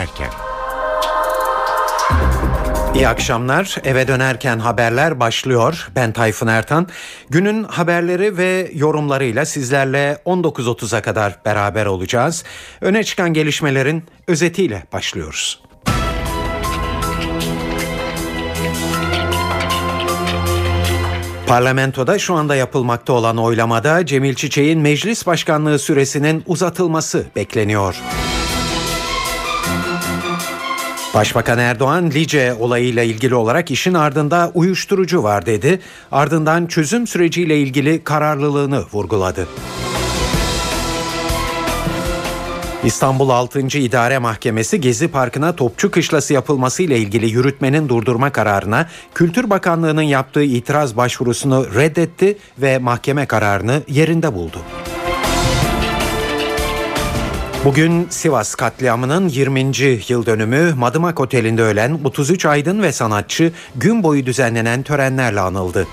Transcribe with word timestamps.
dönerken. 0.00 0.30
İyi 2.94 3.08
akşamlar. 3.08 3.76
Eve 3.84 4.08
dönerken 4.08 4.58
haberler 4.58 5.20
başlıyor. 5.20 5.88
Ben 5.96 6.12
Tayfun 6.12 6.46
Ertan. 6.46 6.88
Günün 7.30 7.64
haberleri 7.64 8.36
ve 8.36 8.70
yorumlarıyla 8.74 9.44
sizlerle 9.44 10.18
19.30'a 10.26 11.02
kadar 11.02 11.38
beraber 11.44 11.86
olacağız. 11.86 12.44
Öne 12.80 13.04
çıkan 13.04 13.32
gelişmelerin 13.32 14.04
özetiyle 14.26 14.82
başlıyoruz. 14.92 15.62
Parlamentoda 21.46 22.18
şu 22.18 22.34
anda 22.34 22.56
yapılmakta 22.56 23.12
olan 23.12 23.36
oylamada 23.36 24.06
Cemil 24.06 24.34
Çiçek'in 24.34 24.80
meclis 24.80 25.26
başkanlığı 25.26 25.78
süresinin 25.78 26.42
uzatılması 26.46 27.26
bekleniyor. 27.36 27.96
Başbakan 31.14 31.58
Erdoğan 31.58 32.10
Lice 32.10 32.54
olayıyla 32.54 33.02
ilgili 33.02 33.34
olarak 33.34 33.70
işin 33.70 33.94
ardında 33.94 34.50
uyuşturucu 34.54 35.22
var 35.22 35.46
dedi. 35.46 35.80
Ardından 36.12 36.66
çözüm 36.66 37.06
süreciyle 37.06 37.58
ilgili 37.58 38.04
kararlılığını 38.04 38.84
vurguladı. 38.92 39.48
İstanbul 42.84 43.30
6. 43.30 43.60
İdare 43.78 44.18
Mahkemesi 44.18 44.80
Gezi 44.80 45.08
Parkı'na 45.08 45.56
topçu 45.56 45.90
kışlası 45.90 46.34
yapılması 46.34 46.82
ile 46.82 46.98
ilgili 46.98 47.30
yürütmenin 47.30 47.88
durdurma 47.88 48.32
kararına 48.32 48.88
Kültür 49.14 49.50
Bakanlığı'nın 49.50 50.02
yaptığı 50.02 50.42
itiraz 50.42 50.96
başvurusunu 50.96 51.74
reddetti 51.74 52.38
ve 52.58 52.78
mahkeme 52.78 53.26
kararını 53.26 53.82
yerinde 53.88 54.34
buldu. 54.34 54.58
Bugün 57.64 58.06
Sivas 58.10 58.54
katliamının 58.54 59.28
20. 59.28 59.60
yıl 60.08 60.26
dönümü 60.26 60.74
Madımak 60.74 61.20
Oteli'nde 61.20 61.62
ölen 61.62 62.00
33 62.04 62.46
aydın 62.46 62.82
ve 62.82 62.92
sanatçı 62.92 63.52
gün 63.76 64.02
boyu 64.02 64.26
düzenlenen 64.26 64.82
törenlerle 64.82 65.40
anıldı. 65.40 65.86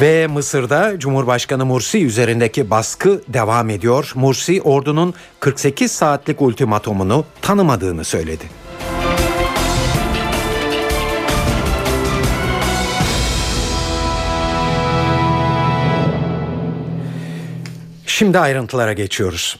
Ve 0.00 0.26
Mısır'da 0.26 0.98
Cumhurbaşkanı 0.98 1.66
Mursi 1.66 2.04
üzerindeki 2.04 2.70
baskı 2.70 3.22
devam 3.28 3.70
ediyor. 3.70 4.12
Mursi 4.14 4.62
ordunun 4.62 5.14
48 5.40 5.92
saatlik 5.92 6.42
ultimatomunu 6.42 7.24
tanımadığını 7.42 8.04
söyledi. 8.04 8.44
Şimdi 18.18 18.38
ayrıntılara 18.38 18.92
geçiyoruz. 18.92 19.58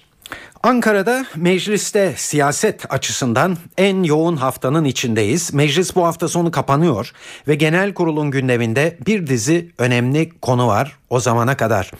Ankara'da 0.62 1.26
mecliste 1.36 2.14
siyaset 2.16 2.92
açısından 2.92 3.56
en 3.76 4.02
yoğun 4.02 4.36
haftanın 4.36 4.84
içindeyiz. 4.84 5.54
Meclis 5.54 5.96
bu 5.96 6.06
hafta 6.06 6.28
sonu 6.28 6.50
kapanıyor 6.50 7.12
ve 7.48 7.54
genel 7.54 7.94
kurulun 7.94 8.30
gündeminde 8.30 8.98
bir 9.06 9.26
dizi 9.26 9.70
önemli 9.78 10.30
konu 10.40 10.66
var 10.66 10.98
o 11.10 11.20
zamana 11.20 11.56
kadar. 11.56 11.90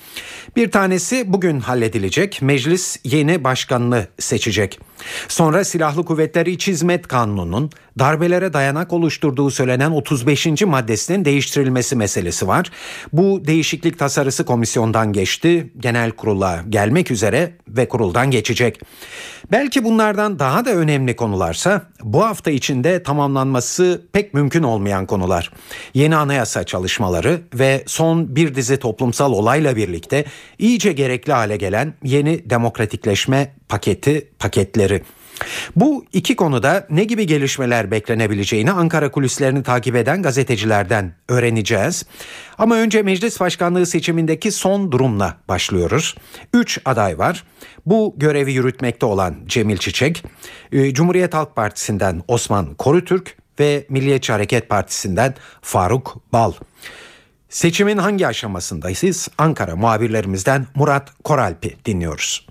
Bir 0.56 0.70
tanesi 0.70 1.33
bugün 1.33 1.61
halledilecek. 1.61 2.42
Meclis 2.42 2.97
yeni 3.05 3.45
başkanını 3.45 4.06
seçecek. 4.19 4.81
Sonra 5.28 5.65
Silahlı 5.65 6.05
Kuvvetler 6.05 6.47
İç 6.47 6.69
Hizmet 6.69 7.09
Kanunu'nun 7.09 7.70
darbelere 7.98 8.53
dayanak 8.53 8.93
oluşturduğu 8.93 9.50
söylenen 9.50 9.91
35. 9.91 10.62
maddesinin 10.62 11.25
değiştirilmesi 11.25 11.97
meselesi 11.97 12.48
var. 12.48 12.70
Bu 13.12 13.43
değişiklik 13.47 13.98
tasarısı 13.98 14.45
komisyondan 14.45 15.12
geçti. 15.12 15.72
Genel 15.78 16.11
kurula 16.11 16.65
gelmek 16.69 17.11
üzere 17.11 17.53
ve 17.69 17.89
kuruldan 17.89 18.31
geçecek. 18.48 18.81
Belki 19.53 19.84
bunlardan 19.84 20.38
daha 20.38 20.64
da 20.64 20.70
önemli 20.70 21.16
konularsa 21.16 21.82
bu 22.03 22.25
hafta 22.25 22.50
içinde 22.50 23.03
tamamlanması 23.03 24.03
pek 24.12 24.34
mümkün 24.34 24.62
olmayan 24.62 25.06
konular. 25.06 25.50
Yeni 25.94 26.16
anayasa 26.16 26.64
çalışmaları 26.64 27.41
ve 27.54 27.84
son 27.86 28.36
bir 28.36 28.54
dizi 28.54 28.76
toplumsal 28.76 29.32
olayla 29.32 29.76
birlikte 29.76 30.25
iyice 30.59 30.92
gerekli 30.92 31.32
hale 31.32 31.56
gelen 31.56 31.94
yeni 32.04 32.50
demokratikleşme 32.50 33.54
paketi 33.69 34.28
paketleri. 34.38 35.03
Bu 35.76 36.04
iki 36.12 36.37
konuda 36.37 36.87
ne 36.91 37.04
gibi 37.04 37.26
gelişmeler 37.26 37.91
beklenebileceğini 37.91 38.71
Ankara 38.71 39.10
kulislerini 39.10 39.62
takip 39.62 39.97
eden 39.97 40.22
gazetecilerden 40.22 41.15
öğreneceğiz. 41.28 42.04
Ama 42.59 42.76
önce 42.76 43.03
meclis 43.03 43.41
başkanlığı 43.41 43.87
seçimindeki 43.87 44.53
son 44.53 44.93
durumla 44.93 45.37
başlıyoruz. 45.48 46.15
Üç 46.54 46.81
aday 46.84 47.19
var. 47.19 47.44
Bu 47.87 48.15
görevi 48.16 48.53
yürütmekte 48.53 49.06
olan 49.06 49.37
Cemil 49.47 49.77
Çiçek, 49.77 50.25
e, 50.72 50.94
Cumhuriyet 50.94 51.34
Halk 51.34 51.56
Partisi'nden 51.56 52.22
Osman 52.28 52.75
Korutürk 52.75 53.37
ve 53.60 53.87
Milliyetçi 53.88 54.32
Hareket 54.32 54.69
Partisi'nden 54.69 55.34
Faruk 55.62 56.16
Bal. 56.32 56.53
Seçimin 57.48 57.98
hangi 57.98 58.27
aşamasındayız? 58.27 59.28
Ankara 59.38 59.77
muhabirlerimizden 59.77 60.66
Murat 60.75 61.22
Koralp'i 61.25 61.77
dinliyoruz. 61.84 62.47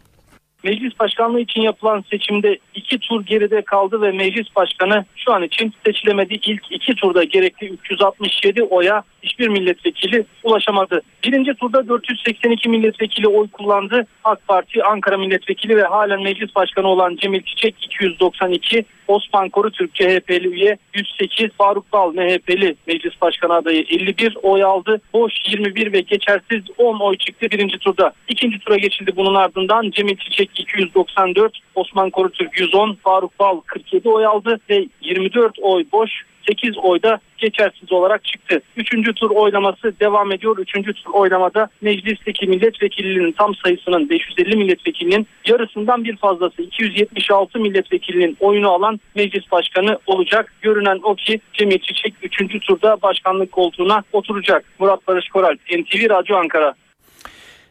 Meclis 0.67 0.99
başkanlığı 0.99 1.39
için 1.39 1.61
yapılan 1.61 2.03
seçimde 2.09 2.57
iki 2.75 2.99
tur 2.99 3.25
geride 3.25 3.61
kaldı 3.61 4.01
ve 4.01 4.11
meclis 4.11 4.55
başkanı 4.55 5.05
şu 5.15 5.33
an 5.33 5.43
için 5.43 5.73
seçilemedi. 5.85 6.33
İlk 6.33 6.71
iki 6.71 6.95
turda 6.95 7.23
gerekli 7.23 7.67
367 7.67 8.63
oya 8.63 9.03
hiçbir 9.23 9.47
milletvekili 9.47 10.25
ulaşamadı. 10.43 11.01
Birinci 11.23 11.53
turda 11.53 11.87
482 11.87 12.69
milletvekili 12.69 13.27
oy 13.27 13.47
kullandı. 13.47 14.07
AK 14.23 14.47
Parti 14.47 14.83
Ankara 14.83 15.17
milletvekili 15.17 15.77
ve 15.77 15.83
halen 15.83 16.23
meclis 16.23 16.55
başkanı 16.55 16.87
olan 16.87 17.15
Cemil 17.15 17.41
Çiçek 17.41 17.75
292, 17.85 18.85
Osman 19.07 19.49
Korutürk 19.49 19.95
CHP'li 19.95 20.47
üye 20.47 20.77
108, 20.93 21.49
Faruk 21.57 21.93
Bal 21.93 22.13
MHP'li 22.13 22.75
meclis 22.87 23.21
başkanı 23.21 23.53
adayı 23.53 23.81
51 23.89 24.37
oy 24.43 24.63
aldı. 24.63 25.01
Boş 25.13 25.33
21 25.47 25.93
ve 25.93 26.01
geçersiz 26.01 26.63
10 26.77 26.99
oy 26.99 27.17
çıktı 27.17 27.47
birinci 27.51 27.77
turda. 27.77 28.13
İkinci 28.29 28.59
tura 28.59 28.77
geçildi 28.77 29.11
bunun 29.15 29.35
ardından 29.35 29.91
Cemil 29.91 30.17
Çiçek 30.17 30.55
294, 30.59 31.59
Osman 31.75 32.09
Korutürk 32.09 32.59
110, 32.59 32.97
Faruk 33.03 33.39
Bal 33.39 33.59
47 33.65 34.09
oy 34.09 34.25
aldı 34.25 34.59
ve 34.69 34.87
24 35.01 35.59
oy 35.61 35.85
boş 35.91 36.11
8 36.49 36.77
oyda 36.77 37.19
geçersiz 37.37 37.91
olarak 37.91 38.25
çıktı. 38.25 38.61
Üçüncü 38.77 39.13
tur 39.13 39.31
oylaması 39.31 39.99
devam 39.99 40.31
ediyor. 40.31 40.57
Üçüncü 40.57 40.93
tur 40.93 41.11
oylamada 41.13 41.69
meclisteki 41.81 42.47
milletvekilinin 42.47 43.31
tam 43.31 43.55
sayısının 43.55 44.09
550 44.09 44.57
milletvekilinin 44.57 45.27
yarısından 45.45 46.03
bir 46.03 46.17
fazlası 46.17 46.61
276 46.61 47.59
milletvekilinin 47.59 48.37
oyunu 48.39 48.69
alan 48.69 48.99
meclis 49.15 49.51
başkanı 49.51 49.99
olacak. 50.05 50.53
Görünen 50.61 50.99
o 51.03 51.15
ki 51.15 51.39
Cemil 51.53 51.79
Çiçek 51.79 52.13
üçüncü 52.23 52.59
turda 52.59 53.01
başkanlık 53.01 53.51
koltuğuna 53.51 54.03
oturacak. 54.13 54.65
Murat 54.79 55.07
Barış 55.07 55.29
Koral, 55.29 55.55
NTV 55.71 56.09
Radyo 56.09 56.37
Ankara. 56.37 56.73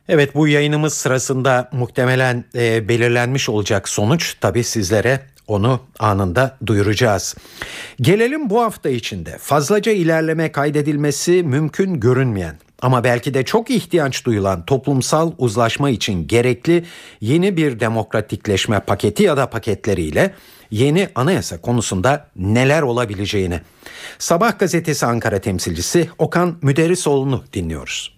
Evet 0.09 0.35
bu 0.35 0.49
yayınımız 0.49 0.95
sırasında 0.95 1.69
muhtemelen 1.73 2.45
e, 2.55 2.89
belirlenmiş 2.89 3.49
olacak 3.49 3.89
sonuç 3.89 4.35
tabi 4.41 4.65
sizlere 4.65 5.21
onu 5.47 5.81
anında 5.99 6.57
duyuracağız. 6.67 7.35
Gelelim 8.01 8.51
bu 8.51 8.63
hafta 8.63 8.89
içinde 8.89 9.39
fazlaca 9.39 9.93
ilerleme 9.93 10.53
kaydedilmesi 10.53 11.43
mümkün 11.43 12.01
görünmeyen 12.01 12.55
ama 12.83 13.05
belki 13.05 13.35
de 13.35 13.45
çok 13.45 13.71
ihtiyaç 13.71 14.25
duyulan 14.25 14.65
toplumsal 14.65 15.33
uzlaşma 15.39 15.91
için 15.91 16.29
gerekli 16.29 16.85
yeni 17.21 17.57
bir 17.57 17.81
demokratikleşme 17.81 18.81
paketi 18.81 19.23
ya 19.23 19.37
da 19.37 19.51
paketleriyle 19.51 20.35
yeni 20.71 21.09
anayasa 21.15 21.61
konusunda 21.61 22.29
neler 22.37 22.83
olabileceğini. 22.83 23.61
Sabah 24.19 24.59
gazetesi 24.59 25.07
Ankara 25.07 25.39
temsilcisi 25.39 26.09
Okan 26.19 26.57
Müderrisoğlu'nu 26.63 27.45
dinliyoruz. 27.53 28.16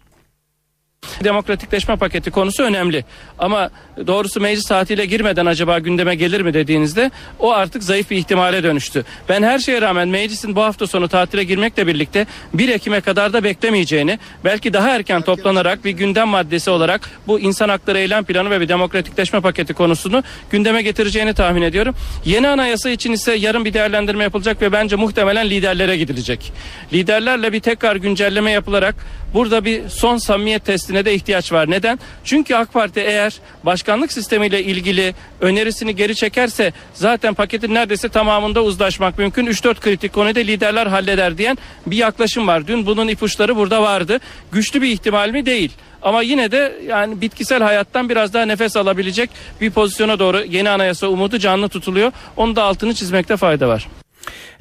Demokratikleşme 1.25 1.97
paketi 1.97 2.31
konusu 2.31 2.63
önemli. 2.63 3.05
Ama 3.39 3.71
doğrusu 4.07 4.41
meclis 4.41 4.67
saatiyle 4.67 5.07
girmeden 5.07 5.47
acaba 5.47 5.79
gündeme 5.79 6.15
gelir 6.15 6.41
mi 6.41 6.55
dediğinizde 6.55 7.11
o 7.39 7.53
artık 7.53 7.83
zayıf 7.83 8.11
bir 8.11 8.17
ihtimale 8.17 8.63
dönüştü. 8.63 9.05
Ben 9.29 9.43
her 9.43 9.59
şeye 9.59 9.81
rağmen 9.81 10.09
meclisin 10.09 10.57
bu 10.57 10.63
hafta 10.63 10.87
sonu 10.87 11.09
tatile 11.09 11.45
girmekle 11.45 11.87
birlikte 11.87 12.27
1 12.55 12.69
Ekim'e 12.69 13.01
kadar 13.01 13.33
da 13.33 13.45
beklemeyeceğini, 13.45 14.19
belki 14.45 14.73
daha 14.73 14.91
erken 14.91 15.23
toplanarak 15.23 15.85
bir 15.85 15.91
gündem 15.91 16.29
maddesi 16.29 16.71
olarak 16.71 17.11
bu 17.27 17.41
insan 17.41 17.69
hakları 17.69 17.99
eylem 17.99 18.25
planı 18.25 18.51
ve 18.51 18.61
bir 18.61 18.69
demokratikleşme 18.69 19.41
paketi 19.41 19.75
konusunu 19.75 20.23
gündeme 20.51 20.83
getireceğini 20.83 21.35
tahmin 21.35 21.63
ediyorum. 21.63 21.95
Yeni 22.25 22.49
anayasa 22.49 22.91
için 22.91 23.13
ise 23.13 23.35
yarın 23.35 23.65
bir 23.65 23.75
değerlendirme 23.75 24.25
yapılacak 24.25 24.63
ve 24.63 24.73
bence 24.73 24.97
muhtemelen 24.97 25.51
liderlere 25.51 25.97
gidilecek. 25.97 26.53
Liderlerle 26.93 27.53
bir 27.53 27.61
tekrar 27.61 27.97
güncelleme 27.97 28.51
yapılarak 28.51 28.95
burada 29.35 29.65
bir 29.65 29.89
son 29.89 30.17
samimiyet 30.17 30.65
testi 30.65 30.89
Meclisi'ne 30.89 31.05
de 31.05 31.15
ihtiyaç 31.15 31.53
var. 31.53 31.71
Neden? 31.71 31.99
Çünkü 32.25 32.55
AK 32.55 32.73
Parti 32.73 33.01
eğer 33.01 33.41
başkanlık 33.65 34.13
sistemiyle 34.13 34.63
ilgili 34.65 35.15
önerisini 35.41 35.97
geri 35.97 36.15
çekerse 36.15 36.73
zaten 36.95 37.35
paketin 37.35 37.75
neredeyse 37.75 38.09
tamamında 38.09 38.63
uzlaşmak 38.63 39.19
mümkün. 39.19 39.47
3-4 39.47 39.81
kritik 39.81 40.13
konuda 40.13 40.41
liderler 40.41 40.87
halleder 40.87 41.39
diyen 41.39 41.59
bir 41.87 41.97
yaklaşım 41.97 42.47
var. 42.47 42.67
Dün 42.67 42.87
bunun 42.87 43.09
ipuçları 43.09 43.57
burada 43.57 43.83
vardı. 43.83 44.21
Güçlü 44.53 44.83
bir 44.83 44.89
ihtimal 44.89 45.31
mi? 45.31 45.47
Değil. 45.47 45.73
Ama 46.03 46.23
yine 46.23 46.51
de 46.51 46.73
yani 46.87 47.21
bitkisel 47.21 47.63
hayattan 47.63 48.09
biraz 48.09 48.35
daha 48.35 48.47
nefes 48.47 48.77
alabilecek 48.77 49.31
bir 49.61 49.71
pozisyona 49.71 50.19
doğru 50.19 50.45
yeni 50.45 50.71
anayasa 50.71 51.07
umudu 51.07 51.39
canlı 51.39 51.69
tutuluyor. 51.69 52.13
Onu 52.37 52.57
da 52.57 52.63
altını 52.63 52.95
çizmekte 52.95 53.37
fayda 53.37 53.69
var. 53.69 53.89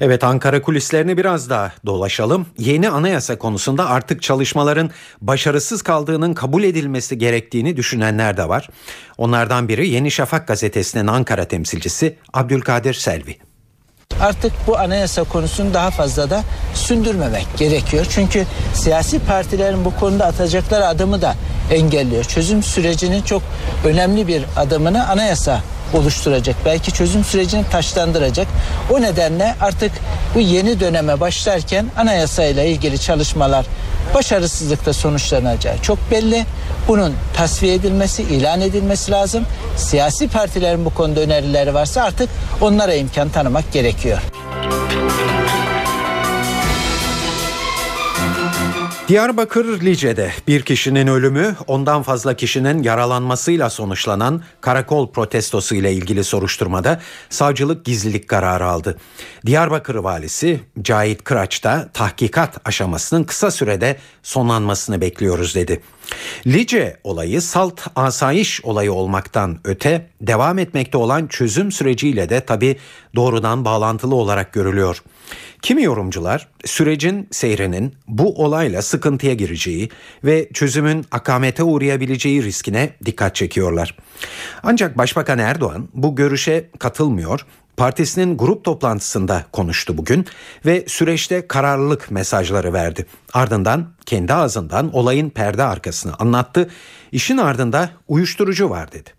Evet 0.00 0.24
Ankara 0.24 0.62
kulislerini 0.62 1.16
biraz 1.16 1.50
daha 1.50 1.72
dolaşalım. 1.86 2.46
Yeni 2.58 2.88
anayasa 2.88 3.38
konusunda 3.38 3.90
artık 3.90 4.22
çalışmaların 4.22 4.90
başarısız 5.20 5.82
kaldığının 5.82 6.34
kabul 6.34 6.62
edilmesi 6.62 7.18
gerektiğini 7.18 7.76
düşünenler 7.76 8.36
de 8.36 8.48
var. 8.48 8.68
Onlardan 9.18 9.68
biri 9.68 9.88
Yeni 9.88 10.10
Şafak 10.10 10.48
gazetesinin 10.48 11.06
Ankara 11.06 11.44
temsilcisi 11.44 12.16
Abdülkadir 12.32 12.94
Selvi. 12.94 13.36
Artık 14.20 14.52
bu 14.66 14.78
anayasa 14.78 15.24
konusunu 15.24 15.74
daha 15.74 15.90
fazla 15.90 16.30
da 16.30 16.42
sündürmemek 16.74 17.46
gerekiyor. 17.56 18.06
Çünkü 18.10 18.44
siyasi 18.74 19.18
partilerin 19.18 19.84
bu 19.84 19.96
konuda 19.96 20.26
atacakları 20.26 20.86
adımı 20.86 21.22
da 21.22 21.34
engelliyor. 21.70 22.24
Çözüm 22.24 22.62
sürecinin 22.62 23.22
çok 23.22 23.42
önemli 23.84 24.26
bir 24.28 24.44
adımını 24.56 25.08
anayasa 25.08 25.62
oluşturacak. 25.94 26.56
Belki 26.64 26.92
çözüm 26.92 27.24
sürecini 27.24 27.64
taşlandıracak. 27.70 28.46
O 28.90 29.02
nedenle 29.02 29.54
artık 29.60 29.92
bu 30.34 30.40
yeni 30.40 30.80
döneme 30.80 31.20
başlarken 31.20 31.86
anayasayla 31.96 32.62
ilgili 32.62 33.00
çalışmalar 33.00 33.66
başarısızlıkla 34.14 34.92
sonuçlanacağı 34.92 35.78
çok 35.82 35.98
belli. 36.10 36.46
Bunun 36.88 37.14
tasfiye 37.36 37.74
edilmesi, 37.74 38.22
ilan 38.22 38.60
edilmesi 38.60 39.12
lazım. 39.12 39.44
Siyasi 39.76 40.28
partilerin 40.28 40.84
bu 40.84 40.90
konuda 40.90 41.20
önerileri 41.20 41.74
varsa 41.74 42.02
artık 42.02 42.28
onlara 42.60 42.94
imkan 42.94 43.28
tanımak 43.28 43.72
gerekiyor. 43.72 44.22
Diyarbakır 49.08 49.80
Lice'de 49.80 50.32
bir 50.48 50.62
kişinin 50.62 51.06
ölümü 51.06 51.56
ondan 51.66 52.02
fazla 52.02 52.34
kişinin 52.34 52.82
yaralanmasıyla 52.82 53.70
sonuçlanan 53.70 54.42
karakol 54.60 55.12
protestosu 55.12 55.74
ile 55.74 55.92
ilgili 55.92 56.24
soruşturmada 56.24 57.00
savcılık 57.30 57.84
gizlilik 57.84 58.28
kararı 58.28 58.66
aldı. 58.66 58.98
Diyarbakır 59.46 59.94
valisi 59.94 60.60
Cahit 60.82 61.24
Kıraç 61.24 61.64
da 61.64 61.88
tahkikat 61.92 62.68
aşamasının 62.68 63.24
kısa 63.24 63.50
sürede 63.50 63.96
sonlanmasını 64.22 65.00
bekliyoruz 65.00 65.54
dedi. 65.54 65.82
Lice 66.46 66.96
olayı 67.04 67.42
salt 67.42 67.80
asayiş 67.96 68.64
olayı 68.64 68.92
olmaktan 68.92 69.58
öte 69.64 70.10
devam 70.20 70.58
etmekte 70.58 70.98
olan 70.98 71.26
çözüm 71.26 71.72
süreciyle 71.72 72.28
de 72.28 72.40
tabi 72.40 72.76
doğrudan 73.14 73.64
bağlantılı 73.64 74.14
olarak 74.14 74.52
görülüyor. 74.52 75.02
Kimi 75.62 75.82
yorumcular 75.82 76.48
sürecin 76.64 77.28
seyrinin 77.30 77.94
bu 78.08 78.44
olayla 78.44 78.82
sıkıntıya 78.82 79.34
gireceği 79.34 79.88
ve 80.24 80.48
çözümün 80.52 81.04
akamete 81.10 81.62
uğrayabileceği 81.62 82.42
riskine 82.42 82.90
dikkat 83.04 83.34
çekiyorlar. 83.34 83.96
Ancak 84.62 84.98
Başbakan 84.98 85.38
Erdoğan 85.38 85.88
bu 85.94 86.16
görüşe 86.16 86.70
katılmıyor 86.78 87.46
partisinin 87.78 88.36
grup 88.36 88.64
toplantısında 88.64 89.44
konuştu 89.52 89.98
bugün 89.98 90.26
ve 90.66 90.84
süreçte 90.88 91.48
kararlılık 91.48 92.10
mesajları 92.10 92.72
verdi. 92.72 93.06
Ardından 93.32 93.86
kendi 94.06 94.34
ağzından 94.34 94.94
olayın 94.94 95.30
perde 95.30 95.62
arkasını 95.62 96.14
anlattı. 96.18 96.70
İşin 97.12 97.38
ardında 97.38 97.90
uyuşturucu 98.08 98.70
var 98.70 98.92
dedi. 98.92 99.17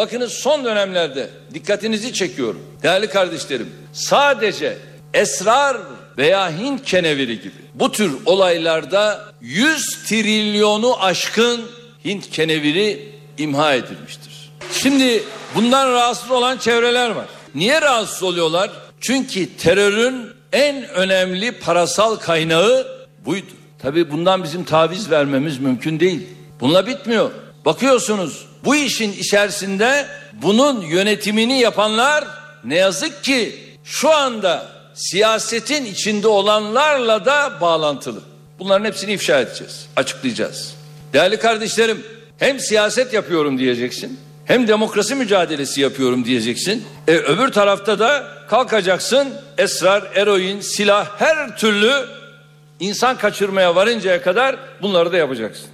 Bakınız 0.00 0.32
son 0.32 0.64
dönemlerde 0.64 1.30
dikkatinizi 1.54 2.12
çekiyorum. 2.12 2.62
Değerli 2.82 3.08
kardeşlerim 3.08 3.72
sadece 3.92 4.78
esrar 5.14 5.76
veya 6.18 6.58
Hint 6.58 6.84
keneviri 6.84 7.40
gibi 7.40 7.54
bu 7.74 7.92
tür 7.92 8.12
olaylarda 8.26 9.24
100 9.40 10.04
trilyonu 10.06 11.02
aşkın 11.02 11.60
Hint 12.04 12.30
keneviri 12.30 13.12
imha 13.38 13.74
edilmiştir. 13.74 14.52
Şimdi 14.72 15.22
bundan 15.54 15.92
rahatsız 15.92 16.30
olan 16.30 16.58
çevreler 16.58 17.10
var. 17.10 17.26
Niye 17.54 17.80
rahatsız 17.80 18.22
oluyorlar? 18.22 18.70
Çünkü 19.00 19.56
terörün 19.56 20.30
en 20.52 20.88
önemli 20.88 21.52
parasal 21.52 22.16
kaynağı 22.16 22.86
buydu. 23.24 23.52
Tabii 23.78 24.10
bundan 24.10 24.44
bizim 24.44 24.64
taviz 24.64 25.10
vermemiz 25.10 25.58
mümkün 25.58 26.00
değil. 26.00 26.26
Bununla 26.60 26.86
bitmiyor. 26.86 27.30
Bakıyorsunuz 27.64 28.49
bu 28.64 28.76
işin 28.76 29.12
içerisinde 29.12 30.06
bunun 30.32 30.80
yönetimini 30.80 31.60
yapanlar 31.60 32.24
ne 32.64 32.76
yazık 32.76 33.24
ki 33.24 33.58
şu 33.84 34.10
anda 34.10 34.66
siyasetin 34.94 35.84
içinde 35.84 36.28
olanlarla 36.28 37.24
da 37.24 37.52
bağlantılı. 37.60 38.20
Bunların 38.58 38.84
hepsini 38.84 39.12
ifşa 39.12 39.40
edeceğiz, 39.40 39.86
açıklayacağız. 39.96 40.74
Değerli 41.12 41.36
kardeşlerim, 41.38 42.06
hem 42.38 42.60
siyaset 42.60 43.12
yapıyorum 43.12 43.58
diyeceksin, 43.58 44.20
hem 44.44 44.68
demokrasi 44.68 45.14
mücadelesi 45.14 45.80
yapıyorum 45.80 46.24
diyeceksin. 46.24 46.84
E, 47.08 47.12
öbür 47.12 47.48
tarafta 47.48 47.98
da 47.98 48.28
kalkacaksın 48.48 49.28
esrar, 49.58 50.02
eroin, 50.14 50.60
silah 50.60 51.20
her 51.20 51.56
türlü 51.56 51.92
insan 52.80 53.18
kaçırmaya 53.18 53.74
varıncaya 53.74 54.22
kadar 54.22 54.56
bunları 54.82 55.12
da 55.12 55.16
yapacaksın. 55.16 55.66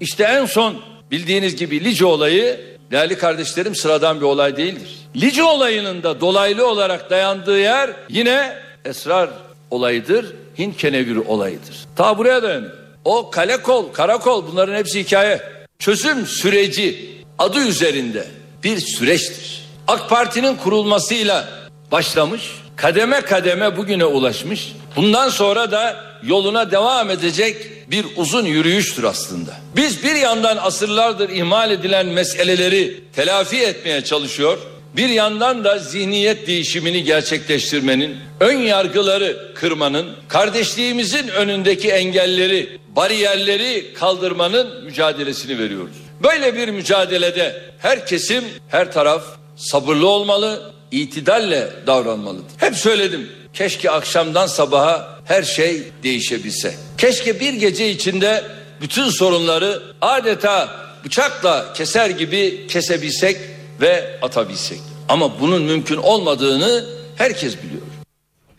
İşte 0.00 0.24
en 0.24 0.46
son 0.46 0.82
bildiğiniz 1.10 1.56
gibi 1.56 1.84
Lice 1.84 2.04
olayı 2.04 2.60
değerli 2.90 3.18
kardeşlerim 3.18 3.74
sıradan 3.74 4.20
bir 4.20 4.24
olay 4.24 4.56
değildir. 4.56 4.98
Lice 5.16 5.42
olayının 5.42 6.02
da 6.02 6.20
dolaylı 6.20 6.68
olarak 6.68 7.10
dayandığı 7.10 7.60
yer 7.60 7.90
yine 8.08 8.56
esrar 8.84 9.30
olayıdır. 9.70 10.26
Hint 10.58 10.76
keneviri 10.76 11.20
olayıdır. 11.20 11.76
Ta 11.96 12.18
buraya 12.18 12.42
dayanıyor. 12.42 12.72
O 13.04 13.30
kale 13.30 13.62
kol, 13.62 13.92
karakol 13.92 14.46
bunların 14.46 14.74
hepsi 14.74 15.00
hikaye. 15.00 15.42
Çözüm 15.78 16.26
süreci 16.26 17.10
adı 17.38 17.58
üzerinde 17.58 18.26
bir 18.64 18.78
süreçtir. 18.80 19.64
AK 19.88 20.10
Parti'nin 20.10 20.56
kurulmasıyla 20.56 21.48
başlamış, 21.92 22.42
kademe 22.76 23.20
kademe 23.20 23.76
bugüne 23.76 24.04
ulaşmış. 24.04 24.72
Bundan 24.96 25.28
sonra 25.28 25.70
da 25.70 26.09
yoluna 26.22 26.70
devam 26.70 27.10
edecek 27.10 27.56
bir 27.90 28.06
uzun 28.16 28.44
yürüyüştür 28.44 29.04
aslında. 29.04 29.50
Biz 29.76 30.04
bir 30.04 30.14
yandan 30.14 30.56
asırlardır 30.56 31.28
ihmal 31.28 31.70
edilen 31.70 32.06
meseleleri 32.06 33.00
telafi 33.16 33.56
etmeye 33.56 34.04
çalışıyor. 34.04 34.58
Bir 34.96 35.08
yandan 35.08 35.64
da 35.64 35.78
zihniyet 35.78 36.46
değişimini 36.46 37.04
gerçekleştirmenin, 37.04 38.16
ön 38.40 38.58
yargıları 38.58 39.54
kırmanın, 39.54 40.06
kardeşliğimizin 40.28 41.28
önündeki 41.28 41.90
engelleri, 41.90 42.78
bariyerleri 42.96 43.94
kaldırmanın 43.94 44.84
mücadelesini 44.84 45.58
veriyoruz. 45.58 45.96
Böyle 46.22 46.56
bir 46.56 46.68
mücadelede 46.68 47.62
her 47.78 48.06
kesim, 48.06 48.44
her 48.68 48.92
taraf 48.92 49.22
sabırlı 49.56 50.08
olmalı, 50.08 50.72
itidalle 50.90 51.68
davranmalıdır. 51.86 52.52
Hep 52.56 52.76
söyledim. 52.76 53.28
Keşke 53.52 53.90
akşamdan 53.90 54.46
sabaha 54.46 55.18
her 55.24 55.42
şey 55.42 55.82
değişebilse. 56.02 56.74
Keşke 56.98 57.40
bir 57.40 57.52
gece 57.52 57.90
içinde 57.90 58.44
bütün 58.80 59.08
sorunları 59.08 59.82
adeta 60.00 60.68
bıçakla 61.04 61.72
keser 61.72 62.10
gibi 62.10 62.66
kesebilsek 62.66 63.36
ve 63.80 64.18
atabilsek. 64.22 64.80
Ama 65.08 65.40
bunun 65.40 65.62
mümkün 65.62 65.96
olmadığını 65.96 66.84
herkes 67.16 67.56
biliyor. 67.62 67.82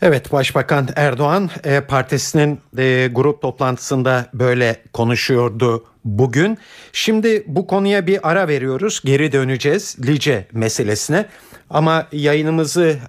Evet 0.01 0.31
Başbakan 0.31 0.89
Erdoğan 0.95 1.49
e, 1.63 1.81
partisinin 1.81 2.59
e, 2.77 3.09
grup 3.11 3.41
toplantısında 3.41 4.29
böyle 4.33 4.81
konuşuyordu 4.93 5.85
bugün. 6.05 6.57
Şimdi 6.93 7.43
bu 7.47 7.67
konuya 7.67 8.07
bir 8.07 8.29
ara 8.29 8.47
veriyoruz. 8.47 9.01
Geri 9.05 9.31
döneceğiz 9.31 9.95
Lice 10.07 10.47
meselesine. 10.51 11.25
Ama 11.73 12.07
yayınımızı 12.11 12.99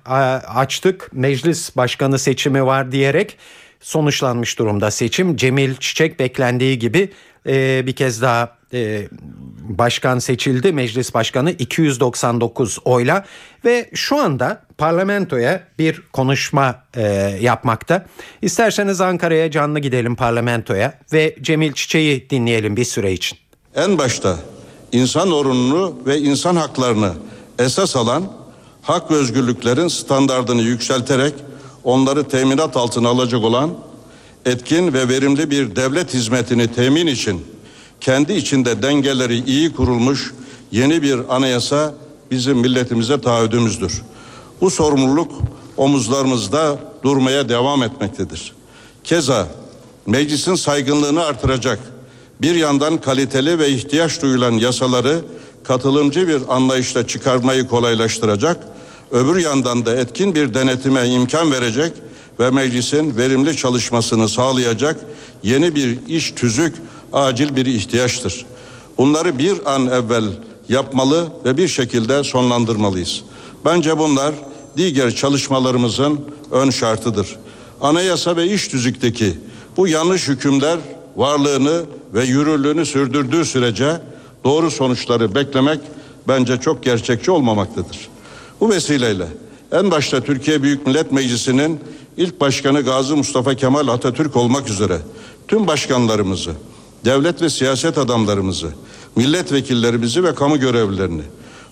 açtık. 0.54 1.10
Meclis 1.12 1.76
başkanı 1.76 2.18
seçimi 2.18 2.66
var 2.66 2.92
diyerek 2.92 3.36
sonuçlanmış 3.80 4.58
durumda 4.58 4.90
seçim. 4.90 5.36
Cemil 5.36 5.74
Çiçek 5.74 6.18
beklendiği 6.18 6.78
gibi 6.78 7.12
e, 7.46 7.86
bir 7.86 7.92
kez 7.92 8.22
daha 8.22 8.56
e, 8.72 9.08
başkan 9.60 10.18
seçildi. 10.18 10.72
Meclis 10.72 11.14
başkanı 11.14 11.50
299 11.50 12.78
oyla 12.84 13.24
ve 13.64 13.90
şu 13.94 14.16
anda 14.16 14.62
parlamentoya 14.78 15.60
bir 15.78 16.02
konuşma 16.12 16.84
e, 16.96 17.02
yapmakta. 17.40 18.06
İsterseniz 18.42 19.00
Ankara'ya 19.00 19.50
canlı 19.50 19.78
gidelim 19.78 20.16
parlamentoya 20.16 20.98
ve 21.12 21.36
Cemil 21.42 21.72
Çiçek'i 21.72 22.30
dinleyelim 22.30 22.76
bir 22.76 22.84
süre 22.84 23.12
için. 23.12 23.38
En 23.74 23.98
başta 23.98 24.38
insan 24.92 25.32
orununu 25.32 25.98
ve 26.06 26.18
insan 26.18 26.56
haklarını 26.56 27.12
esas 27.58 27.96
alan 27.96 28.41
hak 28.82 29.10
ve 29.10 29.14
özgürlüklerin 29.14 29.88
standartını 29.88 30.62
yükselterek 30.62 31.34
onları 31.84 32.28
teminat 32.28 32.76
altına 32.76 33.08
alacak 33.08 33.44
olan 33.44 33.70
etkin 34.46 34.92
ve 34.92 35.08
verimli 35.08 35.50
bir 35.50 35.76
devlet 35.76 36.14
hizmetini 36.14 36.72
temin 36.72 37.06
için 37.06 37.46
kendi 38.00 38.32
içinde 38.32 38.82
dengeleri 38.82 39.44
iyi 39.44 39.72
kurulmuş 39.72 40.34
yeni 40.72 41.02
bir 41.02 41.36
anayasa 41.36 41.94
bizim 42.30 42.58
milletimize 42.58 43.20
taahhüdümüzdür. 43.20 44.02
Bu 44.60 44.70
sorumluluk 44.70 45.32
omuzlarımızda 45.76 46.78
durmaya 47.02 47.48
devam 47.48 47.82
etmektedir. 47.82 48.52
Keza 49.04 49.48
meclisin 50.06 50.54
saygınlığını 50.54 51.24
artıracak 51.24 51.78
bir 52.42 52.54
yandan 52.54 53.00
kaliteli 53.00 53.58
ve 53.58 53.68
ihtiyaç 53.68 54.22
duyulan 54.22 54.52
yasaları 54.52 55.24
katılımcı 55.64 56.28
bir 56.28 56.42
anlayışla 56.48 57.06
çıkarmayı 57.06 57.68
kolaylaştıracak, 57.68 58.56
öbür 59.10 59.36
yandan 59.36 59.86
da 59.86 59.96
etkin 59.96 60.34
bir 60.34 60.54
denetime 60.54 61.08
imkan 61.08 61.52
verecek 61.52 61.92
ve 62.40 62.50
meclisin 62.50 63.16
verimli 63.16 63.56
çalışmasını 63.56 64.28
sağlayacak 64.28 65.00
yeni 65.42 65.74
bir 65.74 65.98
iş 66.08 66.32
tüzük 66.32 66.74
acil 67.12 67.56
bir 67.56 67.66
ihtiyaçtır. 67.66 68.46
Bunları 68.98 69.38
bir 69.38 69.74
an 69.74 69.86
evvel 69.86 70.24
yapmalı 70.68 71.28
ve 71.44 71.56
bir 71.56 71.68
şekilde 71.68 72.24
sonlandırmalıyız. 72.24 73.22
Bence 73.64 73.98
bunlar 73.98 74.34
diğer 74.76 75.14
çalışmalarımızın 75.14 76.20
ön 76.50 76.70
şartıdır. 76.70 77.36
Anayasa 77.80 78.36
ve 78.36 78.46
iş 78.46 78.68
tüzükteki 78.68 79.38
bu 79.76 79.88
yanlış 79.88 80.28
hükümler 80.28 80.78
varlığını 81.16 81.82
ve 82.14 82.24
yürürlüğünü 82.24 82.86
sürdürdüğü 82.86 83.44
sürece 83.44 84.00
doğru 84.44 84.70
sonuçları 84.70 85.34
beklemek 85.34 85.80
bence 86.28 86.56
çok 86.56 86.82
gerçekçi 86.82 87.30
olmamaktadır. 87.30 88.08
Bu 88.60 88.70
vesileyle 88.70 89.26
en 89.72 89.90
başta 89.90 90.20
Türkiye 90.20 90.62
Büyük 90.62 90.86
Millet 90.86 91.12
Meclisi'nin 91.12 91.80
ilk 92.16 92.40
başkanı 92.40 92.80
Gazi 92.80 93.14
Mustafa 93.14 93.54
Kemal 93.54 93.88
Atatürk 93.88 94.36
olmak 94.36 94.68
üzere 94.68 94.98
tüm 95.48 95.66
başkanlarımızı, 95.66 96.50
devlet 97.04 97.42
ve 97.42 97.50
siyaset 97.50 97.98
adamlarımızı, 97.98 98.68
milletvekillerimizi 99.16 100.24
ve 100.24 100.34
kamu 100.34 100.60
görevlilerini 100.60 101.22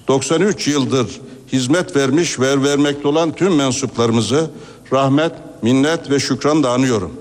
93 0.09 0.69
yıldır 0.69 1.21
hizmet 1.53 1.97
vermiş 1.97 2.41
ve 2.41 2.63
vermekte 2.63 3.09
olan 3.09 3.33
tüm 3.33 3.55
mensuplarımızı 3.55 4.51
rahmet, 4.93 5.33
minnet 5.63 6.11
ve 6.11 6.21
şükranla 6.21 6.71
anıyorum. 6.71 7.13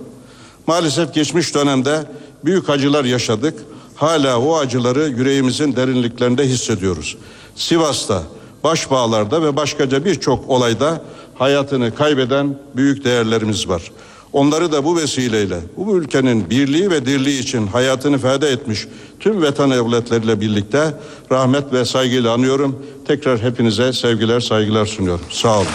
Maalesef 0.67 1.13
geçmiş 1.13 1.55
dönemde 1.55 2.05
büyük 2.45 2.69
acılar 2.69 3.05
yaşadık. 3.05 3.53
Hala 3.99 4.39
o 4.39 4.57
acıları 4.57 5.07
yüreğimizin 5.07 5.75
derinliklerinde 5.75 6.43
hissediyoruz. 6.43 7.17
Sivas'ta, 7.55 8.23
Başbağlar'da 8.63 9.43
ve 9.43 9.55
başkaca 9.55 10.05
birçok 10.05 10.49
olayda 10.49 11.01
hayatını 11.35 11.95
kaybeden 11.95 12.57
büyük 12.75 13.03
değerlerimiz 13.05 13.69
var. 13.69 13.91
Onları 14.33 14.71
da 14.71 14.85
bu 14.85 14.97
vesileyle 14.97 15.59
bu 15.77 15.97
ülkenin 15.97 16.49
birliği 16.49 16.91
ve 16.91 17.05
dirliği 17.05 17.39
için 17.39 17.67
hayatını 17.67 18.17
feda 18.17 18.47
etmiş 18.47 18.87
tüm 19.19 19.41
vatan 19.41 19.71
evletleriyle 19.71 20.41
birlikte 20.41 20.93
rahmet 21.31 21.73
ve 21.73 21.85
saygıyla 21.85 22.33
anıyorum. 22.33 22.85
Tekrar 23.07 23.39
hepinize 23.39 23.93
sevgiler, 23.93 24.39
saygılar 24.39 24.85
sunuyorum. 24.85 25.25
Sağ 25.29 25.57
olun. 25.57 25.67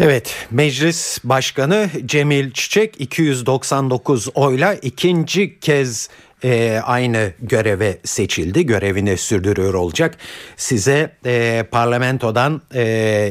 Evet, 0.00 0.46
Meclis 0.50 1.18
Başkanı 1.24 1.90
Cemil 2.06 2.50
Çiçek 2.50 3.00
299 3.00 4.28
oyla 4.34 4.74
ikinci 4.74 5.60
kez 5.60 6.08
e, 6.44 6.80
aynı 6.84 7.32
göreve 7.42 7.98
seçildi. 8.04 8.66
Görevini 8.66 9.16
sürdürüyor 9.16 9.74
olacak. 9.74 10.16
Size 10.56 11.12
e, 11.26 11.64
parlamentodan 11.70 12.62
e, 12.74 12.82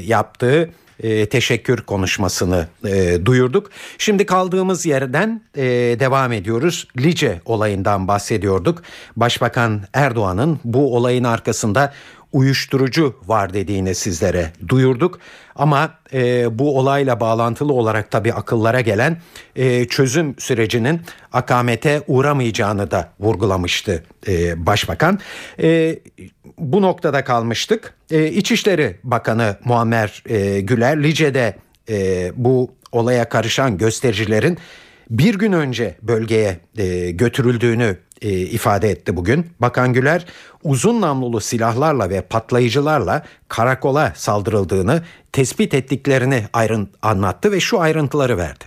yaptığı 0.05 0.69
e, 1.03 1.25
teşekkür 1.25 1.81
konuşmasını 1.81 2.67
e, 2.87 3.25
duyurduk. 3.25 3.69
Şimdi 3.97 4.25
kaldığımız 4.25 4.85
yerden 4.85 5.41
e, 5.57 5.63
devam 5.99 6.31
ediyoruz. 6.31 6.87
Lice 6.97 7.41
olayından 7.45 8.07
bahsediyorduk. 8.07 8.83
Başbakan 9.15 9.81
Erdoğan'ın 9.93 10.59
bu 10.63 10.95
olayın 10.95 11.23
arkasında 11.23 11.93
uyuşturucu 12.31 13.15
var 13.25 13.53
dediğini 13.53 13.95
sizlere 13.95 14.51
duyurduk. 14.67 15.19
Ama 15.55 15.93
e, 16.13 16.59
bu 16.59 16.79
olayla 16.79 17.19
bağlantılı 17.19 17.73
olarak 17.73 18.11
tabii 18.11 18.33
akıllara 18.33 18.81
gelen 18.81 19.21
e, 19.55 19.85
çözüm 19.85 20.35
sürecinin 20.39 21.01
akamete 21.33 22.01
uğramayacağını 22.07 22.91
da 22.91 23.09
vurgulamıştı 23.19 24.03
e, 24.27 24.65
Başbakan. 24.65 25.19
E, 25.61 25.99
bu 26.57 26.81
noktada 26.81 27.23
kalmıştık. 27.23 27.93
E, 28.11 28.27
İçişleri 28.27 28.99
Bakanı 29.03 29.57
Muammer 29.65 30.23
e, 30.29 30.61
Güler 30.61 31.03
Lice'de 31.03 31.55
e, 31.89 32.31
bu 32.35 32.71
olaya 32.91 33.29
karışan 33.29 33.77
göstericilerin 33.77 34.57
bir 35.09 35.35
gün 35.35 35.51
önce 35.51 35.97
bölgeye 36.01 36.59
e, 36.77 37.11
götürüldüğünü 37.11 37.97
e, 38.21 38.29
ifade 38.29 38.89
etti 38.89 39.15
bugün. 39.15 39.45
Bakan 39.59 39.93
Güler 39.93 40.25
uzun 40.63 41.01
namlulu 41.01 41.41
silahlarla 41.41 42.09
ve 42.09 42.21
patlayıcılarla 42.21 43.23
karakola 43.47 44.13
saldırıldığını 44.15 45.03
tespit 45.31 45.73
ettiklerini 45.73 46.43
ayrın 46.53 46.89
anlattı 47.01 47.51
ve 47.51 47.59
şu 47.59 47.79
ayrıntıları 47.79 48.37
verdi. 48.37 48.65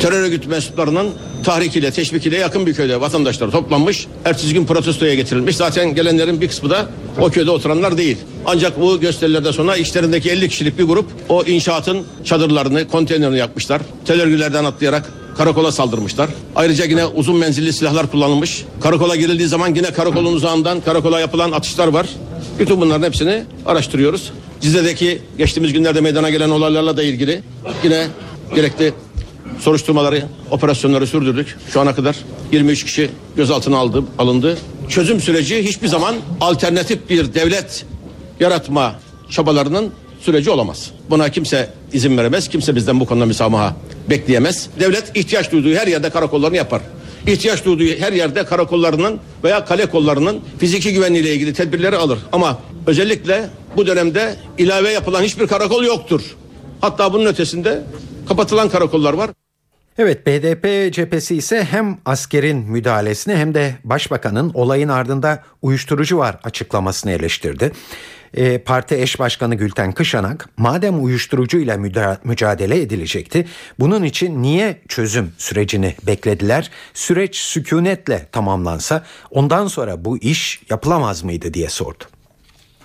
Terör 0.00 0.22
örgütü 0.22 0.48
mensuplarının 0.48 1.10
tahrikiyle, 1.44 1.90
teşvikiyle 1.90 2.36
yakın 2.36 2.66
bir 2.66 2.74
köyde 2.74 3.00
vatandaşlar 3.00 3.50
toplanmış. 3.50 4.06
Ertesi 4.24 4.54
gün 4.54 4.66
protestoya 4.66 5.14
getirilmiş. 5.14 5.56
Zaten 5.56 5.94
gelenlerin 5.94 6.40
bir 6.40 6.48
kısmı 6.48 6.70
da 6.70 6.86
o 7.20 7.30
köyde 7.30 7.50
oturanlar 7.50 7.98
değil. 7.98 8.18
Ancak 8.46 8.80
bu 8.80 9.00
gösterilerden 9.00 9.50
sonra 9.50 9.76
işlerindeki 9.76 10.30
50 10.30 10.48
kişilik 10.48 10.78
bir 10.78 10.84
grup 10.84 11.06
o 11.28 11.44
inşaatın 11.44 12.06
çadırlarını, 12.24 12.88
konteynerini 12.88 13.38
yapmışlar. 13.38 13.82
Terör 14.04 14.26
örgütlerden 14.26 14.64
atlayarak 14.64 15.12
karakola 15.38 15.72
saldırmışlar. 15.72 16.30
Ayrıca 16.56 16.84
yine 16.84 17.06
uzun 17.06 17.36
menzilli 17.36 17.72
silahlar 17.72 18.10
kullanılmış. 18.10 18.64
Karakola 18.80 19.16
girildiği 19.16 19.48
zaman 19.48 19.74
yine 19.74 19.92
karakolun 19.92 20.32
uzağından 20.32 20.80
karakola 20.80 21.20
yapılan 21.20 21.52
atışlar 21.52 21.88
var. 21.88 22.06
Bütün 22.58 22.80
bunların 22.80 23.06
hepsini 23.06 23.44
araştırıyoruz. 23.66 24.32
Cizre'deki 24.60 25.22
geçtiğimiz 25.38 25.72
günlerde 25.72 26.00
meydana 26.00 26.30
gelen 26.30 26.50
olaylarla 26.50 26.96
da 26.96 27.02
ilgili 27.02 27.42
yine 27.84 28.06
gerekli 28.54 28.92
soruşturmaları, 29.60 30.24
operasyonları 30.50 31.06
sürdürdük. 31.06 31.56
Şu 31.72 31.80
ana 31.80 31.94
kadar 31.94 32.16
23 32.52 32.84
kişi 32.84 33.10
gözaltına 33.36 33.76
aldı, 33.78 34.04
alındı. 34.18 34.58
Çözüm 34.88 35.20
süreci 35.20 35.64
hiçbir 35.64 35.88
zaman 35.88 36.16
alternatif 36.40 37.10
bir 37.10 37.34
devlet 37.34 37.86
yaratma 38.40 38.94
çabalarının 39.30 39.92
süreci 40.20 40.50
olamaz. 40.50 40.90
Buna 41.10 41.28
kimse 41.28 41.77
izin 41.92 42.18
veremez. 42.18 42.48
Kimse 42.48 42.76
bizden 42.76 43.00
bu 43.00 43.06
konuda 43.06 43.26
müsamaha 43.26 43.76
bekleyemez. 44.10 44.68
Devlet 44.80 45.16
ihtiyaç 45.16 45.52
duyduğu 45.52 45.74
her 45.74 45.86
yerde 45.86 46.10
karakollarını 46.10 46.56
yapar. 46.56 46.82
İhtiyaç 47.26 47.64
duyduğu 47.64 48.00
her 48.00 48.12
yerde 48.12 48.44
karakollarının 48.44 49.20
veya 49.44 49.64
kale 49.64 49.86
kollarının 49.86 50.40
fiziki 50.58 50.92
güvenliğiyle 50.92 51.34
ilgili 51.34 51.52
tedbirleri 51.52 51.96
alır. 51.96 52.18
Ama 52.32 52.58
özellikle 52.86 53.50
bu 53.76 53.86
dönemde 53.86 54.36
ilave 54.58 54.90
yapılan 54.90 55.22
hiçbir 55.22 55.46
karakol 55.46 55.84
yoktur. 55.84 56.20
Hatta 56.80 57.12
bunun 57.12 57.26
ötesinde 57.26 57.82
kapatılan 58.28 58.68
karakollar 58.68 59.12
var. 59.12 59.30
Evet 59.98 60.26
BDP 60.26 60.94
cephesi 60.94 61.36
ise 61.36 61.64
hem 61.70 61.98
askerin 62.04 62.56
müdahalesini 62.56 63.36
hem 63.36 63.54
de 63.54 63.74
başbakanın 63.84 64.50
olayın 64.54 64.88
ardında 64.88 65.42
uyuşturucu 65.62 66.18
var 66.18 66.38
açıklamasını 66.44 67.12
eleştirdi. 67.12 67.72
E, 68.34 68.58
parti 68.58 68.94
eş 68.94 69.18
başkanı 69.18 69.54
Gülten 69.54 69.92
Kışanak 69.92 70.48
madem 70.56 71.04
uyuşturucuyla 71.04 71.76
müda- 71.76 72.18
mücadele 72.24 72.80
edilecekti 72.80 73.46
bunun 73.80 74.02
için 74.04 74.42
niye 74.42 74.80
çözüm 74.88 75.32
sürecini 75.38 75.94
beklediler? 76.06 76.70
Süreç 76.94 77.36
sükunetle 77.36 78.26
tamamlansa 78.32 79.04
ondan 79.30 79.66
sonra 79.66 80.04
bu 80.04 80.18
iş 80.18 80.60
yapılamaz 80.70 81.24
mıydı 81.24 81.54
diye 81.54 81.68
sordu. 81.68 82.04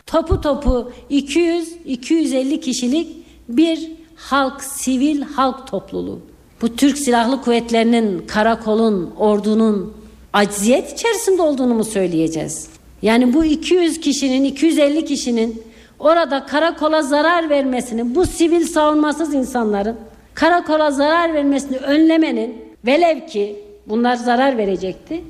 Topu 0.05 0.41
topu 0.41 0.91
200-250 1.12 2.59
kişilik 2.62 3.07
bir 3.50 3.91
halk, 4.15 4.63
sivil 4.63 5.21
halk 5.21 5.67
topluluğu. 5.67 6.19
Bu 6.62 6.75
Türk 6.75 6.97
Silahlı 6.97 7.41
Kuvvetleri'nin, 7.41 8.27
karakolun, 8.27 9.13
ordunun 9.17 9.93
acziyet 10.33 10.93
içerisinde 10.93 11.41
olduğunu 11.41 11.73
mu 11.73 11.83
söyleyeceğiz? 11.83 12.67
Yani 13.03 13.33
bu 13.33 13.45
200 13.45 14.00
kişinin, 14.00 14.43
250 14.43 15.05
kişinin 15.05 15.63
orada 16.00 16.45
karakola 16.45 17.01
zarar 17.01 17.50
vermesini, 17.50 18.15
bu 18.15 18.25
sivil 18.25 18.67
savunmasız 18.67 19.33
insanların 19.33 19.95
karakola 20.33 20.91
zarar 20.91 21.33
vermesini 21.33 21.77
önlemenin 21.77 22.55
velev 22.86 23.27
ki 23.27 23.55
bunlar 23.88 24.15
zarar 24.15 24.57
verecekti. 24.57 25.24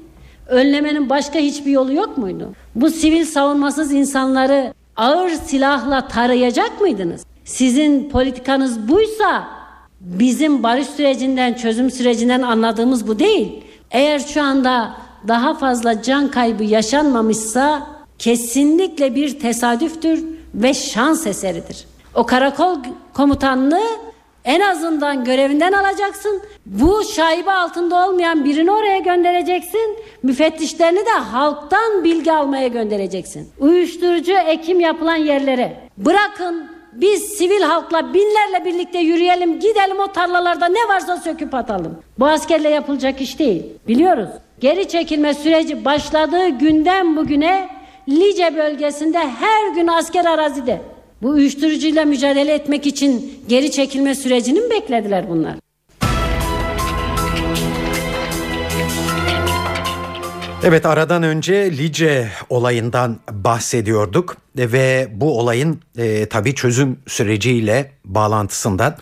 Önlemenin 0.47 1.09
başka 1.09 1.39
hiçbir 1.39 1.71
yolu 1.71 1.93
yok 1.93 2.17
muydu? 2.17 2.53
Bu 2.75 2.89
sivil 2.89 3.25
savunmasız 3.25 3.93
insanları 3.93 4.73
ağır 4.95 5.29
silahla 5.29 6.07
tarayacak 6.07 6.81
mıydınız? 6.81 7.25
Sizin 7.45 8.09
politikanız 8.09 8.89
buysa 8.89 9.47
bizim 10.01 10.63
barış 10.63 10.87
sürecinden, 10.87 11.53
çözüm 11.53 11.91
sürecinden 11.91 12.41
anladığımız 12.41 13.07
bu 13.07 13.19
değil. 13.19 13.63
Eğer 13.91 14.19
şu 14.19 14.41
anda 14.41 14.93
daha 15.27 15.53
fazla 15.53 16.01
can 16.01 16.31
kaybı 16.31 16.63
yaşanmamışsa 16.63 17.87
kesinlikle 18.19 19.15
bir 19.15 19.39
tesadüftür 19.39 20.25
ve 20.53 20.73
şans 20.73 21.27
eseridir. 21.27 21.85
O 22.15 22.25
karakol 22.25 22.77
komutanlığı 23.13 24.03
En 24.45 24.59
azından 24.59 25.23
görevinden 25.23 25.71
alacaksın. 25.71 26.41
Bu 26.65 27.03
şaibe 27.03 27.51
altında 27.51 28.07
olmayan 28.07 28.45
birini 28.45 28.71
oraya 28.71 28.99
göndereceksin. 28.99 29.97
Müfettişlerini 30.23 31.05
de 31.05 31.09
halktan 31.09 32.03
bilgi 32.03 32.31
almaya 32.31 32.67
göndereceksin. 32.67 33.49
Uyuşturucu 33.59 34.31
ekim 34.31 34.79
yapılan 34.79 35.15
yerlere. 35.15 35.77
Bırakın 35.97 36.67
biz 36.93 37.23
sivil 37.23 37.61
halkla 37.61 38.13
binlerle 38.13 38.65
birlikte 38.65 38.99
yürüyelim 38.99 39.59
gidelim 39.59 39.99
o 39.99 40.11
tarlalarda 40.11 40.65
ne 40.65 40.87
varsa 40.89 41.17
söküp 41.17 41.53
atalım. 41.53 41.97
Bu 42.19 42.27
askerle 42.27 42.69
yapılacak 42.69 43.21
iş 43.21 43.39
değil. 43.39 43.63
Biliyoruz. 43.87 44.29
Geri 44.59 44.87
çekilme 44.87 45.33
süreci 45.33 45.85
başladığı 45.85 46.49
günden 46.49 47.15
bugüne 47.15 47.69
Lice 48.09 48.55
bölgesinde 48.57 49.17
her 49.17 49.75
gün 49.75 49.87
asker 49.87 50.25
arazide. 50.25 50.81
Bu 51.21 51.29
uyuşturucuyla 51.29 52.05
mücadele 52.05 52.53
etmek 52.53 52.87
için 52.87 53.39
geri 53.47 53.71
çekilme 53.71 54.15
sürecini 54.15 54.59
mi 54.59 54.69
beklediler 54.69 55.29
bunlar? 55.29 55.55
Evet 60.63 60.85
aradan 60.85 61.23
önce 61.23 61.71
Lice 61.71 62.29
olayından 62.49 63.19
bahsediyorduk 63.31 64.37
ve 64.55 65.07
bu 65.11 65.39
olayın 65.39 65.81
e, 65.97 66.25
tabii 66.25 66.55
çözüm 66.55 66.99
süreciyle 67.07 67.91
bağlantısından. 68.05 68.95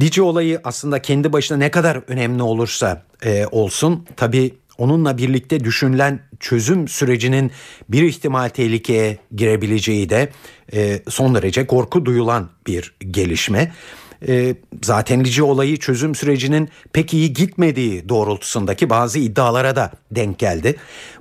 Lice 0.00 0.22
olayı 0.22 0.60
aslında 0.64 1.02
kendi 1.02 1.32
başına 1.32 1.58
ne 1.58 1.70
kadar 1.70 2.00
önemli 2.08 2.42
olursa 2.42 3.02
e, 3.24 3.46
olsun 3.50 4.06
tabii 4.16 4.54
onunla 4.78 5.18
birlikte 5.18 5.64
düşünülen 5.64 6.20
çözüm 6.40 6.88
sürecinin 6.88 7.50
bir 7.88 8.02
ihtimal 8.02 8.48
tehlikeye 8.48 9.18
girebileceği 9.34 10.10
de 10.10 10.28
e, 10.72 11.02
son 11.08 11.34
derece 11.34 11.66
korku 11.66 12.04
duyulan 12.04 12.50
bir 12.66 12.94
gelişme. 13.10 13.72
E, 14.28 14.54
zaten 14.82 15.24
Lice 15.24 15.42
olayı 15.42 15.76
çözüm 15.76 16.14
sürecinin 16.14 16.68
pek 16.92 17.14
iyi 17.14 17.32
gitmediği 17.32 18.08
doğrultusundaki 18.08 18.90
bazı 18.90 19.18
iddialara 19.18 19.76
da 19.76 19.90
denk 20.10 20.38
geldi. 20.38 20.76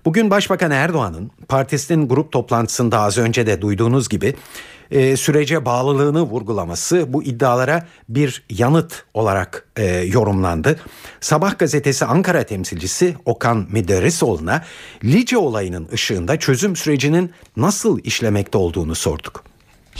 Bugün 0.06 0.30
Başbakan 0.30 0.72
Erdoğan'ın 0.72 1.32
partisinin 1.48 2.08
grup 2.08 2.32
toplantısında 2.32 3.00
az 3.00 3.18
önce 3.18 3.48
de 3.48 3.62
duyduğunuz 3.62 4.10
gibi 4.10 4.36
e, 4.92 5.18
sürece 5.18 5.66
bağlılığını 5.66 6.22
vurgulaması 6.22 7.14
bu 7.14 7.24
iddialara 7.24 7.88
bir 8.10 8.44
yanıt 8.50 9.04
olarak 9.14 9.68
e, 9.78 9.86
yorumlandı. 9.86 10.80
Sabah 11.22 11.60
gazetesi 11.60 12.06
Ankara 12.06 12.44
temsilcisi 12.44 13.16
Okan 13.26 13.68
Mederisoğlu'na 13.72 14.64
Lice 15.04 15.38
olayının 15.38 15.88
ışığında 15.94 16.40
çözüm 16.40 16.76
sürecinin 16.76 17.32
nasıl 17.58 18.00
işlemekte 18.04 18.58
olduğunu 18.58 18.96
sorduk. 18.96 19.44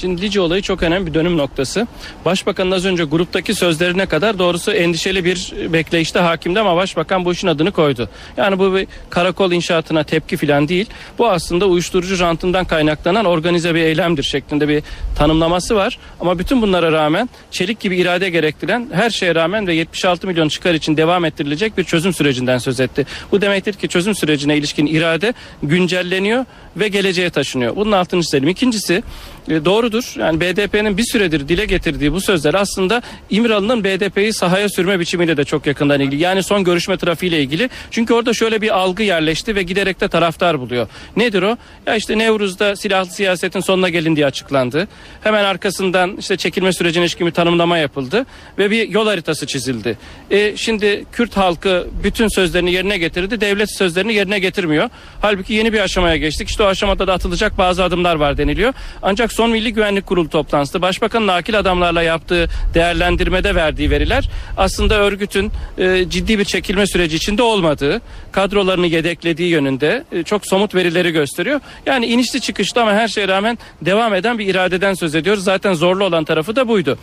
Şimdi 0.02 0.22
Lice 0.22 0.42
olayı 0.42 0.62
çok 0.62 0.84
önemli 0.84 1.08
bir 1.08 1.14
dönüm 1.14 1.38
noktası. 1.38 1.88
Başbakanın 2.26 2.72
az 2.72 2.86
önce 2.86 3.04
gruptaki 3.04 3.56
sözlerine 3.56 4.06
kadar 4.06 4.40
doğrusu 4.40 4.72
endişeli 4.72 5.26
bir 5.26 5.54
bekleyişte 5.74 6.20
hakimdi 6.20 6.60
ama 6.60 6.76
başbakan 6.76 7.26
bu 7.26 7.32
işin 7.32 7.48
adını 7.48 7.72
koydu. 7.72 8.10
Yani 8.38 8.60
bu 8.60 8.76
bir 8.76 8.88
karakol 9.10 9.52
inşaatına 9.52 10.04
tepki 10.04 10.38
falan 10.38 10.68
değil. 10.68 10.86
Bu 11.18 11.30
aslında 11.30 11.66
uyuşturucu 11.66 12.20
rantından 12.20 12.66
kaynaklanan 12.66 13.26
organize 13.26 13.76
bir 13.76 13.80
eylemdir 13.80 14.24
şeklinde 14.24 14.68
bir 14.68 14.84
tanımlaması 15.18 15.76
var. 15.76 16.00
Ama 16.20 16.40
bütün 16.40 16.62
bunlara 16.62 16.92
rağmen 16.92 17.30
çelik 17.52 17.80
gibi 17.80 17.98
irade 17.98 18.30
gerektiren 18.30 18.90
her 18.94 19.10
şeye 19.10 19.36
rağmen 19.36 19.68
ve 19.68 19.74
76 19.74 20.28
milyon 20.28 20.50
çıkar 20.50 20.74
için 20.74 20.98
devam 20.98 21.26
ettirilecek 21.26 21.78
bir 21.78 21.84
çözüm 21.84 22.14
sürecinden 22.14 22.58
söz 22.58 22.80
etti. 22.80 23.06
Bu 23.32 23.42
demektir 23.42 23.74
ki 23.74 23.88
çözüm 23.88 24.16
sürecine 24.16 24.58
ilişkin 24.58 24.86
irade 24.86 25.34
güncelleniyor 25.64 26.46
ve 26.78 26.88
geleceğe 26.88 27.30
taşınıyor. 27.30 27.76
Bunun 27.76 27.92
altını 27.92 28.24
çizelim. 28.24 28.50
İkincisi 28.50 29.04
e, 29.50 29.66
doğrudur. 29.92 30.14
Yani 30.20 30.42
BDP'nin 30.42 30.98
bir 30.98 31.04
süredir 31.04 31.48
dile 31.48 31.66
getirdiği 31.66 32.14
bu 32.14 32.22
sözler 32.22 32.54
aslında 32.54 33.02
İmralı'nın 33.30 33.84
BDP'yi 33.84 34.34
sahaya 34.34 34.70
sürme 34.70 35.00
biçimiyle 35.00 35.38
de 35.38 35.44
çok 35.44 35.68
yakından 35.68 36.00
ilgili. 36.00 36.22
Yani 36.22 36.44
son 36.44 36.64
görüşme 36.64 36.98
trafiğiyle 36.98 37.42
ilgili. 37.42 37.70
Çünkü 37.92 38.14
orada 38.14 38.34
şöyle 38.34 38.62
bir 38.62 38.78
algı 38.78 39.04
yerleşti 39.04 39.56
ve 39.56 39.64
giderek 39.64 40.02
de 40.02 40.08
taraftar 40.08 40.60
buluyor. 40.60 40.88
Nedir 41.16 41.42
o? 41.42 41.58
Ya 41.88 41.96
işte 41.96 42.18
Nevruz'da 42.18 42.76
silahlı 42.76 43.12
siyasetin 43.12 43.60
sonuna 43.60 43.90
gelin 43.90 44.16
diye 44.16 44.26
açıklandı. 44.26 44.88
Hemen 45.24 45.44
arkasından 45.44 46.18
işte 46.18 46.38
çekilme 46.38 46.74
sürecine 46.74 47.04
ilişkin 47.04 47.28
bir 47.28 47.32
tanımlama 47.32 47.78
yapıldı 47.78 48.26
ve 48.58 48.72
bir 48.72 48.90
yol 48.90 49.08
haritası 49.08 49.48
çizildi. 49.48 49.98
E, 50.32 50.58
şimdi 50.58 51.06
Kürt 51.12 51.38
halkı 51.38 51.88
bütün 52.04 52.28
sözlerini 52.28 52.72
yerine 52.72 52.98
getirdi. 52.98 53.42
Devlet 53.42 53.78
sözlerini 53.78 54.14
yerine 54.14 54.40
getirmiyor. 54.40 54.90
Halbuki 55.22 55.54
yeni 55.54 55.74
bir 55.74 55.80
aşamaya 55.80 56.18
geçtik. 56.18 56.50
İşte 56.50 56.64
o 56.64 56.66
aşamada 56.66 57.08
da 57.08 57.14
atılacak 57.14 57.58
bazı 57.58 57.84
adımlar 57.84 58.16
var 58.16 58.38
deniliyor. 58.38 58.74
Ancak 59.02 59.34
son 59.34 59.52
Milli 59.52 59.74
Güvenlik 59.80 60.06
Kurulu 60.06 60.30
toplantısı 60.30 60.82
Başbakanın 60.82 61.28
akil 61.28 61.60
adamlarla 61.60 62.02
yaptığı 62.02 62.48
değerlendirmede 62.74 63.56
verdiği 63.56 63.92
veriler 63.92 64.30
aslında 64.58 65.00
örgütün 65.00 65.52
e, 65.78 66.10
ciddi 66.10 66.40
bir 66.40 66.46
çekilme 66.46 66.88
süreci 66.88 67.16
içinde 67.16 67.44
olmadığı, 67.44 68.02
kadrolarını 68.32 68.88
yedeklediği 68.88 69.50
yönünde 69.50 70.04
e, 70.12 70.24
çok 70.24 70.48
somut 70.48 70.76
verileri 70.76 71.12
gösteriyor. 71.12 71.60
Yani 71.86 72.06
inişli 72.06 72.42
çıkışlı 72.42 72.82
ama 72.82 72.94
her 72.94 73.08
şeye 73.08 73.28
rağmen 73.28 73.58
devam 73.82 74.14
eden 74.14 74.40
bir 74.40 74.48
iradeden 74.48 74.94
söz 74.94 75.16
ediyoruz. 75.16 75.44
Zaten 75.44 75.74
zorlu 75.74 76.04
olan 76.04 76.24
tarafı 76.24 76.56
da 76.56 76.68
buydu. 76.68 76.98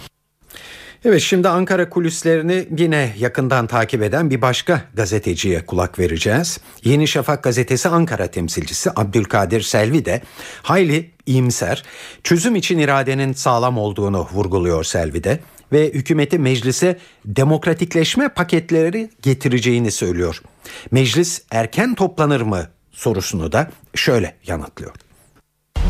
Evet 1.08 1.20
şimdi 1.20 1.48
Ankara 1.48 1.90
kulislerini 1.90 2.68
yine 2.78 3.14
yakından 3.18 3.66
takip 3.66 4.02
eden 4.02 4.30
bir 4.30 4.42
başka 4.42 4.82
gazeteciye 4.94 5.66
kulak 5.66 5.98
vereceğiz. 5.98 6.60
Yeni 6.84 7.08
Şafak 7.08 7.42
gazetesi 7.42 7.88
Ankara 7.88 8.26
temsilcisi 8.26 8.90
Abdülkadir 8.96 9.60
Selvi 9.60 10.04
de 10.04 10.22
hayli 10.62 11.10
iyimser, 11.26 11.82
çözüm 12.24 12.56
için 12.56 12.78
iradenin 12.78 13.32
sağlam 13.32 13.78
olduğunu 13.78 14.28
vurguluyor 14.32 14.84
Selvi 14.84 15.24
de 15.24 15.38
ve 15.72 15.92
hükümeti 15.92 16.38
meclise 16.38 16.98
demokratikleşme 17.24 18.28
paketleri 18.28 19.10
getireceğini 19.22 19.90
söylüyor. 19.90 20.42
Meclis 20.90 21.42
erken 21.50 21.94
toplanır 21.94 22.40
mı 22.40 22.66
sorusunu 22.92 23.52
da 23.52 23.70
şöyle 23.94 24.34
yanıtlıyor 24.46 25.05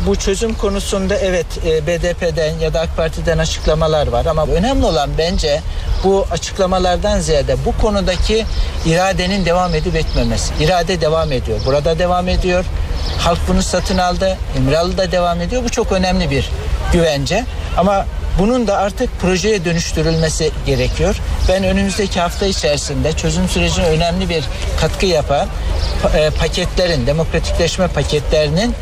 bu 0.05 0.15
çözüm 0.15 0.53
konusunda 0.53 1.15
evet 1.15 1.45
e, 1.65 1.87
BDP'den 1.87 2.59
ya 2.59 2.73
da 2.73 2.81
AK 2.81 2.97
Parti'den 2.97 3.37
açıklamalar 3.37 4.07
var 4.07 4.25
ama 4.25 4.45
önemli 4.45 4.85
olan 4.85 5.09
bence 5.17 5.61
bu 6.03 6.25
açıklamalardan 6.31 7.19
ziyade 7.19 7.55
bu 7.65 7.77
konudaki 7.81 8.45
iradenin 8.85 9.45
devam 9.45 9.75
edip 9.75 9.95
etmemesi. 9.95 10.53
İrade 10.59 11.01
devam 11.01 11.31
ediyor. 11.31 11.59
Burada 11.65 11.99
devam 11.99 12.27
ediyor. 12.27 12.65
Halk 13.19 13.39
bunu 13.47 13.61
satın 13.61 13.97
aldı. 13.97 14.37
da 14.97 15.11
devam 15.11 15.41
ediyor. 15.41 15.63
Bu 15.63 15.69
çok 15.69 15.91
önemli 15.91 16.31
bir 16.31 16.49
güvence. 16.93 17.45
Ama 17.77 18.05
bunun 18.39 18.67
da 18.67 18.77
artık 18.77 19.19
projeye 19.21 19.65
dönüştürülmesi 19.65 20.51
gerekiyor. 20.65 21.15
Ben 21.49 21.63
önümüzdeki 21.63 22.19
hafta 22.19 22.45
içerisinde 22.45 23.13
çözüm 23.13 23.49
sürecine 23.49 23.85
önemli 23.85 24.29
bir 24.29 24.43
katkı 24.81 25.05
yapan 25.05 25.47
e, 26.15 26.29
paketlerin, 26.29 27.07
demokratikleşme 27.07 27.87
paketlerinin 27.87 28.75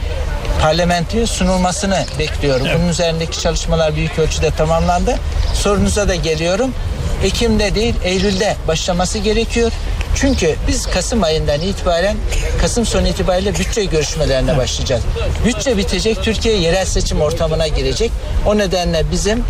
parlamentoya 0.65 1.27
sunulmasını 1.27 2.05
bekliyorum. 2.19 2.65
Evet. 2.65 2.77
Bunun 2.79 2.89
üzerindeki 2.89 3.39
çalışmalar 3.39 3.95
büyük 3.95 4.19
ölçüde 4.19 4.51
tamamlandı. 4.51 5.15
Sorunuza 5.53 6.07
da 6.07 6.15
geliyorum. 6.15 6.73
Ekim'de 7.23 7.75
değil 7.75 7.95
Eylül'de 8.03 8.55
başlaması 8.67 9.17
gerekiyor. 9.17 9.71
Çünkü 10.15 10.55
biz 10.67 10.85
Kasım 10.85 11.23
ayından 11.23 11.61
itibaren 11.61 12.17
Kasım 12.61 12.85
sonu 12.85 13.07
itibariyle 13.07 13.53
bütçe 13.55 13.85
görüşmelerine 13.85 14.57
başlayacağız. 14.57 15.03
Bütçe 15.45 15.77
bitecek 15.77 16.23
Türkiye 16.23 16.57
yerel 16.57 16.85
seçim 16.85 17.21
ortamına 17.21 17.67
girecek. 17.67 18.11
O 18.45 18.57
nedenle 18.57 19.11
bizim 19.11 19.43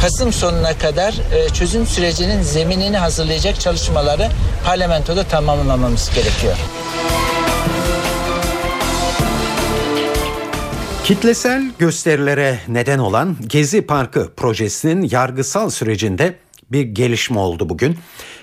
Kasım 0.00 0.32
sonuna 0.32 0.78
kadar 0.78 1.14
e, 1.34 1.48
çözüm 1.48 1.86
sürecinin 1.86 2.42
zeminini 2.42 2.98
hazırlayacak 2.98 3.60
çalışmaları 3.60 4.28
parlamentoda 4.64 5.24
tamamlamamız 5.24 6.10
gerekiyor. 6.14 6.56
Kitlesel 11.06 11.70
gösterilere 11.78 12.58
neden 12.68 12.98
olan 12.98 13.36
Gezi 13.46 13.82
Parkı 13.82 14.32
projesinin 14.36 15.08
yargısal 15.10 15.70
sürecinde 15.70 16.36
bir 16.72 16.82
gelişme 16.82 17.38
oldu 17.38 17.68
bugün. 17.68 17.98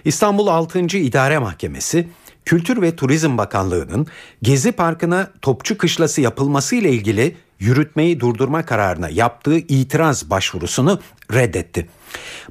İstanbul 0.05 0.47
6. 0.47 0.79
İdare 0.79 1.39
Mahkemesi 1.39 2.07
Kültür 2.45 2.81
ve 2.81 2.95
Turizm 2.95 3.37
Bakanlığı'nın 3.37 4.07
Gezi 4.41 4.71
Parkı'na 4.71 5.31
topçu 5.41 5.77
kışlası 5.77 6.21
yapılması 6.21 6.75
ile 6.75 6.91
ilgili 6.91 7.35
yürütmeyi 7.59 8.19
durdurma 8.19 8.65
kararına 8.65 9.09
yaptığı 9.09 9.57
itiraz 9.57 10.29
başvurusunu 10.29 10.99
reddetti. 11.33 11.87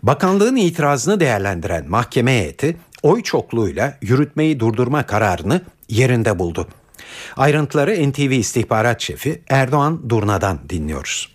Bakanlığın 0.03 0.57
itirazını 0.57 1.21
değerlendiren 1.21 1.91
mahkeme 1.91 2.33
heyeti 2.33 2.77
oy 3.03 3.23
çokluğuyla 3.23 3.99
yürütmeyi 4.03 4.61
durdurma 4.61 5.07
kararını 5.07 5.61
yerinde 5.89 6.39
buldu. 6.39 6.69
Ayrıntıları 7.37 7.91
NTV 7.91 8.31
istihbarat 8.31 9.01
şefi 9.01 9.43
Erdoğan 9.51 10.11
Durna'dan 10.11 10.59
dinliyoruz. 10.69 11.33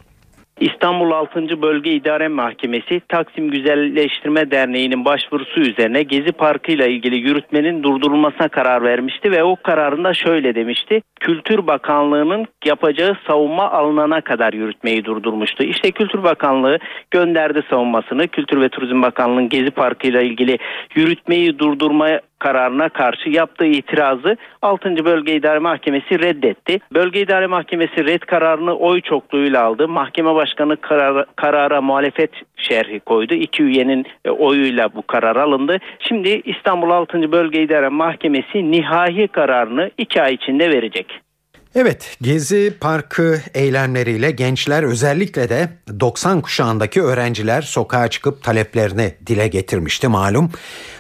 İstanbul 0.59 1.11
6. 1.11 1.61
Bölge 1.61 1.91
İdare 1.91 2.27
Mahkemesi 2.27 3.01
Taksim 3.09 3.51
Güzelleştirme 3.51 4.51
Derneği'nin 4.51 5.05
başvurusu 5.05 5.59
üzerine 5.59 6.03
Gezi 6.03 6.31
Parkı 6.31 6.71
ile 6.71 6.91
ilgili 6.91 7.15
yürütmenin 7.15 7.83
durdurulmasına 7.83 8.47
karar 8.47 8.83
vermişti 8.83 9.31
ve 9.31 9.43
o 9.43 9.55
kararında 9.55 10.13
şöyle 10.13 10.55
demişti. 10.55 11.01
Kültür 11.19 11.67
Bakanlığı'nın 11.67 12.47
yapacağı 12.65 13.17
savunma 13.27 13.71
alınana 13.71 14.21
kadar 14.21 14.53
yürütmeyi 14.53 15.05
durdurmuştu. 15.05 15.63
İşte 15.63 15.91
Kültür 15.91 16.23
Bakanlığı 16.23 16.79
gönderdi 17.11 17.63
savunmasını. 17.69 18.27
Kültür 18.27 18.61
ve 18.61 18.69
Turizm 18.69 19.01
Bakanlığı'nın 19.01 19.49
Gezi 19.49 19.71
Parkı 19.71 20.07
ile 20.07 20.25
ilgili 20.25 20.57
yürütmeyi 20.95 21.59
durdurma 21.59 22.19
kararına 22.39 22.89
karşı 22.89 23.29
yaptığı 23.29 23.65
itirazı 23.65 24.37
6. 24.61 25.05
Bölge 25.05 25.35
İdare 25.35 25.59
Mahkemesi 25.59 26.19
reddetti. 26.19 26.79
Bölge 26.93 27.21
İdare 27.21 27.47
Mahkemesi 27.47 28.05
red 28.05 28.21
kararını 28.21 28.73
oy 28.73 29.01
çokluğuyla 29.01 29.63
aldı. 29.63 29.87
Mahkeme 29.87 30.35
Başkanı 30.35 30.77
karara, 30.77 31.25
karara 31.35 31.81
muhalefet 31.81 32.31
şerhi 32.57 32.99
koydu. 32.99 33.33
İki 33.33 33.63
üyenin 33.63 34.05
e, 34.25 34.29
oyuyla 34.29 34.95
bu 34.95 35.01
karar 35.01 35.35
alındı. 35.35 35.77
Şimdi 35.99 36.41
İstanbul 36.45 36.89
6. 36.89 37.31
Bölge 37.31 37.61
İdare 37.61 37.89
Mahkemesi 37.89 38.71
nihai 38.71 39.27
kararını 39.27 39.91
iki 39.97 40.21
ay 40.21 40.33
içinde 40.33 40.69
verecek. 40.69 41.26
Evet, 41.75 42.17
Gezi 42.21 42.73
Parkı 42.79 43.41
eylemleriyle 43.53 44.31
gençler 44.31 44.83
özellikle 44.83 45.49
de 45.49 45.69
90 45.99 46.41
kuşağındaki 46.41 47.01
öğrenciler 47.01 47.61
sokağa 47.61 48.07
çıkıp 48.07 48.43
taleplerini 48.43 49.13
dile 49.27 49.47
getirmişti 49.47 50.07
malum. 50.07 50.51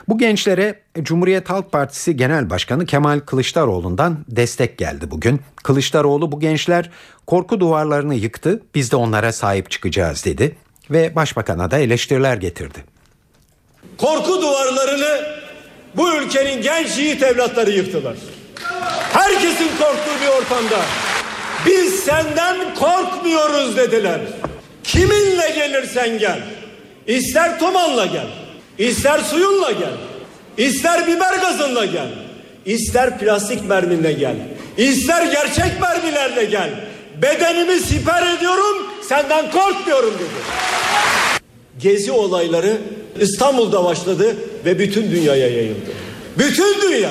Bu 0.07 0.17
gençlere 0.17 0.79
Cumhuriyet 1.01 1.49
Halk 1.49 1.71
Partisi 1.71 2.17
Genel 2.17 2.49
Başkanı 2.49 2.85
Kemal 2.85 3.19
Kılıçdaroğlu'ndan 3.19 4.25
destek 4.29 4.77
geldi 4.77 5.11
bugün. 5.11 5.41
Kılıçdaroğlu 5.63 6.31
bu 6.31 6.39
gençler 6.39 6.89
korku 7.27 7.59
duvarlarını 7.59 8.15
yıktı, 8.15 8.61
biz 8.75 8.91
de 8.91 8.95
onlara 8.95 9.31
sahip 9.31 9.71
çıkacağız 9.71 10.25
dedi 10.25 10.55
ve 10.91 11.15
başbakana 11.15 11.71
da 11.71 11.77
eleştiriler 11.77 12.37
getirdi. 12.37 12.83
Korku 13.97 14.41
duvarlarını 14.41 15.25
bu 15.95 16.13
ülkenin 16.13 16.61
genç 16.61 16.97
yiğit 16.97 17.23
evlatları 17.23 17.71
yıktılar. 17.71 18.15
Herkesin 19.13 19.69
korktuğu 19.79 20.21
bir 20.21 20.27
ortamda 20.27 20.79
biz 21.65 21.99
senden 21.99 22.75
korkmuyoruz 22.75 23.77
dediler. 23.77 24.19
Kiminle 24.83 25.49
gelirsen 25.55 26.19
gel. 26.19 26.39
İster 27.07 27.59
tomanla 27.59 28.05
gel. 28.05 28.27
ister 28.77 29.19
suyunla 29.19 29.71
gel. 29.71 29.93
ister 30.57 31.07
biber 31.07 31.33
gazınla 31.33 31.85
gel. 31.85 32.07
ister 32.65 33.19
plastik 33.19 33.69
merminle 33.69 34.13
gel. 34.13 34.35
ister 34.77 35.25
gerçek 35.25 35.81
mermilerle 35.81 36.45
gel. 36.45 36.69
Bedenimi 37.21 37.79
siper 37.79 38.35
ediyorum 38.37 38.87
senden 39.09 39.51
korkmuyorum 39.51 40.13
dedi. 40.13 40.67
Gezi 41.79 42.11
olayları 42.11 42.77
İstanbul'da 43.19 43.83
başladı 43.83 44.35
ve 44.65 44.79
bütün 44.79 45.11
dünyaya 45.11 45.47
yayıldı. 45.47 45.91
Bütün 46.37 46.81
dünya 46.81 47.09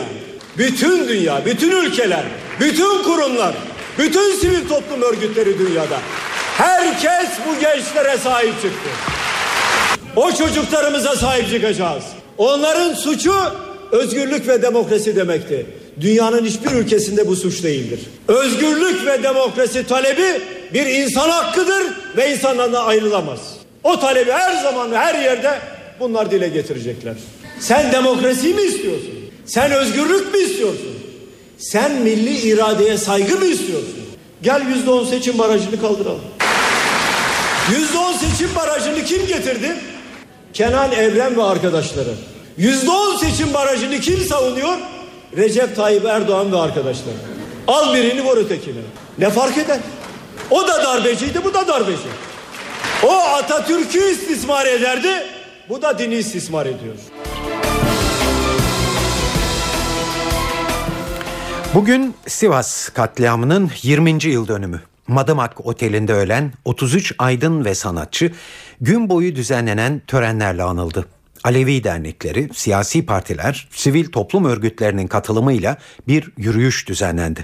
bütün 0.59 1.09
dünya, 1.09 1.45
bütün 1.47 1.71
ülkeler, 1.71 2.25
bütün 2.61 3.03
kurumlar, 3.03 3.55
bütün 3.99 4.33
sivil 4.33 4.69
toplum 4.69 5.03
örgütleri 5.03 5.59
dünyada 5.59 5.99
herkes 6.59 7.29
bu 7.49 7.61
gençlere 7.61 8.19
sahip 8.19 8.55
çıktı. 8.63 8.91
O 10.17 10.33
çocuklarımıza 10.33 11.17
sahip 11.17 11.51
çıkacağız. 11.51 12.05
Onların 12.39 12.95
suçu 12.95 13.35
özgürlük 13.93 14.49
ve 14.49 14.63
demokrasi 14.63 15.17
demekti. 15.17 15.67
Dünyanın 16.01 16.45
hiçbir 16.45 16.71
ülkesinde 16.71 17.29
bu 17.29 17.37
suç 17.37 17.63
değildir. 17.63 18.01
Özgürlük 18.29 19.07
ve 19.07 19.23
demokrasi 19.23 19.87
talebi 19.87 20.43
bir 20.75 20.87
insan 20.87 21.31
hakkıdır 21.31 21.83
ve 22.17 22.33
insanlardan 22.33 22.87
ayrılamaz. 22.87 23.41
O 23.85 24.01
talebi 24.01 24.33
her 24.33 24.63
zaman 24.63 24.93
her 24.93 25.15
yerde 25.15 25.59
bunlar 26.01 26.31
dile 26.31 26.49
getirecekler. 26.49 27.15
Sen 27.61 27.93
demokrasi 27.93 28.55
mi 28.55 28.63
istiyorsun? 28.63 29.16
Sen 29.47 29.71
özgürlük 29.71 30.35
mü 30.35 30.41
istiyorsun? 30.41 30.97
Sen 31.59 31.93
milli 31.93 32.39
iradeye 32.39 32.99
saygı 32.99 33.37
mı 33.37 33.45
istiyorsun? 33.45 33.95
Gel 34.43 34.63
yüzde 34.69 34.91
on 34.91 35.05
seçim 35.05 35.39
barajını 35.39 35.81
kaldıralım. 35.81 36.21
Yüzde 37.71 37.99
on 37.99 38.13
seçim 38.13 38.55
barajını 38.57 39.05
kim 39.05 39.27
getirdi? 39.27 39.77
Kenan 40.53 40.93
Evren 40.93 41.37
ve 41.37 41.43
arkadaşları. 41.43 42.15
Yüzde 42.59 42.91
on 42.91 43.17
seçim 43.17 43.55
barajını 43.55 44.01
kim 44.01 44.21
savunuyor? 44.21 44.79
Recep 45.37 45.77
Tayyip 45.77 46.05
Erdoğan 46.05 46.53
ve 46.53 46.57
arkadaşları. 46.57 47.17
Al 47.69 47.95
birini 47.95 48.23
vur 48.23 48.37
ötekini. 48.37 48.81
Ne 49.19 49.31
fark 49.31 49.59
eder? 49.59 49.79
O 50.51 50.69
da 50.69 50.85
darbeciydi 50.85 51.45
bu 51.45 51.55
da 51.55 51.69
darbeci. 51.69 52.09
O 53.03 53.13
Atatürk'ü 53.13 54.11
istismar 54.11 54.67
ederdi. 54.67 55.27
Bu 55.69 55.83
da 55.83 55.99
dini 55.99 56.15
istismar 56.15 56.67
ediyor. 56.67 56.95
Bugün 61.77 62.15
Sivas 62.27 62.89
katliamının 62.89 63.71
20. 63.83 64.11
yıl 64.11 64.49
dönümü. 64.49 64.81
Madımak 65.09 65.67
Oteli'nde 65.67 66.13
ölen 66.13 66.53
33 66.65 67.15
aydın 67.19 67.65
ve 67.65 67.75
sanatçı 67.75 68.31
gün 68.81 69.11
boyu 69.11 69.37
düzenlenen 69.37 70.01
törenlerle 70.07 70.63
anıldı. 70.63 71.05
Alevi 71.45 71.85
dernekleri, 71.85 72.49
siyasi 72.53 73.07
partiler, 73.07 73.69
sivil 73.71 74.13
toplum 74.13 74.45
örgütlerinin 74.45 75.07
katılımıyla 75.07 75.77
bir 76.09 76.33
yürüyüş 76.37 76.89
düzenlendi. 76.89 77.41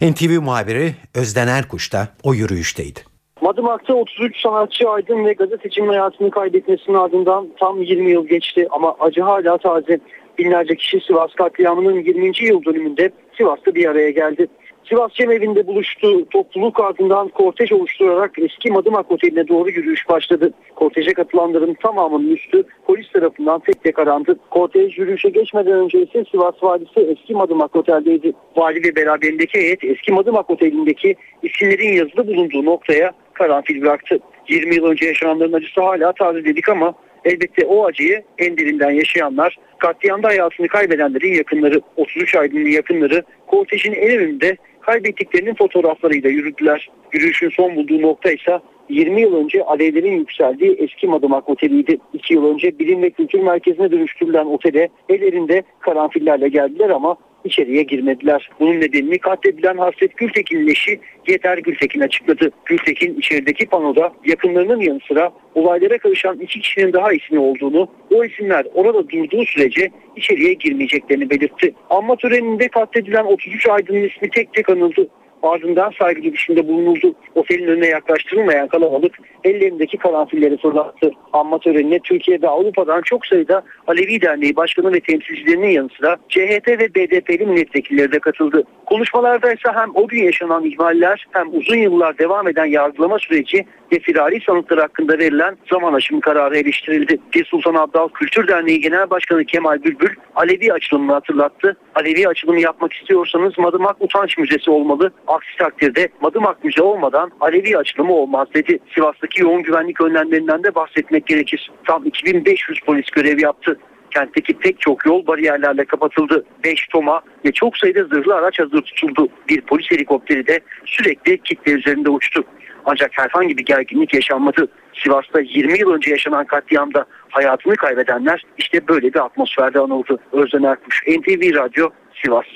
NTV 0.00 0.40
muhabiri 0.42 0.94
Özden 1.14 1.48
Erkuş 1.48 1.92
da 1.92 2.08
o 2.22 2.34
yürüyüşteydi. 2.34 3.00
Madımak'ta 3.40 3.94
33 3.94 4.40
sanatçı 4.40 4.88
aydın 4.88 5.24
ve 5.24 5.32
gazetecinin 5.32 5.88
hayatını 5.88 6.30
kaybetmesinin 6.30 6.96
ardından 6.96 7.48
tam 7.60 7.82
20 7.82 8.10
yıl 8.10 8.26
geçti 8.26 8.66
ama 8.70 8.96
acı 9.00 9.22
hala 9.22 9.58
taze. 9.58 9.98
Binlerce 10.38 10.76
kişi 10.76 11.00
Sivas 11.00 11.34
katliamının 11.34 12.00
20. 12.00 12.32
yıl 12.40 12.64
dönümünde 12.64 13.12
Sivas'ta 13.36 13.74
bir 13.74 13.86
araya 13.86 14.10
geldi. 14.10 14.48
Sivas 14.84 15.12
Cemevi'nde 15.12 15.66
buluştu. 15.66 16.28
Topluluk 16.28 16.80
ardından 16.80 17.28
kortej 17.28 17.72
oluşturarak 17.72 18.38
eski 18.38 18.70
Madımak 18.70 19.12
Oteli'ne 19.12 19.48
doğru 19.48 19.70
yürüyüş 19.70 20.08
başladı. 20.08 20.52
Korteje 20.76 21.12
katılanların 21.12 21.74
tamamının 21.74 22.30
üstü 22.30 22.62
polis 22.86 23.12
tarafından 23.12 23.60
tek 23.60 23.84
tek 23.84 23.98
arandı. 23.98 24.38
Kortej 24.50 24.98
yürüyüşe 24.98 25.28
geçmeden 25.28 25.72
önce 25.72 26.02
ise 26.02 26.24
Sivas 26.30 26.54
Valisi 26.62 27.00
eski 27.00 27.34
Madımak 27.34 27.76
Otel'deydi. 27.76 28.32
Vali 28.56 28.84
ve 28.84 28.96
beraberindeki 28.96 29.58
heyet 29.58 29.84
eski 29.84 30.12
Madımak 30.12 30.50
Oteli'ndeki 30.50 31.14
isimlerin 31.42 31.92
yazılı 31.92 32.26
bulunduğu 32.26 32.64
noktaya 32.64 33.12
karanfil 33.32 33.82
bıraktı. 33.82 34.18
20 34.48 34.74
yıl 34.74 34.84
önce 34.84 35.06
yaşananların 35.06 35.52
acısı 35.52 35.80
hala 35.80 36.12
taze 36.12 36.44
dedik 36.44 36.68
ama 36.68 36.94
elbette 37.24 37.66
o 37.66 37.86
acıyı 37.86 38.22
en 38.38 38.58
derinden 38.58 38.90
yaşayanlar 38.90 39.58
katliamda 39.78 40.28
hayatını 40.28 40.68
kaybedenlerin 40.68 41.34
yakınları, 41.34 41.80
33 41.96 42.34
aydının 42.34 42.68
yakınları 42.68 43.22
kortejin 43.46 43.92
en 43.92 44.18
önünde 44.18 44.56
kaybettiklerinin 44.80 45.54
fotoğraflarıyla 45.54 46.30
yürüdüler. 46.30 46.90
Yürüyüşün 47.12 47.50
son 47.50 47.76
bulduğu 47.76 48.02
nokta 48.02 48.30
ise 48.30 48.60
20 48.88 49.20
yıl 49.20 49.36
önce 49.36 49.62
alevlerin 49.62 50.18
yükseldiği 50.18 50.72
eski 50.72 51.06
Madımak 51.06 51.48
Oteli'ydi. 51.48 51.98
2 52.12 52.34
yıl 52.34 52.54
önce 52.54 52.78
bilim 52.78 53.02
ve 53.02 53.10
kültür 53.10 53.40
merkezine 53.40 53.90
dönüştürülen 53.90 54.46
otele 54.46 54.88
ellerinde 55.08 55.62
karanfillerle 55.80 56.48
geldiler 56.48 56.90
ama 56.90 57.16
içeriye 57.44 57.82
girmediler. 57.82 58.50
Bunun 58.60 58.80
nedenini 58.80 59.18
katledilen 59.18 59.76
Hasret 59.76 60.16
Gültekin'in 60.16 60.68
eşi 60.68 61.00
Yeter 61.28 61.58
Gültekin 61.58 62.00
açıkladı. 62.00 62.50
Gültekin 62.64 63.18
içerideki 63.18 63.66
panoda 63.66 64.12
yakınlarının 64.26 64.80
yanı 64.80 65.00
sıra 65.08 65.30
olaylara 65.54 65.98
karışan 65.98 66.38
iki 66.40 66.60
kişinin 66.60 66.92
daha 66.92 67.12
ismi 67.12 67.38
olduğunu, 67.38 67.88
o 68.10 68.24
isimler 68.24 68.66
orada 68.74 69.08
durduğu 69.08 69.44
sürece 69.44 69.90
içeriye 70.16 70.52
girmeyeceklerini 70.52 71.30
belirtti. 71.30 71.74
Anma 71.90 72.16
töreninde 72.16 72.68
katledilen 72.68 73.24
33 73.24 73.68
aydının 73.68 74.08
ismi 74.08 74.30
tek 74.30 74.52
tek 74.52 74.68
anıldı. 74.68 75.08
Ardından 75.42 75.92
saygı 75.98 76.20
girişinde 76.20 76.68
bulunuldu. 76.68 77.14
Otelin 77.34 77.66
önüne 77.66 77.86
yaklaştırılmayan 77.86 78.68
kalabalık 78.68 79.18
ellerindeki 79.44 79.96
karanfilleri 79.98 80.56
fırlattı. 80.56 81.10
Anma 81.32 81.58
törenine 81.58 81.98
Türkiye 81.98 82.42
ve 82.42 82.48
Avrupa'dan 82.48 83.02
çok 83.02 83.26
sayıda 83.26 83.62
Alevi 83.86 84.20
Derneği 84.20 84.56
Başkanı 84.56 84.92
ve 84.92 85.00
temsilcilerinin 85.00 85.70
yanı 85.70 85.88
sıra 85.96 86.16
CHP 86.28 86.68
ve 86.68 86.94
BDP'li 86.94 87.46
milletvekilleri 87.46 88.12
de 88.12 88.18
katıldı. 88.18 88.64
Konuşmalarda 88.86 89.52
ise 89.52 89.68
hem 89.74 89.90
o 89.94 90.08
gün 90.08 90.22
yaşanan 90.22 90.64
ihmaller 90.64 91.26
hem 91.30 91.54
uzun 91.54 91.76
yıllar 91.76 92.18
devam 92.18 92.48
eden 92.48 92.66
yargılama 92.66 93.18
süreci 93.18 93.66
ve 93.92 93.98
firari 93.98 94.40
sanıklar 94.46 94.78
hakkında 94.78 95.18
verilen 95.18 95.56
zaman 95.70 95.92
aşımı 95.92 96.20
kararı 96.20 96.56
eleştirildi. 96.56 97.18
Bir 97.34 97.44
Sultan 97.44 97.74
Abdal 97.74 98.08
Kültür 98.08 98.48
Derneği 98.48 98.80
Genel 98.80 99.10
Başkanı 99.10 99.44
Kemal 99.44 99.82
Bülbül 99.82 100.14
Alevi 100.34 100.72
açılımını 100.72 101.12
hatırlattı. 101.12 101.76
Alevi 101.94 102.28
açılımı 102.28 102.60
yapmak 102.60 102.92
istiyorsanız 102.92 103.58
Madımak 103.58 103.96
Utanç 104.00 104.38
Müzesi 104.38 104.70
olmalı. 104.70 105.10
Aksi 105.32 105.56
takdirde 105.58 106.08
Madımak 106.20 106.64
Müze 106.64 106.82
olmadan 106.82 107.30
Alevi 107.40 107.78
açılımı 107.78 108.12
olmaz 108.12 108.48
dedi. 108.54 108.78
Sivas'taki 108.94 109.42
yoğun 109.42 109.62
güvenlik 109.62 110.00
önlemlerinden 110.00 110.64
de 110.64 110.74
bahsetmek 110.74 111.26
gerekir. 111.26 111.70
Tam 111.86 112.06
2500 112.06 112.80
polis 112.80 113.10
görev 113.10 113.40
yaptı. 113.40 113.78
Kentteki 114.10 114.58
pek 114.58 114.80
çok 114.80 115.06
yol 115.06 115.26
bariyerlerle 115.26 115.84
kapatıldı. 115.84 116.44
5 116.64 116.86
toma 116.86 117.22
ve 117.44 117.52
çok 117.52 117.76
sayıda 117.76 118.04
zırhlı 118.04 118.34
araç 118.34 118.60
hazır 118.60 118.82
tutuldu. 118.82 119.28
Bir 119.48 119.60
polis 119.60 119.90
helikopteri 119.90 120.46
de 120.46 120.60
sürekli 120.84 121.38
kitle 121.38 121.72
üzerinde 121.72 122.10
uçtu. 122.10 122.44
Ancak 122.84 123.10
herhangi 123.18 123.58
bir 123.58 123.64
gerginlik 123.64 124.14
yaşanmadı. 124.14 124.68
Sivas'ta 124.94 125.40
20 125.40 125.78
yıl 125.78 125.92
önce 125.92 126.10
yaşanan 126.10 126.44
katliamda 126.44 127.04
hayatını 127.30 127.76
kaybedenler 127.76 128.42
işte 128.58 128.88
böyle 128.88 129.14
bir 129.14 129.24
atmosferde 129.24 129.78
anıldı. 129.78 130.18
Özden 130.32 130.62
Erkuş, 130.62 131.02
NTV 131.06 131.54
Radyo, 131.54 131.90
Sivas. 132.22 132.46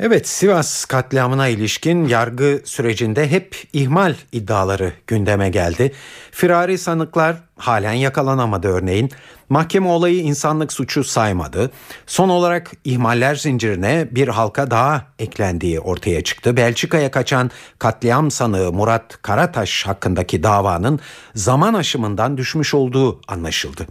Evet 0.00 0.28
Sivas 0.28 0.84
katliamına 0.84 1.48
ilişkin 1.48 2.08
yargı 2.08 2.60
sürecinde 2.64 3.30
hep 3.30 3.56
ihmal 3.72 4.14
iddiaları 4.32 4.92
gündeme 5.06 5.48
geldi. 5.48 5.92
Firari 6.30 6.78
sanıklar 6.78 7.36
halen 7.56 7.92
yakalanamadı 7.92 8.68
örneğin. 8.68 9.10
Mahkeme 9.48 9.88
olayı 9.88 10.20
insanlık 10.20 10.72
suçu 10.72 11.04
saymadı. 11.04 11.70
Son 12.06 12.28
olarak 12.28 12.72
ihmaller 12.84 13.34
zincirine 13.34 14.08
bir 14.10 14.28
halka 14.28 14.70
daha 14.70 15.06
eklendiği 15.18 15.80
ortaya 15.80 16.24
çıktı. 16.24 16.56
Belçika'ya 16.56 17.10
kaçan 17.10 17.50
katliam 17.78 18.30
sanığı 18.30 18.72
Murat 18.72 19.22
Karataş 19.22 19.86
hakkındaki 19.86 20.42
davanın 20.42 21.00
zaman 21.34 21.74
aşımından 21.74 22.36
düşmüş 22.36 22.74
olduğu 22.74 23.20
anlaşıldı. 23.28 23.86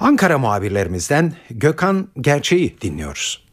Ankara 0.00 0.38
muhabirlerimizden 0.38 1.32
Gökhan 1.50 2.08
Gerçeği 2.20 2.80
dinliyoruz. 2.80 3.43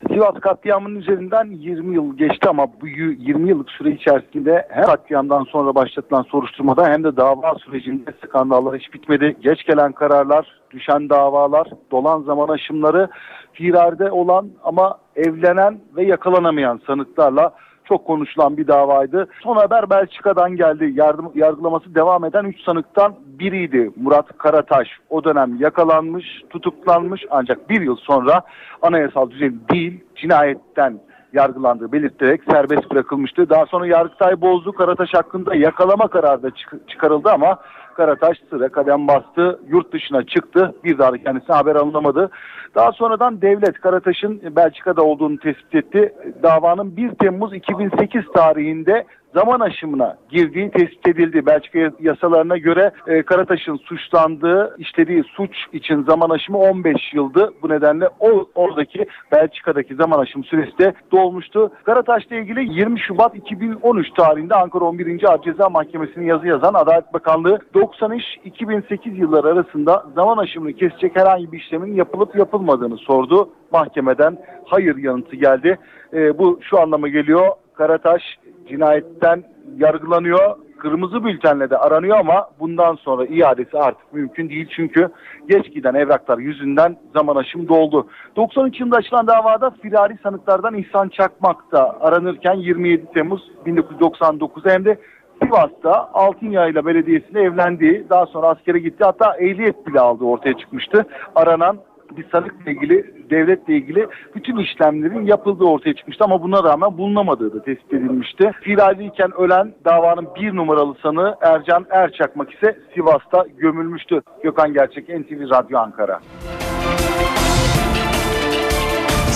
Sivas 0.00 0.34
katliamının 0.40 1.00
üzerinden 1.00 1.44
20 1.50 1.94
yıl 1.94 2.16
geçti 2.16 2.48
ama 2.48 2.66
bu 2.80 2.86
20 2.86 3.48
yıllık 3.48 3.70
süre 3.70 3.90
içerisinde 3.90 4.66
hem 4.70 4.84
katliamdan 4.84 5.44
sonra 5.44 5.74
başlatılan 5.74 6.22
soruşturmada 6.22 6.88
hem 6.88 7.04
de 7.04 7.16
dava 7.16 7.54
sürecinde 7.54 8.10
skandallar 8.24 8.78
hiç 8.78 8.94
bitmedi. 8.94 9.36
Geç 9.40 9.64
gelen 9.64 9.92
kararlar, 9.92 10.60
düşen 10.70 11.08
davalar, 11.08 11.68
dolan 11.90 12.22
zaman 12.22 12.48
aşımları, 12.48 13.08
firarde 13.52 14.10
olan 14.10 14.50
ama 14.64 14.98
evlenen 15.16 15.80
ve 15.96 16.04
yakalanamayan 16.04 16.80
sanıklarla 16.86 17.52
çok 17.88 18.06
konuşulan 18.06 18.56
bir 18.56 18.66
davaydı. 18.66 19.28
Son 19.42 19.56
haber 19.56 19.90
Belçika'dan 19.90 20.56
geldi. 20.56 20.92
Yardım, 20.94 21.32
yargılaması 21.34 21.94
devam 21.94 22.24
eden 22.24 22.44
3 22.44 22.60
sanıktan 22.60 23.14
biriydi. 23.26 23.90
Murat 23.96 24.38
Karataş 24.38 24.88
o 25.10 25.24
dönem 25.24 25.56
yakalanmış, 25.60 26.26
tutuklanmış 26.50 27.24
ancak 27.30 27.70
bir 27.70 27.80
yıl 27.80 27.96
sonra 27.96 28.42
anayasal 28.82 29.30
düzen 29.30 29.60
değil 29.70 30.04
cinayetten 30.16 31.00
yargılandığı 31.32 31.92
belirterek 31.92 32.40
serbest 32.50 32.90
bırakılmıştı. 32.90 33.50
Daha 33.50 33.66
sonra 33.66 33.86
Yargıtay 33.86 34.40
bozdu. 34.40 34.72
Karataş 34.72 35.14
hakkında 35.14 35.54
yakalama 35.54 36.08
kararı 36.08 36.42
da 36.42 36.50
çıkarıldı 36.88 37.30
ama 37.30 37.58
Karataş 37.96 38.38
sıra 38.50 38.68
kadem 38.68 39.08
bastı. 39.08 39.60
Yurt 39.68 39.92
dışına 39.92 40.26
çıktı. 40.26 40.74
Bir 40.84 40.98
daha 40.98 41.12
kendisine 41.12 41.56
haber 41.56 41.76
alınamadı. 41.76 42.30
Daha 42.74 42.92
sonradan 42.92 43.42
devlet 43.42 43.80
Karataş'ın 43.80 44.56
Belçika'da 44.56 45.02
olduğunu 45.02 45.38
tespit 45.38 45.74
etti. 45.74 46.14
Davanın 46.42 46.96
1 46.96 47.10
Temmuz 47.10 47.54
2008 47.54 48.22
tarihinde 48.34 49.04
zaman 49.36 49.60
aşımına 49.60 50.16
girdiği 50.30 50.70
tespit 50.70 51.08
edildi. 51.08 51.46
Belçika 51.46 51.78
yasalarına 52.00 52.56
göre 52.56 52.90
e, 53.06 53.22
Karataş'ın 53.22 53.76
suçlandığı, 53.76 54.76
işlediği 54.78 55.24
suç 55.36 55.50
için 55.72 56.02
zaman 56.02 56.30
aşımı 56.30 56.58
15 56.58 56.96
yıldı. 57.12 57.52
Bu 57.62 57.68
nedenle 57.68 58.08
o 58.20 58.46
oradaki 58.54 59.06
Belçika'daki 59.32 59.94
zaman 59.94 60.18
aşım 60.18 60.44
süresi 60.44 60.78
de 60.78 60.94
dolmuştu. 61.12 61.70
Karataş'la 61.84 62.36
ilgili 62.36 62.78
20 62.78 63.00
Şubat 63.00 63.36
2013 63.36 64.06
tarihinde 64.18 64.54
Ankara 64.54 64.84
11. 64.84 65.30
Ağır 65.30 65.42
Ceza 65.42 65.68
Mahkemesi'nin 65.68 66.26
yazı 66.26 66.46
yazan 66.46 66.74
Adalet 66.74 67.14
Bakanlığı 67.14 67.58
93-2008 67.74 69.14
yılları 69.14 69.46
arasında 69.46 70.06
zaman 70.14 70.36
aşımını 70.36 70.72
kesecek 70.72 71.16
herhangi 71.16 71.52
bir 71.52 71.58
işlemin 71.58 71.94
yapılıp 71.94 72.36
yapılmadığını 72.36 72.96
sordu. 72.96 73.48
Mahkemeden 73.72 74.38
hayır 74.64 74.96
yanıtı 74.96 75.36
geldi. 75.36 75.78
E, 76.12 76.38
bu 76.38 76.60
şu 76.62 76.80
anlama 76.80 77.08
geliyor. 77.08 77.46
Karataş 77.76 78.22
cinayetten 78.68 79.44
yargılanıyor. 79.76 80.56
Kırmızı 80.78 81.24
bültenle 81.24 81.70
de 81.70 81.78
aranıyor 81.78 82.18
ama 82.18 82.48
bundan 82.60 82.94
sonra 82.94 83.26
iadesi 83.26 83.78
artık 83.78 84.12
mümkün 84.12 84.48
değil. 84.48 84.68
Çünkü 84.76 85.08
geç 85.48 85.74
giden 85.74 85.94
evraklar 85.94 86.38
yüzünden 86.38 86.96
zaman 87.14 87.36
aşım 87.36 87.68
doldu. 87.68 88.06
93 88.36 88.80
yılında 88.80 88.96
açılan 88.96 89.26
davada 89.26 89.70
firari 89.70 90.18
sanıklardan 90.22 90.74
İhsan 90.74 91.08
Çakmak 91.08 91.72
da 91.72 92.00
aranırken 92.00 92.54
27 92.54 93.06
Temmuz 93.14 93.50
1999 93.66 94.64
hem 94.66 94.84
de 94.84 94.98
Sivas'ta 95.42 96.10
Altınyayla 96.14 96.86
Belediyesi'nde 96.86 97.40
evlendiği, 97.40 98.06
daha 98.10 98.26
sonra 98.26 98.46
askere 98.46 98.78
gitti. 98.78 99.04
Hatta 99.04 99.36
ehliyet 99.36 99.86
bile 99.86 100.00
aldığı 100.00 100.24
ortaya 100.24 100.54
çıkmıştı. 100.54 101.06
Aranan 101.34 101.78
bir 102.16 102.28
sanıkla 102.32 102.70
ilgili, 102.70 103.30
devletle 103.30 103.76
ilgili 103.76 104.06
bütün 104.34 104.56
işlemlerin 104.56 105.26
yapıldığı 105.26 105.64
ortaya 105.64 105.94
çıkmıştı 105.94 106.24
ama 106.24 106.42
buna 106.42 106.64
rağmen 106.64 106.98
bulunamadığı 106.98 107.54
da 107.54 107.62
tespit 107.62 107.92
edilmişti. 107.92 108.50
Firariyken 108.60 109.30
ölen 109.38 109.74
davanın 109.84 110.28
bir 110.40 110.56
numaralı 110.56 110.94
sanığı 111.02 111.34
Ercan 111.40 111.86
Erçakmak 111.90 112.54
ise 112.54 112.78
Sivas'ta 112.94 113.44
gömülmüştü. 113.58 114.22
Gökhan 114.42 114.72
Gerçek, 114.72 115.08
NTV 115.08 115.50
Radyo 115.50 115.78
Ankara. 115.78 116.20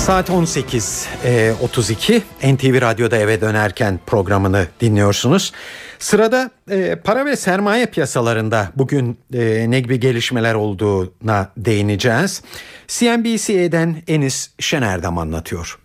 Saat 0.00 0.30
18.32 0.30 2.20
NTV 2.54 2.80
Radyo'da 2.82 3.16
eve 3.16 3.40
dönerken 3.40 4.00
programını 4.06 4.66
dinliyorsunuz. 4.80 5.52
Sırada 5.98 6.50
e, 6.70 6.96
para 7.04 7.26
ve 7.26 7.36
sermaye 7.36 7.86
piyasalarında 7.86 8.68
bugün 8.76 9.18
e, 9.34 9.70
ne 9.70 9.80
gibi 9.80 10.00
gelişmeler 10.00 10.54
olduğuna 10.54 11.52
değineceğiz. 11.56 12.44
CNBC'den 12.88 13.96
Enis 14.08 14.54
Şenerdam 14.60 15.18
anlatıyor. 15.18 15.78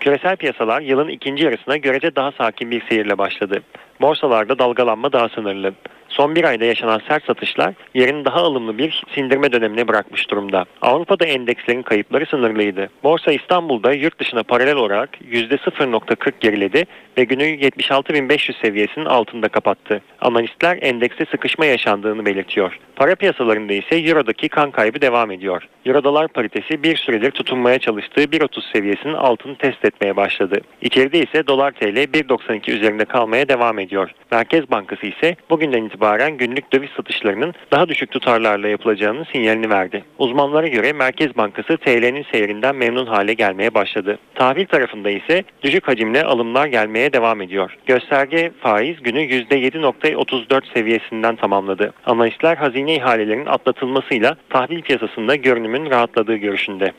Küresel 0.00 0.36
piyasalar 0.36 0.80
yılın 0.80 1.08
ikinci 1.08 1.44
yarısına 1.44 1.76
görece 1.76 2.16
daha 2.16 2.32
sakin 2.32 2.70
bir 2.70 2.82
seyirle 2.88 3.18
başladı. 3.18 3.62
Borsalarda 4.00 4.58
dalgalanma 4.58 5.12
daha 5.12 5.28
sınırlı. 5.28 5.74
Son 6.12 6.34
bir 6.34 6.44
ayda 6.44 6.64
yaşanan 6.64 7.00
sert 7.08 7.24
satışlar 7.24 7.74
yerini 7.94 8.24
daha 8.24 8.40
alımlı 8.40 8.78
bir 8.78 9.02
sindirme 9.14 9.52
dönemine 9.52 9.88
bırakmış 9.88 10.30
durumda. 10.30 10.64
Avrupa'da 10.82 11.24
endekslerin 11.24 11.82
kayıpları 11.82 12.26
sınırlıydı. 12.26 12.90
Borsa 13.02 13.32
İstanbul'da 13.32 13.92
yurt 13.92 14.18
dışına 14.18 14.42
paralel 14.42 14.76
olarak 14.76 15.10
%0.40 15.30 16.32
geriledi 16.40 16.84
ve 17.18 17.24
günü 17.24 17.42
76.500 17.42 18.60
seviyesinin 18.62 19.04
altında 19.04 19.48
kapattı. 19.48 20.02
Analistler 20.20 20.78
endekste 20.80 21.24
sıkışma 21.24 21.66
yaşandığını 21.66 22.26
belirtiyor. 22.26 22.78
Para 22.96 23.14
piyasalarında 23.14 23.72
ise 23.72 23.96
Euro'daki 23.96 24.48
kan 24.48 24.70
kaybı 24.70 25.00
devam 25.00 25.30
ediyor. 25.30 25.68
Euro 25.86 26.04
dolar 26.04 26.28
paritesi 26.28 26.82
bir 26.82 26.96
süredir 26.96 27.30
tutunmaya 27.30 27.78
çalıştığı 27.78 28.22
1.30 28.24 28.72
seviyesinin 28.72 29.14
altını 29.14 29.56
test 29.56 29.84
etmeye 29.84 30.16
başladı. 30.16 30.60
İçeride 30.82 31.18
ise 31.18 31.46
dolar 31.46 31.72
TL 31.72 31.96
1.92 31.96 32.70
üzerinde 32.70 33.04
kalmaya 33.04 33.48
devam 33.48 33.78
ediyor. 33.78 34.10
Merkez 34.30 34.70
Bankası 34.70 35.06
ise 35.06 35.36
bugünden 35.50 35.84
itibaren 35.84 36.01
günlük 36.38 36.72
döviz 36.72 36.90
satışlarının 36.96 37.54
daha 37.72 37.88
düşük 37.88 38.10
tutarlarla 38.10 38.68
yapılacağının 38.68 39.26
sinyalini 39.32 39.70
verdi. 39.70 40.04
Uzmanlara 40.18 40.68
göre 40.68 40.92
Merkez 40.92 41.36
Bankası 41.36 41.76
TL'nin 41.76 42.24
seyrinden 42.32 42.76
memnun 42.76 43.06
hale 43.06 43.34
gelmeye 43.34 43.74
başladı. 43.74 44.18
Tahvil 44.34 44.66
tarafında 44.66 45.10
ise 45.10 45.44
düşük 45.62 45.88
hacimle 45.88 46.24
alımlar 46.24 46.66
gelmeye 46.66 47.12
devam 47.12 47.42
ediyor. 47.42 47.76
Gösterge 47.86 48.52
faiz 48.62 49.02
günü 49.02 49.20
%7.34 49.20 50.74
seviyesinden 50.74 51.36
tamamladı. 51.36 51.92
Analistler 52.06 52.56
hazine 52.56 52.96
ihalelerinin 52.96 53.46
atlatılmasıyla 53.46 54.36
tahvil 54.50 54.82
piyasasında 54.82 55.34
görünümün 55.36 55.90
rahatladığı 55.90 56.36
görüşünde. 56.36 56.92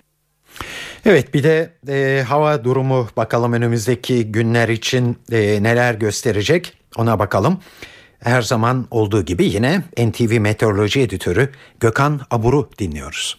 Evet 1.05 1.33
bir 1.33 1.43
de 1.43 1.69
e, 1.87 2.21
hava 2.21 2.63
durumu 2.63 3.07
bakalım 3.17 3.53
önümüzdeki 3.53 4.31
günler 4.31 4.69
için 4.69 5.17
e, 5.31 5.63
neler 5.63 5.93
gösterecek 5.93 6.73
ona 6.97 7.19
bakalım. 7.19 7.59
Her 8.23 8.41
zaman 8.41 8.87
olduğu 8.91 9.21
gibi 9.25 9.45
yine 9.45 9.83
NTV 9.97 10.39
Meteoroloji 10.39 11.01
Editörü 11.01 11.49
Gökhan 11.79 12.21
Abur'u 12.31 12.69
dinliyoruz. 12.79 13.37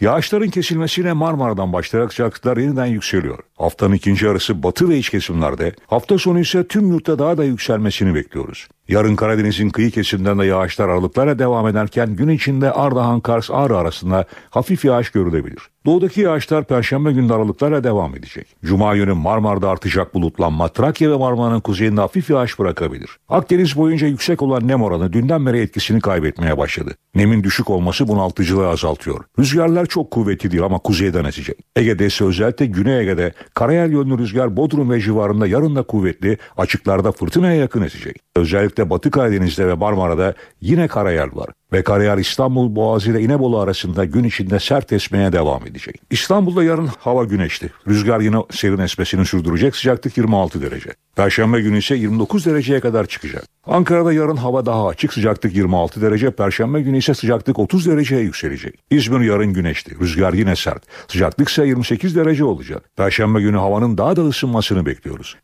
Yağışların 0.00 0.50
kesilmesiyle 0.50 1.12
Marmara'dan 1.12 1.72
başlayarak 1.72 2.12
sıcaklıklar 2.12 2.56
yeniden 2.56 2.86
yükseliyor. 2.86 3.38
Haftanın 3.58 3.94
ikinci 3.94 4.24
yarısı 4.24 4.62
batı 4.62 4.88
ve 4.88 4.98
iç 4.98 5.10
kesimlerde, 5.10 5.72
hafta 5.86 6.18
sonu 6.18 6.40
ise 6.40 6.68
tüm 6.68 6.88
yurtta 6.88 7.18
daha 7.18 7.38
da 7.38 7.44
yükselmesini 7.44 8.14
bekliyoruz. 8.14 8.68
Yarın 8.88 9.16
Karadeniz'in 9.16 9.70
kıyı 9.70 9.90
kesimlerinde 9.90 10.44
yağışlar 10.44 10.88
aralıklarla 10.88 11.38
devam 11.38 11.68
ederken 11.68 12.16
gün 12.16 12.28
içinde 12.28 12.72
Ardahan, 12.72 13.20
Kars, 13.20 13.50
Ağrı 13.50 13.76
arasında 13.78 14.24
hafif 14.50 14.84
yağış 14.84 15.10
görülebilir. 15.10 15.62
Doğudaki 15.86 16.20
yağışlar 16.20 16.64
Perşembe 16.64 17.12
günü 17.12 17.32
aralıklarla 17.32 17.84
devam 17.84 18.16
edecek. 18.16 18.46
Cuma 18.64 18.96
günü 18.96 19.12
Marmara'da 19.12 19.70
artacak 19.70 20.14
bulutlanma 20.14 20.68
Trakya 20.68 21.10
ve 21.10 21.16
Marmara'nın 21.16 21.60
kuzeyinde 21.60 22.00
hafif 22.00 22.30
yağış 22.30 22.58
bırakabilir. 22.58 23.10
Akdeniz 23.28 23.76
boyunca 23.76 24.06
yüksek 24.06 24.42
olan 24.42 24.68
nem 24.68 24.82
oranı 24.82 25.12
dünden 25.12 25.46
beri 25.46 25.58
etkisini 25.60 26.00
kaybetmeye 26.00 26.58
başladı. 26.58 26.94
Nemin 27.14 27.44
düşük 27.44 27.70
olması 27.70 28.08
bunaltıcılığı 28.08 28.68
azaltıyor. 28.68 29.24
Rüzgarlar 29.38 29.86
çok 29.86 30.10
kuvvetli 30.10 30.50
değil 30.50 30.62
ama 30.62 30.78
kuzeyden 30.78 31.24
esecek. 31.24 31.58
Ege'de 31.76 32.06
ise 32.06 32.24
özellikle 32.24 32.66
Güney 32.66 33.00
Ege'de 33.00 33.32
karayel 33.54 33.92
yönlü 33.92 34.18
rüzgar 34.18 34.56
Bodrum 34.56 34.90
ve 34.90 35.00
civarında 35.00 35.46
yarın 35.46 35.76
da 35.76 35.82
kuvvetli, 35.82 36.38
açıklarda 36.56 37.12
fırtınaya 37.12 37.54
yakın 37.54 37.82
esecek. 37.82 38.16
Özellikle 38.36 38.75
Özellikle 38.76 38.90
Batı 38.90 39.10
Karadeniz'de 39.10 39.68
ve 39.68 39.74
Marmara'da 39.74 40.34
yine 40.60 40.88
karayel 40.88 41.28
var. 41.32 41.48
Ve 41.72 41.82
karayel 41.82 42.18
İstanbul 42.18 42.76
Boğazı 42.76 43.10
ile 43.10 43.20
İnebolu 43.20 43.58
arasında 43.58 44.04
gün 44.04 44.24
içinde 44.24 44.60
sert 44.60 44.92
esmeye 44.92 45.32
devam 45.32 45.66
edecek. 45.66 46.00
İstanbul'da 46.10 46.64
yarın 46.64 46.86
hava 46.86 47.24
güneşli. 47.24 47.70
Rüzgar 47.88 48.20
yine 48.20 48.36
serin 48.50 48.78
esmesini 48.78 49.26
sürdürecek. 49.26 49.76
Sıcaklık 49.76 50.16
26 50.16 50.62
derece. 50.62 50.90
Perşembe 51.16 51.60
günü 51.60 51.78
ise 51.78 51.94
29 51.94 52.46
dereceye 52.46 52.80
kadar 52.80 53.06
çıkacak. 53.06 53.44
Ankara'da 53.66 54.12
yarın 54.12 54.36
hava 54.36 54.66
daha 54.66 54.88
açık. 54.88 55.12
Sıcaklık 55.12 55.54
26 55.54 56.02
derece. 56.02 56.30
Perşembe 56.30 56.80
günü 56.80 56.98
ise 56.98 57.14
sıcaklık 57.14 57.58
30 57.58 57.86
dereceye 57.86 58.22
yükselecek. 58.22 58.74
İzmir 58.90 59.20
yarın 59.20 59.52
güneşli. 59.52 60.00
Rüzgar 60.00 60.32
yine 60.32 60.56
sert. 60.56 60.82
Sıcaklık 61.08 61.48
ise 61.48 61.66
28 61.66 62.16
derece 62.16 62.44
olacak. 62.44 62.82
Perşembe 62.96 63.40
günü 63.40 63.56
havanın 63.56 63.98
daha 63.98 64.16
da 64.16 64.22
ısınmasını 64.22 64.86
bekliyoruz. 64.86 65.36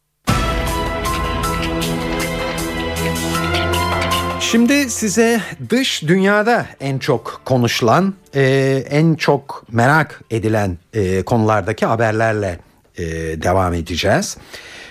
Şimdi 4.52 4.90
size 4.90 5.40
dış 5.70 6.02
dünyada 6.02 6.66
en 6.80 6.98
çok 6.98 7.40
konuşulan, 7.44 8.14
e, 8.34 8.42
en 8.90 9.14
çok 9.14 9.64
merak 9.70 10.24
edilen 10.30 10.78
e, 10.94 11.22
konulardaki 11.22 11.86
haberlerle 11.86 12.58
e, 12.96 13.04
devam 13.42 13.74
edeceğiz. 13.74 14.36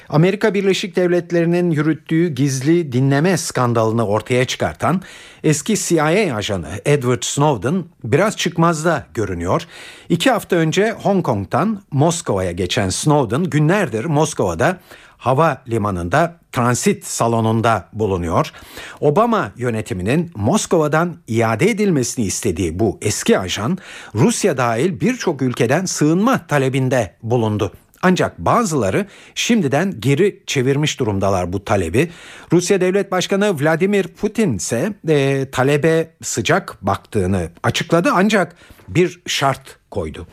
Amerika 0.10 0.54
Birleşik 0.54 0.96
Devletleri'nin 0.96 1.72
yürüttüğü 1.72 2.28
gizli 2.28 2.92
dinleme 2.92 3.38
skandalını 3.38 4.08
ortaya 4.08 4.46
çıkartan 4.46 5.02
eski 5.44 5.78
CIA 5.78 6.36
ajanı 6.36 6.68
Edward 6.86 7.24
Snowden 7.24 7.84
biraz 8.04 8.38
çıkmazda 8.38 9.06
görünüyor. 9.14 9.68
İki 10.10 10.32
hafta 10.32 10.56
önce 10.56 10.92
Hong 10.92 11.26
Kong'tan 11.26 11.82
Moskova'ya 11.92 12.52
geçen 12.52 12.90
Snowden 12.90 13.44
günlerdir 13.44 14.06
Moskova'da 14.06 14.80
hava 15.22 15.62
limanında 15.70 16.40
transit 16.52 17.06
salonunda 17.06 17.90
bulunuyor. 17.94 18.52
Obama 19.00 19.52
yönetiminin 19.58 20.32
Moskova'dan 20.36 21.16
iade 21.28 21.70
edilmesini 21.70 22.26
istediği 22.26 22.80
bu 22.80 22.98
eski 23.02 23.40
ajan 23.40 23.78
Rusya 24.16 24.58
dahil 24.58 25.00
birçok 25.00 25.42
ülkeden 25.42 25.86
sığınma 25.86 26.48
talebinde 26.48 27.16
bulundu. 27.24 27.72
Ancak 28.04 28.40
bazıları 28.40 29.06
şimdiden 29.36 29.94
geri 30.00 30.44
çevirmiş 30.48 31.00
durumdalar 31.00 31.54
bu 31.54 31.66
talebi. 31.66 32.10
Rusya 32.54 32.82
Devlet 32.82 33.12
Başkanı 33.12 33.62
Vladimir 33.62 34.08
Putin 34.08 34.54
ise 34.54 34.94
e, 35.10 35.48
talebe 35.52 36.12
sıcak 36.24 36.78
baktığını 36.82 37.50
açıkladı 37.64 38.10
ancak 38.14 38.56
bir 38.88 39.22
şart 39.28 39.78
koydu. 39.92 40.28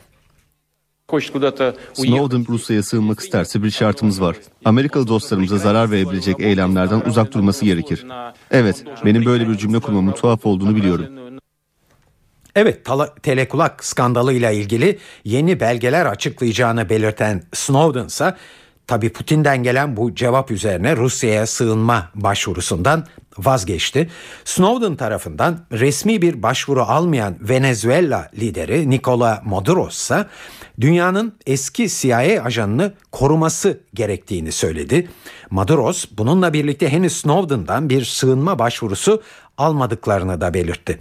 Snowden 1.93 2.47
Rusya'ya 2.49 2.83
sığınmak 2.83 3.21
isterse 3.21 3.63
bir 3.63 3.71
şartımız 3.71 4.21
var. 4.21 4.37
Amerikalı 4.65 5.09
dostlarımıza 5.09 5.59
zarar 5.59 5.91
verebilecek 5.91 6.41
eylemlerden 6.41 7.03
uzak 7.07 7.35
durması 7.35 7.65
gerekir. 7.65 8.07
Evet, 8.51 8.85
benim 9.05 9.25
böyle 9.25 9.49
bir 9.49 9.57
cümle 9.57 9.81
kurmamın 9.81 10.13
tuhaf 10.13 10.47
olduğunu 10.47 10.77
biliyorum. 10.77 11.07
Evet, 12.57 12.87
telekulak 13.23 13.85
skandalıyla 13.85 14.51
ilgili 14.51 14.99
yeni 15.25 15.61
belgeler 15.61 16.07
açıklayacağını 16.07 16.89
belirten 16.89 17.43
Snowden 17.53 18.07
ise 18.07 18.35
tabi 18.87 19.13
Putin'den 19.13 19.63
gelen 19.63 19.97
bu 19.97 20.15
cevap 20.15 20.51
üzerine 20.51 20.97
Rusya'ya 20.97 21.47
sığınma 21.47 22.11
başvurusundan 22.15 23.07
vazgeçti. 23.39 24.11
Snowden 24.45 24.97
tarafından 24.97 25.59
resmi 25.73 26.23
bir 26.23 26.43
başvuru 26.43 26.83
almayan 26.83 27.37
Venezuela 27.41 28.31
lideri 28.39 28.91
Nicola 28.91 29.43
Maduro 29.45 29.89
ise 29.89 30.27
dünyanın 30.81 31.33
eski 31.47 31.89
CIA 31.89 32.43
ajanını 32.45 32.93
koruması 33.13 33.81
gerektiğini 33.95 34.53
söyledi. 34.53 35.09
Maduros 35.51 36.05
bununla 36.19 36.53
birlikte 36.53 36.89
henüz 36.89 37.17
Snowden'dan 37.17 37.91
bir 37.91 38.05
sığınma 38.05 38.59
başvurusu 38.59 39.23
almadıklarını 39.59 40.41
da 40.41 40.55
belirtti. 40.55 40.99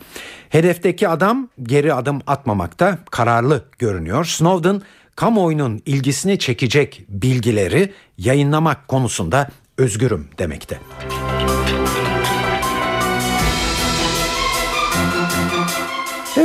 Hedefteki 0.50 1.08
adam 1.08 1.50
geri 1.63 1.94
adım 1.94 2.22
atmamakta 2.28 2.98
kararlı 3.12 3.66
görünüyor. 3.80 4.26
Snowden 4.26 4.82
kamuoyunun 5.16 5.82
ilgisini 5.86 6.40
çekecek 6.40 7.06
bilgileri 7.10 7.94
yayınlamak 8.18 8.88
konusunda 8.88 9.50
özgürüm 9.78 10.28
demekte. 10.40 10.80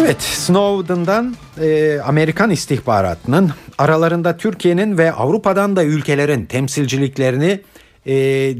Evet 0.04 0.22
Snowden'dan 0.22 1.36
e, 1.60 2.00
Amerikan 2.04 2.50
istihbaratının 2.50 3.52
aralarında 3.78 4.36
Türkiye'nin 4.36 4.98
ve 4.98 5.12
Avrupa'dan 5.12 5.76
da 5.76 5.84
ülkelerin 5.84 6.46
temsilciliklerini 6.46 7.60
e, 8.06 8.14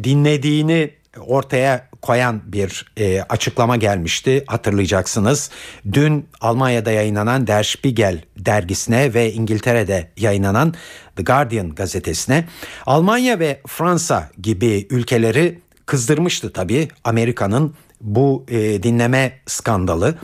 dinlediğini 0.05 0.91
ortaya 1.27 1.89
koyan 2.03 2.43
bir 2.53 2.93
e, 2.97 3.23
açıklama 3.23 3.77
gelmişti 3.77 4.45
hatırlayacaksınız. 4.47 5.51
Dün 5.93 6.29
Almanya'da 6.41 6.91
yayınlanan 6.91 7.47
Der 7.47 7.63
Spiegel 7.63 8.21
dergisine 8.37 9.15
ve 9.15 9.33
İngiltere'de 9.33 10.09
yayınlanan 10.17 10.75
The 11.17 11.23
Guardian 11.23 11.75
gazetesine 11.75 12.45
Almanya 12.87 13.39
ve 13.39 13.61
Fransa 13.67 14.31
gibi 14.43 14.87
ülkeleri 14.91 15.59
kızdırmıştı 15.87 16.53
tabii 16.53 16.89
Amerika'nın 17.05 17.75
bu 18.01 18.45
e, 18.49 18.83
dinleme 18.83 19.33
skandalı 19.47 20.15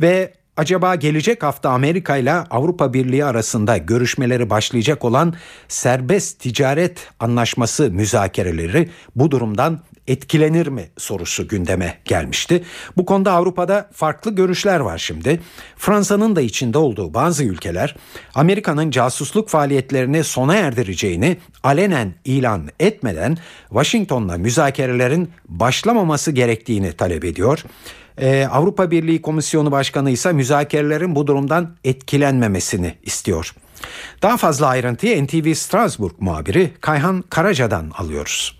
ve 0.00 0.39
Acaba 0.56 0.94
gelecek 0.94 1.42
hafta 1.42 1.70
Amerika 1.70 2.16
ile 2.16 2.32
Avrupa 2.32 2.94
Birliği 2.94 3.24
arasında 3.24 3.76
görüşmeleri 3.76 4.50
başlayacak 4.50 5.04
olan 5.04 5.34
serbest 5.68 6.40
ticaret 6.40 7.08
anlaşması 7.20 7.90
müzakereleri 7.90 8.88
bu 9.16 9.30
durumdan 9.30 9.80
etkilenir 10.06 10.66
mi 10.66 10.90
sorusu 10.98 11.48
gündeme 11.48 11.98
gelmişti. 12.04 12.64
Bu 12.96 13.04
konuda 13.04 13.32
Avrupa'da 13.32 13.90
farklı 13.92 14.34
görüşler 14.34 14.80
var 14.80 14.98
şimdi. 14.98 15.40
Fransa'nın 15.76 16.36
da 16.36 16.40
içinde 16.40 16.78
olduğu 16.78 17.14
bazı 17.14 17.44
ülkeler 17.44 17.96
Amerika'nın 18.34 18.90
casusluk 18.90 19.48
faaliyetlerini 19.48 20.24
sona 20.24 20.54
erdireceğini 20.54 21.36
alenen 21.62 22.14
ilan 22.24 22.68
etmeden 22.80 23.38
Washington'la 23.68 24.38
müzakerelerin 24.38 25.30
başlamaması 25.48 26.32
gerektiğini 26.32 26.92
talep 26.92 27.24
ediyor. 27.24 27.64
Ee, 28.20 28.46
Avrupa 28.52 28.90
Birliği 28.90 29.22
Komisyonu 29.22 29.72
Başkanı 29.72 30.10
ise 30.10 30.32
müzakerelerin 30.32 31.14
bu 31.14 31.26
durumdan 31.26 31.76
etkilenmemesini 31.84 32.94
istiyor. 33.02 33.54
Daha 34.22 34.36
fazla 34.36 34.66
ayrıntıyı 34.66 35.26
NTV 35.26 35.54
Strasbourg 35.54 36.14
muhabiri 36.20 36.70
Kayhan 36.80 37.24
Karaca'dan 37.30 37.90
alıyoruz. 37.98 38.58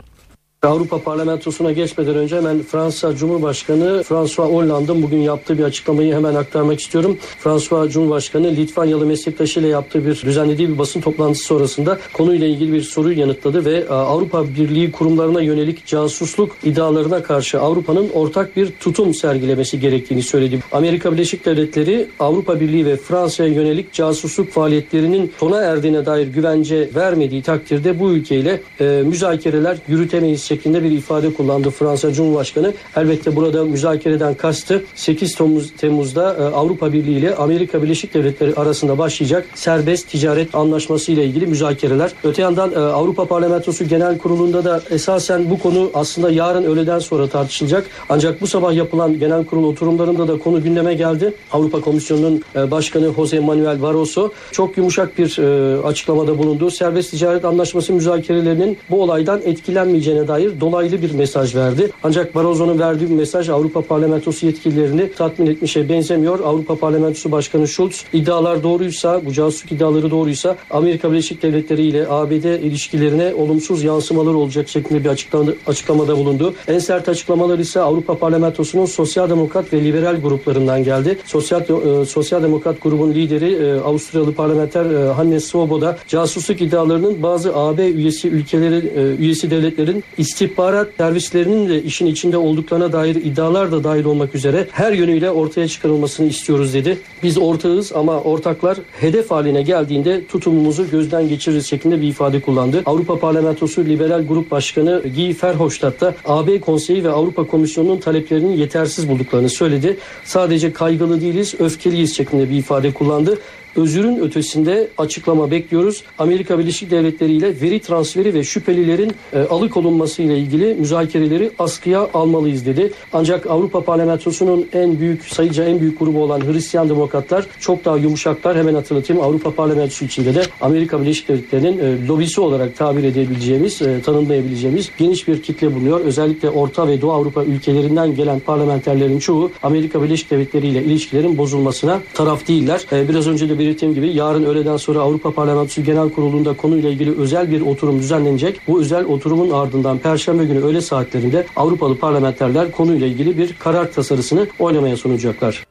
Avrupa 0.62 1.02
Parlamentosu'na 1.02 1.72
geçmeden 1.72 2.14
önce 2.14 2.36
hemen 2.36 2.62
Fransa 2.62 3.16
Cumhurbaşkanı 3.16 4.02
François 4.02 4.52
Hollande'ın 4.52 5.02
bugün 5.02 5.18
yaptığı 5.18 5.58
bir 5.58 5.64
açıklamayı 5.64 6.14
hemen 6.14 6.34
aktarmak 6.34 6.80
istiyorum. 6.80 7.18
François 7.38 7.92
Cumhurbaşkanı 7.92 8.46
Litvanyalı 8.46 9.06
meslektaşıyla 9.06 9.68
yaptığı 9.68 10.06
bir 10.06 10.22
düzenlediği 10.24 10.68
bir 10.68 10.78
basın 10.78 11.00
toplantısı 11.00 11.44
sonrasında 11.44 11.98
konuyla 12.12 12.46
ilgili 12.46 12.72
bir 12.72 12.82
soruyu 12.82 13.18
yanıtladı 13.18 13.64
ve 13.64 13.76
e, 13.76 13.88
Avrupa 13.88 14.44
Birliği 14.48 14.92
kurumlarına 14.92 15.40
yönelik 15.42 15.86
casusluk 15.86 16.56
iddialarına 16.64 17.22
karşı 17.22 17.60
Avrupa'nın 17.60 18.10
ortak 18.14 18.56
bir 18.56 18.70
tutum 18.80 19.14
sergilemesi 19.14 19.80
gerektiğini 19.80 20.22
söyledi. 20.22 20.60
Amerika 20.72 21.12
Birleşik 21.12 21.44
Devletleri 21.44 22.08
Avrupa 22.18 22.60
Birliği 22.60 22.86
ve 22.86 22.96
Fransa'ya 22.96 23.48
yönelik 23.48 23.92
casusluk 23.92 24.50
faaliyetlerinin 24.50 25.32
sona 25.38 25.60
erdiğine 25.60 26.06
dair 26.06 26.26
güvence 26.26 26.88
vermediği 26.94 27.42
takdirde 27.42 28.00
bu 28.00 28.10
ülkeyle 28.10 28.60
e, 28.80 28.84
müzakereler 28.84 29.78
yürütemeyiz 29.88 30.49
şeklinde 30.50 30.82
bir 30.82 30.90
ifade 30.90 31.34
kullandı 31.34 31.70
Fransa 31.70 32.12
Cumhurbaşkanı. 32.12 32.74
Elbette 32.96 33.36
burada 33.36 33.64
müzakereden 33.64 34.34
kastı 34.34 34.84
8 34.94 35.34
Temmuz, 35.34 35.72
Temmuz'da 35.76 36.34
e, 36.34 36.42
Avrupa 36.42 36.92
Birliği 36.92 37.18
ile 37.18 37.34
Amerika 37.34 37.82
Birleşik 37.82 38.14
Devletleri 38.14 38.54
arasında 38.54 38.98
başlayacak 38.98 39.46
serbest 39.54 40.08
ticaret 40.08 40.54
anlaşması 40.54 41.12
ile 41.12 41.24
ilgili 41.24 41.46
müzakereler. 41.46 42.12
Öte 42.24 42.42
yandan 42.42 42.72
e, 42.72 42.78
Avrupa 42.78 43.24
Parlamentosu 43.24 43.84
Genel 43.84 44.18
Kurulu'nda 44.18 44.64
da 44.64 44.82
esasen 44.90 45.50
bu 45.50 45.58
konu 45.58 45.90
aslında 45.94 46.30
yarın 46.30 46.64
öğleden 46.64 46.98
sonra 46.98 47.28
tartışılacak. 47.28 47.86
Ancak 48.08 48.40
bu 48.40 48.46
sabah 48.46 48.72
yapılan 48.74 49.18
genel 49.18 49.44
kurul 49.44 49.64
oturumlarında 49.64 50.28
da 50.28 50.38
konu 50.38 50.62
gündeme 50.62 50.94
geldi. 50.94 51.34
Avrupa 51.52 51.80
Komisyonu'nun 51.80 52.42
e, 52.56 52.70
başkanı 52.70 53.12
Jose 53.16 53.40
Manuel 53.40 53.82
Barroso 53.82 54.30
çok 54.52 54.76
yumuşak 54.76 55.18
bir 55.18 55.38
açıklamada 55.84 56.38
bulundu. 56.38 56.70
Serbest 56.70 57.10
ticaret 57.10 57.44
anlaşması 57.44 57.92
müzakerelerinin 57.92 58.78
bu 58.90 59.02
olaydan 59.02 59.40
etkilenmeyeceğine 59.44 60.28
dair 60.28 60.39
dair 60.40 60.60
dolaylı 60.60 61.02
bir 61.02 61.10
mesaj 61.10 61.54
verdi. 61.54 61.90
Ancak 62.02 62.34
Barroso'nun 62.34 62.78
verdiği 62.78 63.10
bir 63.10 63.14
mesaj 63.14 63.48
Avrupa 63.48 63.82
Parlamentosu 63.82 64.46
yetkililerini 64.46 65.12
tatmin 65.12 65.46
etmişe 65.46 65.88
benzemiyor. 65.88 66.40
Avrupa 66.40 66.76
Parlamentosu 66.76 67.32
Başkanı 67.32 67.68
Schulz 67.68 68.04
iddialar 68.12 68.62
doğruysa, 68.62 69.26
bu 69.26 69.32
casusluk 69.32 69.72
iddiaları 69.72 70.10
doğruysa 70.10 70.56
Amerika 70.70 71.10
Birleşik 71.12 71.42
Devletleri 71.42 71.82
ile 71.82 72.06
ABD 72.08 72.62
ilişkilerine 72.64 73.34
olumsuz 73.34 73.82
yansımalar 73.82 74.34
olacak 74.34 74.68
şeklinde 74.68 75.04
bir 75.04 75.08
açıklamada, 75.08 75.52
açıklamada 75.66 76.16
bulundu. 76.16 76.54
En 76.68 76.78
sert 76.78 77.08
açıklamalar 77.08 77.58
ise 77.58 77.80
Avrupa 77.80 78.18
Parlamentosu'nun 78.18 78.86
Sosyal 78.86 79.30
Demokrat 79.30 79.72
ve 79.72 79.84
Liberal 79.84 80.16
gruplarından 80.16 80.84
geldi. 80.84 81.18
Sosyal 81.26 81.60
e, 81.60 82.04
Sosyal 82.04 82.42
Demokrat 82.42 82.82
grubun 82.82 83.14
lideri 83.14 83.54
e, 83.54 83.80
Avusturyalı 83.80 84.34
parlamenter 84.34 84.84
e, 84.84 85.12
Hannes 85.12 85.44
Swoboda 85.44 85.98
casusluk 86.08 86.60
iddialarının 86.60 87.22
bazı 87.22 87.56
AB 87.56 87.88
üyesi 87.88 88.28
ülkeleri 88.28 88.92
e, 88.96 89.22
üyesi 89.22 89.50
devletlerin 89.50 90.04
istihbarat 90.30 90.88
servislerinin 90.98 91.68
de 91.68 91.82
işin 91.82 92.06
içinde 92.06 92.36
olduklarına 92.36 92.92
dair 92.92 93.14
iddialar 93.14 93.72
da 93.72 93.84
dahil 93.84 94.04
olmak 94.04 94.34
üzere 94.34 94.66
her 94.70 94.92
yönüyle 94.92 95.30
ortaya 95.30 95.68
çıkarılmasını 95.68 96.26
istiyoruz 96.26 96.74
dedi. 96.74 96.98
Biz 97.22 97.38
ortağız 97.38 97.92
ama 97.92 98.20
ortaklar 98.20 98.78
hedef 99.00 99.30
haline 99.30 99.62
geldiğinde 99.62 100.26
tutumumuzu 100.26 100.90
gözden 100.90 101.28
geçiririz 101.28 101.66
şeklinde 101.66 102.00
bir 102.00 102.08
ifade 102.08 102.40
kullandı. 102.40 102.82
Avrupa 102.86 103.18
Parlamentosu 103.18 103.84
Liberal 103.84 104.22
Grup 104.22 104.50
Başkanı 104.50 105.02
Guy 105.16 105.34
Verhofstadt 105.42 106.00
da 106.00 106.14
AB 106.24 106.60
Konseyi 106.60 107.04
ve 107.04 107.10
Avrupa 107.10 107.46
Komisyonu'nun 107.46 107.98
taleplerinin 107.98 108.56
yetersiz 108.56 109.08
bulduklarını 109.08 109.50
söyledi. 109.50 109.96
Sadece 110.24 110.72
kaygılı 110.72 111.20
değiliz, 111.20 111.54
öfkeliyiz 111.58 112.16
şeklinde 112.16 112.50
bir 112.50 112.56
ifade 112.56 112.92
kullandı 112.92 113.38
özürün 113.76 114.18
ötesinde 114.18 114.88
açıklama 114.98 115.50
bekliyoruz. 115.50 116.04
Amerika 116.18 116.58
Birleşik 116.58 116.90
Devletleri 116.90 117.32
ile 117.32 117.60
veri 117.60 117.80
transferi 117.80 118.34
ve 118.34 118.44
şüphelilerin 118.44 119.12
e, 119.32 119.38
alıkonulması 119.38 120.22
ile 120.22 120.38
ilgili 120.38 120.74
müzakereleri 120.74 121.50
askıya 121.58 122.08
almalıyız 122.14 122.66
dedi. 122.66 122.92
Ancak 123.12 123.46
Avrupa 123.46 123.84
Parlamentosu'nun 123.84 124.66
en 124.72 125.00
büyük 125.00 125.24
sayıca 125.24 125.64
en 125.64 125.80
büyük 125.80 125.98
grubu 125.98 126.22
olan 126.22 126.40
Hristiyan 126.40 126.88
Demokratlar 126.88 127.46
çok 127.60 127.84
daha 127.84 127.96
yumuşaklar. 127.96 128.56
Hemen 128.56 128.74
hatırlatayım 128.74 129.22
Avrupa 129.22 129.54
Parlamentosu 129.54 130.04
içinde 130.04 130.34
de 130.34 130.42
Amerika 130.60 131.00
Birleşik 131.00 131.28
Devletleri'nin 131.28 131.78
e, 131.78 132.06
lobisi 132.06 132.40
olarak 132.40 132.76
tabir 132.76 133.04
edebileceğimiz, 133.04 133.82
e, 133.82 134.00
tanımlayabileceğimiz 134.02 134.90
geniş 134.98 135.28
bir 135.28 135.42
kitle 135.42 135.74
bulunuyor. 135.74 136.00
Özellikle 136.00 136.50
Orta 136.50 136.88
ve 136.88 137.00
Doğu 137.00 137.12
Avrupa 137.12 137.44
ülkelerinden 137.44 138.14
gelen 138.14 138.40
parlamenterlerin 138.40 139.18
çoğu 139.18 139.50
Amerika 139.62 140.02
Birleşik 140.02 140.30
Devletleri 140.30 140.66
ile 140.66 140.84
ilişkilerin 140.84 141.38
bozulmasına 141.38 142.00
taraf 142.14 142.48
değiller. 142.48 142.80
E, 142.92 143.08
biraz 143.08 143.28
önce 143.28 143.48
de 143.48 143.58
belirttiğim 143.60 143.94
gibi 143.94 144.08
yarın 144.08 144.44
öğleden 144.44 144.76
sonra 144.76 145.00
Avrupa 145.00 145.30
Parlamentosu 145.30 145.82
Genel 145.82 146.10
Kurulu'nda 146.10 146.56
konuyla 146.56 146.90
ilgili 146.90 147.20
özel 147.20 147.50
bir 147.50 147.60
oturum 147.60 147.98
düzenlenecek. 147.98 148.60
Bu 148.68 148.80
özel 148.80 149.04
oturumun 149.04 149.50
ardından 149.50 149.98
Perşembe 149.98 150.44
günü 150.44 150.64
öğle 150.64 150.80
saatlerinde 150.80 151.46
Avrupalı 151.56 151.98
parlamenterler 151.98 152.72
konuyla 152.72 153.06
ilgili 153.06 153.38
bir 153.38 153.52
karar 153.52 153.92
tasarısını 153.92 154.46
oylamaya 154.58 154.96
sunacaklar. 154.96 155.64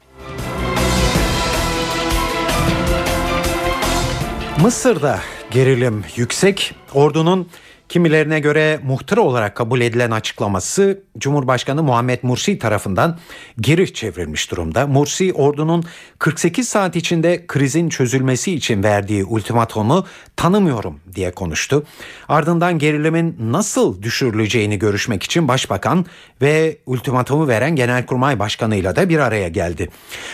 Mısır'da 4.61 5.19
gerilim 5.51 6.03
yüksek. 6.15 6.75
Ordunun 6.93 7.47
kimilerine 7.89 8.39
göre 8.39 8.79
muhtır 8.83 9.17
olarak 9.17 9.55
kabul 9.55 9.81
edilen 9.81 10.11
açıklaması 10.11 11.03
Cumhurbaşkanı 11.17 11.83
Muhammed 11.83 12.19
Mursi 12.23 12.59
tarafından 12.59 13.19
geri 13.61 13.93
çevrilmiş 13.93 14.51
durumda. 14.51 14.87
Mursi 14.87 15.33
ordunun 15.33 15.83
48 16.19 16.69
saat 16.69 16.95
içinde 16.95 17.47
krizin 17.47 17.89
çözülmesi 17.89 18.53
için 18.53 18.83
verdiği 18.83 19.25
ultimatomu 19.25 20.05
tanımıyorum 20.35 20.99
diye 21.15 21.31
konuştu. 21.31 21.83
Ardından 22.27 22.79
gerilimin 22.79 23.35
nasıl 23.39 24.01
düşürüleceğini 24.01 24.79
görüşmek 24.79 25.23
için 25.23 25.47
başbakan 25.47 26.05
ve 26.41 26.77
ultimatomu 26.85 27.47
veren 27.47 27.75
Genelkurmay 27.75 28.39
Başkanı'yla 28.39 28.95
da 28.95 29.09
bir 29.09 29.19
araya 29.19 29.47
geldi. 29.47 29.89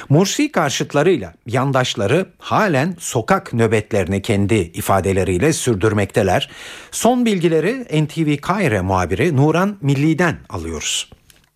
Mursi 0.10 0.52
karşıtlarıyla 0.52 1.34
yandaşları 1.48 2.26
halen 2.40 2.96
sokak 3.00 3.54
nöbetlerini 3.54 4.22
kendi 4.22 4.56
ifadeleriyle 4.56 5.54
sürdürmekteler. 5.54 6.50
Son 6.92 7.26
bilgileri 7.46 8.04
NTV 8.06 8.42
Kahire 8.42 8.82
muhabiri 8.82 9.38
Nuran 9.38 9.78
Milli'den 9.82 10.38
alıyoruz. 10.50 11.10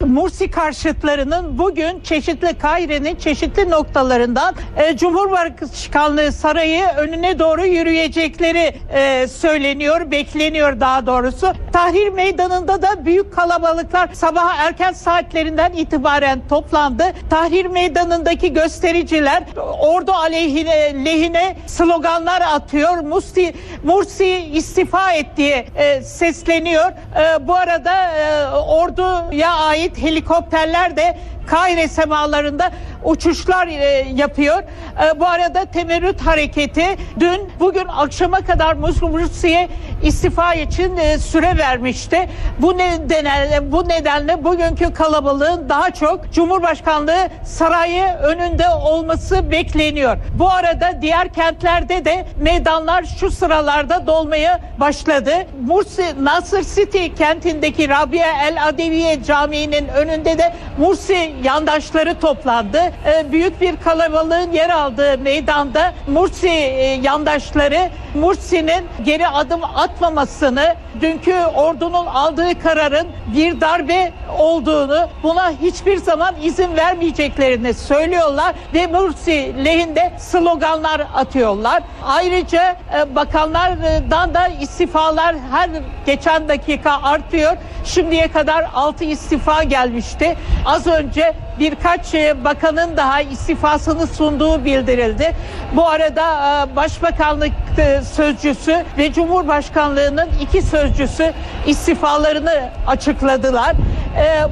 Mursi 0.05 0.51
karşıtlarının 0.51 1.57
bugün 1.57 1.99
çeşitli 1.99 2.57
Kaire'nin 2.57 3.15
çeşitli 3.15 3.69
noktalarından 3.69 4.55
e, 4.77 4.97
Cumhurbaşkanlığı 4.97 6.31
sarayı 6.31 6.85
önüne 6.97 7.39
doğru 7.39 7.65
yürüyecekleri 7.65 8.73
e, 8.93 9.27
söyleniyor, 9.27 10.11
bekleniyor 10.11 10.79
daha 10.79 11.05
doğrusu. 11.05 11.53
Tahrir 11.73 12.09
Meydanı'nda 12.09 12.81
da 12.81 13.05
büyük 13.05 13.33
kalabalıklar 13.33 14.09
sabah 14.13 14.57
erken 14.57 14.93
saatlerinden 14.93 15.71
itibaren 15.71 16.41
toplandı. 16.49 17.03
Tahrir 17.29 17.65
Meydanı'ndaki 17.65 18.53
göstericiler 18.53 19.43
ordu 19.79 20.11
aleyhine 20.11 21.05
lehine 21.05 21.57
sloganlar 21.67 22.41
atıyor. 22.41 22.97
Mursi, 22.97 23.53
Mursi 23.83 24.27
istifa 24.53 25.13
et 25.13 25.27
diye 25.37 25.65
e, 25.75 26.01
sesleniyor. 26.01 26.91
E, 26.91 27.47
bu 27.47 27.55
arada 27.55 28.15
e, 28.15 28.47
orduya 28.51 29.53
ait 29.53 29.88
helikopterler 29.97 30.97
de 30.97 31.17
Kahire 31.45 31.87
semalarında 31.87 32.71
uçuşlar 33.03 33.67
yapıyor. 34.15 34.63
E, 35.03 35.19
bu 35.19 35.25
arada 35.25 35.65
temerrüt 35.65 36.21
hareketi 36.21 36.85
dün 37.19 37.51
bugün 37.59 37.87
akşama 37.87 38.41
kadar 38.41 38.73
Mursi'ye 38.73 39.69
istifa 40.03 40.53
için 40.53 40.97
e, 40.97 41.17
süre 41.17 41.57
vermişti. 41.57 42.29
Bu 42.59 42.77
nedenle 42.77 43.71
bu 43.71 43.89
nedenle 43.89 44.43
bugünkü 44.43 44.93
kalabalığın 44.93 45.69
daha 45.69 45.91
çok 45.91 46.33
Cumhurbaşkanlığı 46.33 47.29
sarayı 47.45 48.03
önünde 48.03 48.69
olması 48.69 49.51
bekleniyor. 49.51 50.17
Bu 50.39 50.49
arada 50.49 51.01
diğer 51.01 51.33
kentlerde 51.33 52.05
de 52.05 52.25
meydanlar 52.41 53.03
şu 53.19 53.31
sıralarda 53.31 54.07
dolmaya 54.07 54.59
başladı. 54.79 55.31
Mursi 55.67 56.03
Nasır 56.23 56.63
City 56.63 57.07
kentindeki 57.07 57.89
Rabia 57.89 58.47
El 58.47 58.67
Adeviye 58.67 59.23
Camii'nin 59.23 59.87
önünde 59.87 60.37
de 60.37 60.53
Mursi 60.77 61.31
yandaşları 61.43 62.19
toplandı. 62.19 62.79
E, 63.05 63.31
büyük 63.31 63.61
bir 63.61 63.77
kalabalığın 63.77 64.51
yer 64.51 64.69
aldığı 64.69 65.17
meydanda 65.17 65.93
Mursi 66.07 66.49
e, 66.49 66.99
yandaşları 67.03 67.89
Mursi'nin 68.15 68.85
geri 69.05 69.27
adım 69.27 69.63
atmamasını, 69.63 70.75
dünkü 71.01 71.35
ordunun 71.55 72.05
aldığı 72.05 72.59
kararın 72.63 73.07
bir 73.35 73.61
darbe 73.61 74.11
olduğunu, 74.39 75.07
buna 75.23 75.51
hiçbir 75.51 75.97
zaman 75.97 76.35
izin 76.43 76.75
vermeyeceklerini 76.75 77.73
söylüyorlar 77.73 78.55
ve 78.73 78.87
Mursi 78.87 79.65
lehinde 79.65 80.11
sloganlar 80.17 81.01
atıyorlar. 81.15 81.83
Ayrıca 82.05 82.75
e, 82.95 83.15
bakanlardan 83.15 84.33
da 84.33 84.47
istifalar 84.47 85.35
her 85.51 85.69
geçen 86.05 86.49
dakika 86.49 87.01
artıyor. 87.03 87.57
Şimdiye 87.85 88.27
kadar 88.27 88.65
6 88.75 89.03
istifa 89.03 89.63
gelmişti. 89.63 90.37
Az 90.65 90.87
önce 90.87 91.33
birkaç 91.59 92.13
e, 92.13 92.45
bakanın 92.79 92.97
daha 92.97 93.21
istifasını 93.21 94.07
sunduğu 94.07 94.65
bildirildi. 94.65 95.35
Bu 95.75 95.87
arada 95.87 96.23
e, 96.63 96.75
Başbakanlık 96.75 97.51
e, 97.77 98.01
sözcüsü 98.01 98.83
ve 98.97 99.13
Cumhurbaşkanlığının 99.13 100.29
iki 100.41 100.61
sözcüsü 100.61 101.33
istifalarını 101.67 102.69
açıkladılar. 102.87 103.75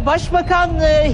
Başbakan 0.06 0.70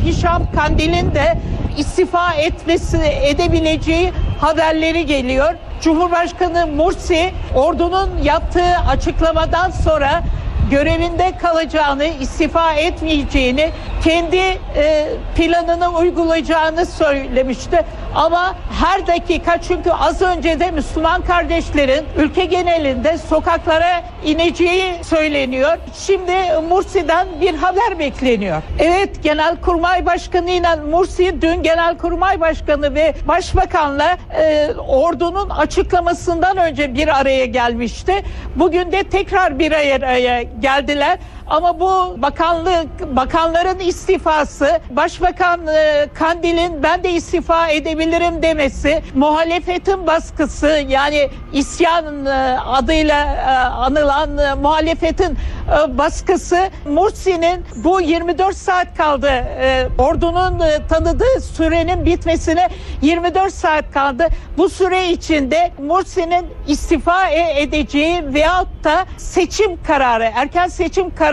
Hişam 0.06 0.52
Kandil'in 0.56 1.16
de 1.16 1.38
istifa 1.78 2.34
etmesi 2.34 2.98
edebileceği 2.98 4.12
haberleri 4.42 5.06
geliyor. 5.06 5.54
Cumhurbaşkanı 5.82 6.68
Mursi 6.68 7.32
ordunun 7.56 8.10
yaptığı 8.24 8.78
açıklamadan 8.90 9.70
sonra 9.70 10.24
görevinde 10.72 11.38
kalacağını, 11.38 12.06
istifa 12.06 12.74
etmeyeceğini, 12.74 13.70
kendi 14.04 14.38
e, 14.76 15.08
planını 15.36 15.98
uygulayacağını 15.98 16.86
söylemişti. 16.86 17.86
Ama 18.16 18.56
her 18.82 19.08
dakika 19.08 19.62
çünkü 19.62 19.92
az 19.92 20.22
önce 20.22 20.60
de 20.60 20.72
Müslüman 20.72 21.22
kardeşlerin 21.22 22.06
ülke 22.18 22.46
genelinde 22.46 23.18
sokaklara 23.18 24.04
ineceği 24.26 25.04
söyleniyor. 25.04 25.78
Şimdi 25.94 26.34
Mursi'den 26.70 27.28
bir 27.42 27.56
haber 27.56 28.00
bekleniyor. 28.00 28.62
Evet 28.80 29.24
Genelkurmay 29.24 30.06
Başkanı 30.06 30.50
ile 30.50 30.76
Mursi 30.76 31.42
dün 31.42 31.64
Genelkurmay 31.64 32.40
Başkanı 32.40 32.96
ve 32.96 33.14
Başbakanla 33.28 34.18
e, 34.38 34.70
ordunun 34.88 35.50
açıklamasından 35.50 36.58
önce 36.58 36.96
bir 36.96 37.20
araya 37.20 37.46
gelmişti. 37.46 38.24
Bugün 38.56 38.92
de 38.92 39.04
tekrar 39.04 39.60
bir 39.60 39.72
araya 39.72 40.44
geldiler. 40.60 41.18
Ama 41.48 41.80
bu 41.80 42.22
bakanlık 42.22 43.16
bakanların 43.16 43.80
istifası, 43.80 44.80
Başbakan 44.90 45.68
e, 45.68 46.08
Kandil'in 46.14 46.84
ben 46.84 47.04
de 47.04 47.12
istifa 47.12 47.70
edebilirim 47.70 48.42
demesi, 48.42 49.04
muhalefetin 49.16 50.08
baskısı 50.08 50.68
yani 50.88 51.30
isyan 51.54 52.26
e, 52.26 52.30
adıyla 52.60 53.26
e, 53.26 53.50
anılan 53.68 54.38
e, 54.38 54.54
muhalefetin 54.54 55.32
e, 55.32 55.98
baskısı 55.98 56.70
Mursi'nin 56.90 57.66
bu 57.76 58.02
24 58.02 58.58
saat 58.58 58.98
kaldı. 58.98 59.30
E, 59.30 59.88
ordunun 59.98 60.60
e, 60.60 60.88
tanıdığı 60.88 61.42
sürenin 61.42 62.06
bitmesine 62.06 62.70
24 63.02 63.54
saat 63.54 63.92
kaldı. 63.92 64.28
Bu 64.58 64.70
süre 64.70 65.10
içinde 65.10 65.72
Mursi'nin 65.80 66.46
istifa 66.68 67.30
e, 67.30 67.62
edeceği 67.62 68.34
veyahut 68.34 68.84
da 68.84 69.06
seçim 69.18 69.84
kararı, 69.84 70.32
erken 70.36 70.68
seçim 70.68 71.16
kararı 71.16 71.33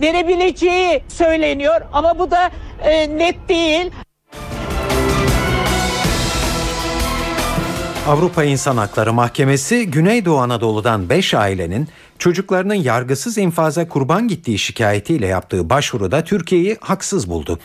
verebileceği 0.00 1.02
söyleniyor 1.08 1.80
ama 1.92 2.18
bu 2.18 2.30
da 2.30 2.50
e, 2.84 3.18
net 3.18 3.48
değil. 3.48 3.90
Avrupa 8.06 8.44
İnsan 8.44 8.76
Hakları 8.76 9.12
Mahkemesi 9.12 9.90
Güneydoğu 9.90 10.38
Anadolu'dan 10.38 11.08
5 11.08 11.34
ailenin 11.34 11.88
çocuklarının 12.18 12.74
yargısız 12.74 13.38
infaza 13.38 13.88
kurban 13.88 14.28
gittiği 14.28 14.58
şikayetiyle 14.58 15.26
yaptığı 15.26 15.70
başvuruda 15.70 16.24
Türkiye'yi 16.24 16.76
haksız 16.80 17.30
buldu. 17.30 17.58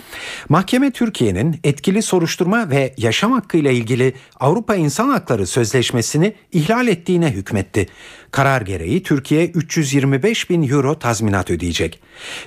Mahkeme 0.50 0.92
Türkiye'nin 0.92 1.60
etkili 1.64 2.02
soruşturma 2.02 2.70
ve 2.70 2.94
yaşam 2.98 3.32
hakkıyla 3.32 3.72
ilgili 3.72 4.14
Avrupa 4.40 4.76
İnsan 4.76 5.10
Hakları 5.10 5.48
Sözleşmesi'ni 5.48 6.34
ihlal 6.52 6.88
ettiğine 6.88 7.32
hükmetti. 7.32 7.88
Karar 8.32 8.62
gereği 8.62 9.04
Türkiye 9.04 9.48
325 9.48 10.50
bin 10.50 10.70
euro 10.70 11.00
tazminat 11.00 11.52
ödeyecek. 11.52 12.00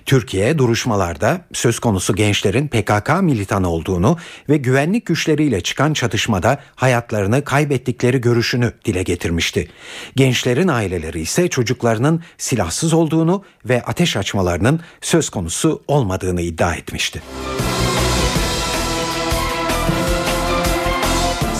Türkiye 0.06 0.58
duruşmalarda 0.58 1.46
söz 1.52 1.78
konusu 1.78 2.14
gençlerin 2.14 2.68
PKK 2.68 3.22
militanı 3.22 3.68
olduğunu 3.68 4.16
ve 4.48 4.56
güvenlik 4.56 5.06
güçleriyle 5.06 5.60
çıkan 5.60 5.92
çatışmada 5.92 6.60
hayatlarını 6.74 7.44
kaybettikleri 7.44 8.20
görüşünü 8.20 8.72
dile 8.84 9.02
getirmişti. 9.02 9.68
Gençlerin 10.16 10.68
aileleri 10.68 11.20
ise 11.20 11.48
çocuklarının 11.48 12.22
silahsız 12.38 12.92
olduğunu 12.92 13.44
ve 13.64 13.82
ateş 13.82 14.16
açmalarının 14.16 14.80
söz 15.00 15.30
konusu 15.30 15.82
olmadığını 15.88 16.40
iddia 16.40 16.74
etmişti. 16.74 17.22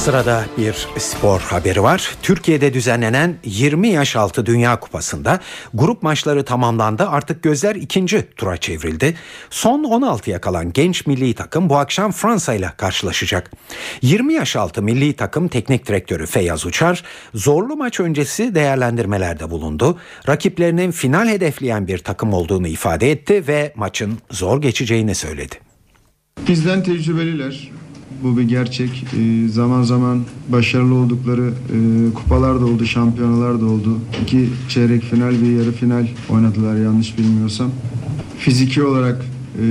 Sırada 0.00 0.44
bir 0.58 0.88
spor 0.98 1.40
haberi 1.40 1.82
var. 1.82 2.14
Türkiye'de 2.22 2.74
düzenlenen 2.74 3.36
20 3.44 3.88
yaş 3.88 4.16
altı 4.16 4.46
Dünya 4.46 4.80
Kupası'nda 4.80 5.40
grup 5.74 6.02
maçları 6.02 6.44
tamamlandı. 6.44 7.08
Artık 7.08 7.42
gözler 7.42 7.74
ikinci 7.74 8.28
tura 8.36 8.56
çevrildi. 8.56 9.14
Son 9.50 9.84
16'ya 9.84 10.40
kalan 10.40 10.72
genç 10.72 11.06
milli 11.06 11.34
takım 11.34 11.70
bu 11.70 11.76
akşam 11.76 12.12
Fransa 12.12 12.54
ile 12.54 12.72
karşılaşacak. 12.76 13.50
20 14.02 14.34
yaş 14.34 14.56
altı 14.56 14.82
milli 14.82 15.12
takım 15.12 15.48
teknik 15.48 15.86
direktörü 15.86 16.26
Feyyaz 16.26 16.66
Uçar 16.66 17.04
zorlu 17.34 17.76
maç 17.76 18.00
öncesi 18.00 18.54
değerlendirmelerde 18.54 19.50
bulundu. 19.50 19.98
Rakiplerinin 20.28 20.90
final 20.90 21.28
hedefleyen 21.28 21.86
bir 21.88 21.98
takım 21.98 22.32
olduğunu 22.32 22.68
ifade 22.68 23.10
etti 23.10 23.44
ve 23.48 23.72
maçın 23.76 24.18
zor 24.30 24.62
geçeceğini 24.62 25.14
söyledi. 25.14 25.56
Bizden 26.48 26.82
tecrübeliler. 26.82 27.70
Bu 28.22 28.36
bir 28.36 28.42
gerçek. 28.42 29.04
Ee, 29.18 29.48
zaman 29.48 29.82
zaman 29.82 30.20
başarılı 30.48 30.94
oldukları 30.94 31.46
e, 31.46 32.14
kupalar 32.14 32.60
da 32.60 32.64
oldu, 32.66 32.86
şampiyonalar 32.86 33.60
da 33.60 33.64
oldu. 33.64 33.98
İki 34.22 34.48
çeyrek 34.68 35.02
final, 35.02 35.42
bir 35.42 35.58
yarı 35.58 35.72
final 35.72 36.06
oynadılar 36.28 36.76
yanlış 36.76 37.18
bilmiyorsam. 37.18 37.70
Fiziki 38.38 38.82
olarak 38.82 39.24
e, 39.62 39.66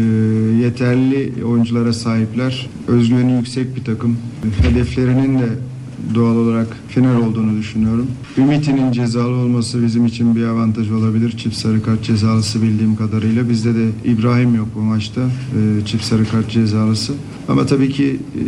yeterli 0.62 1.46
oyunculara 1.46 1.94
sahipler. 1.94 2.70
Özgüveni 2.88 3.34
yüksek 3.34 3.76
bir 3.76 3.84
takım. 3.84 4.18
Hedeflerinin 4.62 5.40
de 5.40 5.48
doğal 6.16 6.36
olarak 6.36 6.68
final 6.88 7.22
olduğunu 7.22 7.58
düşünüyorum. 7.58 8.08
Ümit'in 8.38 8.92
cezalı 8.92 9.36
olması 9.36 9.84
bizim 9.84 10.06
için 10.06 10.36
bir 10.36 10.44
avantaj 10.44 10.92
olabilir. 10.92 11.32
Çift 11.38 11.56
sarı 11.56 11.84
kart 11.84 12.04
cezalısı 12.04 12.62
bildiğim 12.62 12.96
kadarıyla. 12.96 13.50
Bizde 13.50 13.76
de 13.76 13.90
İbrahim 14.06 14.56
yok 14.56 14.68
bu 14.76 14.80
maçta. 14.80 15.22
E, 15.22 15.86
çift 15.86 16.04
sarı 16.04 16.26
kart 16.26 16.50
cezalısı. 16.50 17.14
Ama 17.48 17.66
tabii 17.66 17.90
ki 17.90 18.20
e, 18.36 18.42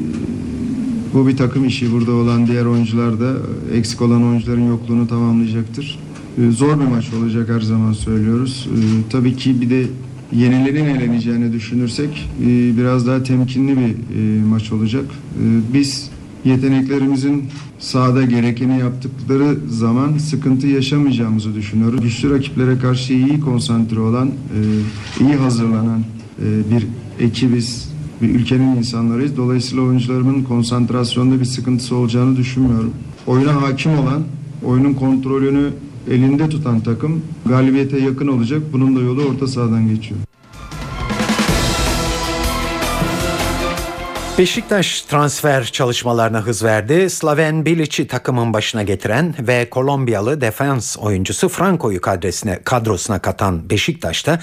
bu 1.13 1.27
bir 1.27 1.37
takım 1.37 1.65
işi. 1.65 1.91
Burada 1.91 2.11
olan 2.11 2.47
diğer 2.47 2.65
oyuncular 2.65 3.19
da 3.19 3.33
eksik 3.73 4.01
olan 4.01 4.23
oyuncuların 4.23 4.67
yokluğunu 4.67 5.07
tamamlayacaktır. 5.07 5.99
E, 6.37 6.51
zor 6.51 6.79
bir 6.79 6.85
maç 6.85 7.13
olacak 7.13 7.49
her 7.49 7.61
zaman 7.61 7.93
söylüyoruz. 7.93 8.69
E, 8.75 9.09
tabii 9.09 9.35
ki 9.35 9.61
bir 9.61 9.69
de 9.69 9.85
yenilerin 10.33 10.85
eleneceğini 10.85 11.53
düşünürsek 11.53 12.29
e, 12.41 12.77
biraz 12.77 13.07
daha 13.07 13.23
temkinli 13.23 13.77
bir 13.77 13.89
e, 13.89 14.43
maç 14.43 14.71
olacak. 14.71 15.05
E, 15.35 15.73
biz 15.73 16.09
yeteneklerimizin 16.45 17.45
sahada 17.79 18.23
gerekeni 18.23 18.79
yaptıkları 18.79 19.57
zaman 19.69 20.17
sıkıntı 20.17 20.67
yaşamayacağımızı 20.67 21.55
düşünüyoruz. 21.55 22.01
Güçlü 22.01 22.29
rakiplere 22.33 22.77
karşı 22.77 23.13
iyi 23.13 23.39
konsantre 23.39 23.99
olan, 23.99 24.27
e, 24.27 24.59
iyi 25.23 25.35
hazırlanan 25.35 25.99
e, 25.99 26.45
bir 26.71 26.87
ekibiz, 27.25 27.91
bir 28.21 28.29
ülkenin 28.29 28.75
insanlarıyız. 28.75 29.37
Dolayısıyla 29.37 29.83
oyuncularımın 29.83 30.43
konsantrasyonda 30.43 31.39
bir 31.39 31.45
sıkıntısı 31.45 31.95
olacağını 31.95 32.37
düşünmüyorum. 32.37 32.93
Oyuna 33.27 33.61
hakim 33.61 33.91
olan, 33.91 34.23
oyunun 34.65 34.93
kontrolünü 34.93 35.69
elinde 36.11 36.49
tutan 36.49 36.79
takım 36.79 37.21
galibiyete 37.45 37.99
yakın 37.99 38.27
olacak. 38.27 38.61
Bunun 38.73 38.95
da 38.95 39.01
yolu 39.01 39.23
orta 39.23 39.47
sahadan 39.47 39.87
geçiyor. 39.87 40.19
Beşiktaş 44.41 45.01
transfer 45.01 45.65
çalışmalarına 45.65 46.41
hız 46.41 46.63
verdi. 46.63 47.09
Slaven 47.09 47.65
Bilic'i 47.65 48.07
takımın 48.07 48.53
başına 48.53 48.83
getiren 48.83 49.35
ve 49.39 49.69
Kolombiyalı 49.69 50.41
defans 50.41 50.97
oyuncusu 50.97 51.49
Franco'yu 51.49 52.01
kadresine, 52.01 52.59
kadrosuna 52.63 53.19
katan 53.19 53.69
Beşiktaş'ta 53.69 54.39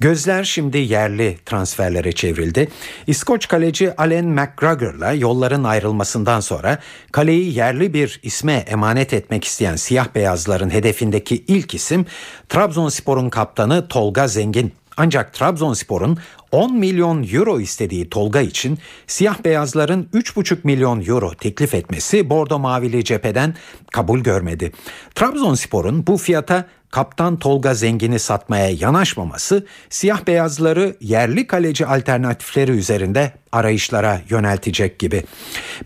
gözler 0.00 0.44
şimdi 0.44 0.78
yerli 0.78 1.38
transferlere 1.46 2.12
çevrildi. 2.12 2.68
İskoç 3.06 3.48
kaleci 3.48 3.96
Alan 3.96 4.24
McGregor'la 4.24 5.12
yolların 5.12 5.64
ayrılmasından 5.64 6.40
sonra 6.40 6.78
kaleyi 7.12 7.54
yerli 7.54 7.94
bir 7.94 8.20
isme 8.22 8.52
emanet 8.52 9.14
etmek 9.14 9.44
isteyen 9.44 9.76
siyah 9.76 10.06
beyazların 10.14 10.70
hedefindeki 10.70 11.44
ilk 11.48 11.74
isim 11.74 12.06
Trabzonspor'un 12.48 13.30
kaptanı 13.30 13.88
Tolga 13.88 14.28
Zengin. 14.28 14.72
Ancak 14.96 15.34
Trabzonspor'un 15.34 16.18
10 16.52 16.76
milyon 16.76 17.26
euro 17.32 17.60
istediği 17.60 18.10
Tolga 18.10 18.40
için 18.40 18.78
siyah 19.06 19.44
beyazların 19.44 20.08
3,5 20.14 20.56
milyon 20.64 21.04
euro 21.06 21.34
teklif 21.34 21.74
etmesi 21.74 22.30
Bordo 22.30 22.58
Mavili 22.58 23.04
cepheden 23.04 23.54
kabul 23.92 24.20
görmedi. 24.20 24.72
Trabzonspor'un 25.14 26.06
bu 26.06 26.16
fiyata 26.16 26.66
kaptan 26.90 27.38
Tolga 27.38 27.74
Zengin'i 27.74 28.18
satmaya 28.18 28.70
yanaşmaması 28.70 29.66
siyah 29.90 30.26
beyazları 30.26 30.96
yerli 31.00 31.46
kaleci 31.46 31.86
alternatifleri 31.86 32.70
üzerinde 32.70 33.32
arayışlara 33.52 34.20
yöneltecek 34.30 34.98
gibi. 34.98 35.22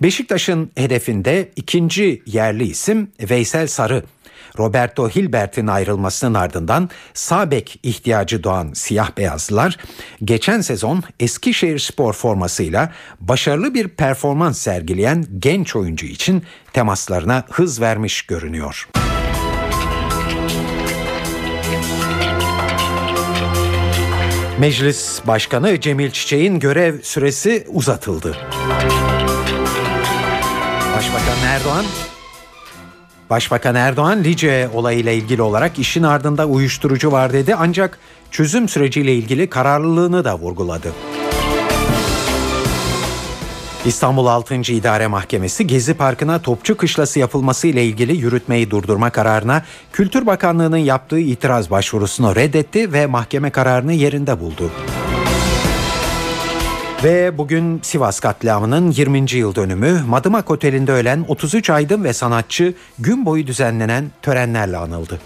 Beşiktaş'ın 0.02 0.70
hedefinde 0.76 1.48
ikinci 1.56 2.22
yerli 2.26 2.64
isim 2.64 3.10
Veysel 3.30 3.66
Sarı. 3.66 4.02
Roberto 4.58 5.08
Hilbert'in 5.08 5.66
ayrılmasının 5.66 6.34
ardından 6.34 6.90
Sabek 7.14 7.80
ihtiyacı 7.82 8.44
doğan 8.44 8.72
siyah 8.72 9.16
beyazlılar 9.16 9.76
geçen 10.24 10.60
sezon 10.60 11.02
Eskişehir 11.20 11.78
spor 11.78 12.12
formasıyla 12.12 12.92
başarılı 13.20 13.74
bir 13.74 13.88
performans 13.88 14.58
sergileyen 14.58 15.26
genç 15.38 15.76
oyuncu 15.76 16.06
için 16.06 16.42
temaslarına 16.72 17.44
hız 17.50 17.80
vermiş 17.80 18.22
görünüyor. 18.22 18.88
Meclis 24.58 25.20
Başkanı 25.26 25.80
Cemil 25.80 26.10
Çiçek'in 26.10 26.60
görev 26.60 27.02
süresi 27.02 27.66
uzatıldı. 27.68 28.36
Başbakan 30.96 31.38
Erdoğan 31.46 31.84
Başbakan 33.30 33.74
Erdoğan 33.74 34.24
Lice 34.24 34.68
olayıyla 34.74 35.12
ilgili 35.12 35.42
olarak 35.42 35.78
işin 35.78 36.02
ardında 36.02 36.46
uyuşturucu 36.46 37.12
var 37.12 37.32
dedi 37.32 37.54
ancak 37.54 37.98
çözüm 38.30 38.68
süreciyle 38.68 39.14
ilgili 39.14 39.50
kararlılığını 39.50 40.24
da 40.24 40.38
vurguladı. 40.38 40.92
İstanbul 43.84 44.26
6. 44.26 44.54
İdare 44.54 45.06
Mahkemesi 45.06 45.66
Gezi 45.66 45.94
Parkı'na 45.94 46.38
topçu 46.38 46.76
kışlası 46.76 47.18
yapılması 47.18 47.66
ile 47.66 47.84
ilgili 47.84 48.16
yürütmeyi 48.16 48.70
durdurma 48.70 49.10
kararına 49.10 49.62
Kültür 49.92 50.26
Bakanlığı'nın 50.26 50.76
yaptığı 50.76 51.18
itiraz 51.18 51.70
başvurusunu 51.70 52.36
reddetti 52.36 52.92
ve 52.92 53.06
mahkeme 53.06 53.50
kararını 53.50 53.92
yerinde 53.92 54.40
buldu. 54.40 54.70
Ve 57.04 57.38
bugün 57.38 57.80
Sivas 57.82 58.20
katliamının 58.20 58.90
20. 58.90 59.32
yıl 59.32 59.54
dönümü 59.54 60.02
Madımak 60.06 60.50
Oteli'nde 60.50 60.92
ölen 60.92 61.24
33 61.28 61.70
aydın 61.70 62.04
ve 62.04 62.12
sanatçı 62.12 62.74
gün 62.98 63.26
boyu 63.26 63.46
düzenlenen 63.46 64.10
törenlerle 64.22 64.76
anıldı. 64.76 65.20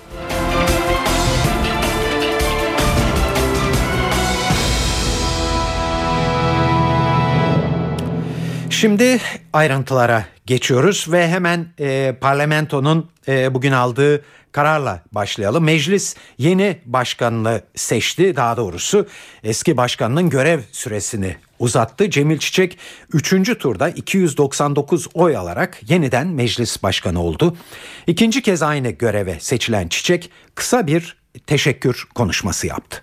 Şimdi 8.71 9.21
ayrıntılara 9.53 10.25
geçiyoruz 10.47 11.07
ve 11.13 11.29
hemen 11.29 11.67
e, 11.81 12.17
parlamentonun 12.21 13.11
e, 13.29 13.55
bugün 13.55 13.73
aldığı 13.73 14.25
kararla 14.53 15.03
başlayalım. 15.13 15.65
Meclis 15.65 16.17
yeni 16.39 16.79
başkanını 16.87 17.63
seçti 17.75 18.37
daha 18.37 18.57
doğrusu 18.57 19.07
eski 19.45 19.77
başkanının 19.77 20.31
görev 20.31 20.61
süresini 20.73 21.37
uzattı. 21.61 22.11
Cemil 22.11 22.39
Çiçek 22.39 22.79
3. 23.13 23.59
turda 23.59 23.89
299 23.91 25.07
oy 25.15 25.37
alarak 25.37 25.91
yeniden 25.91 26.27
meclis 26.27 26.83
başkanı 26.83 27.23
oldu. 27.23 27.57
İkinci 28.07 28.43
kez 28.43 28.63
aynı 28.63 28.91
göreve 28.91 29.41
seçilen 29.41 29.89
Çiçek 29.89 30.31
kısa 30.55 30.87
bir 30.87 31.17
teşekkür 31.47 32.07
konuşması 32.15 32.67
yaptı. 32.67 33.03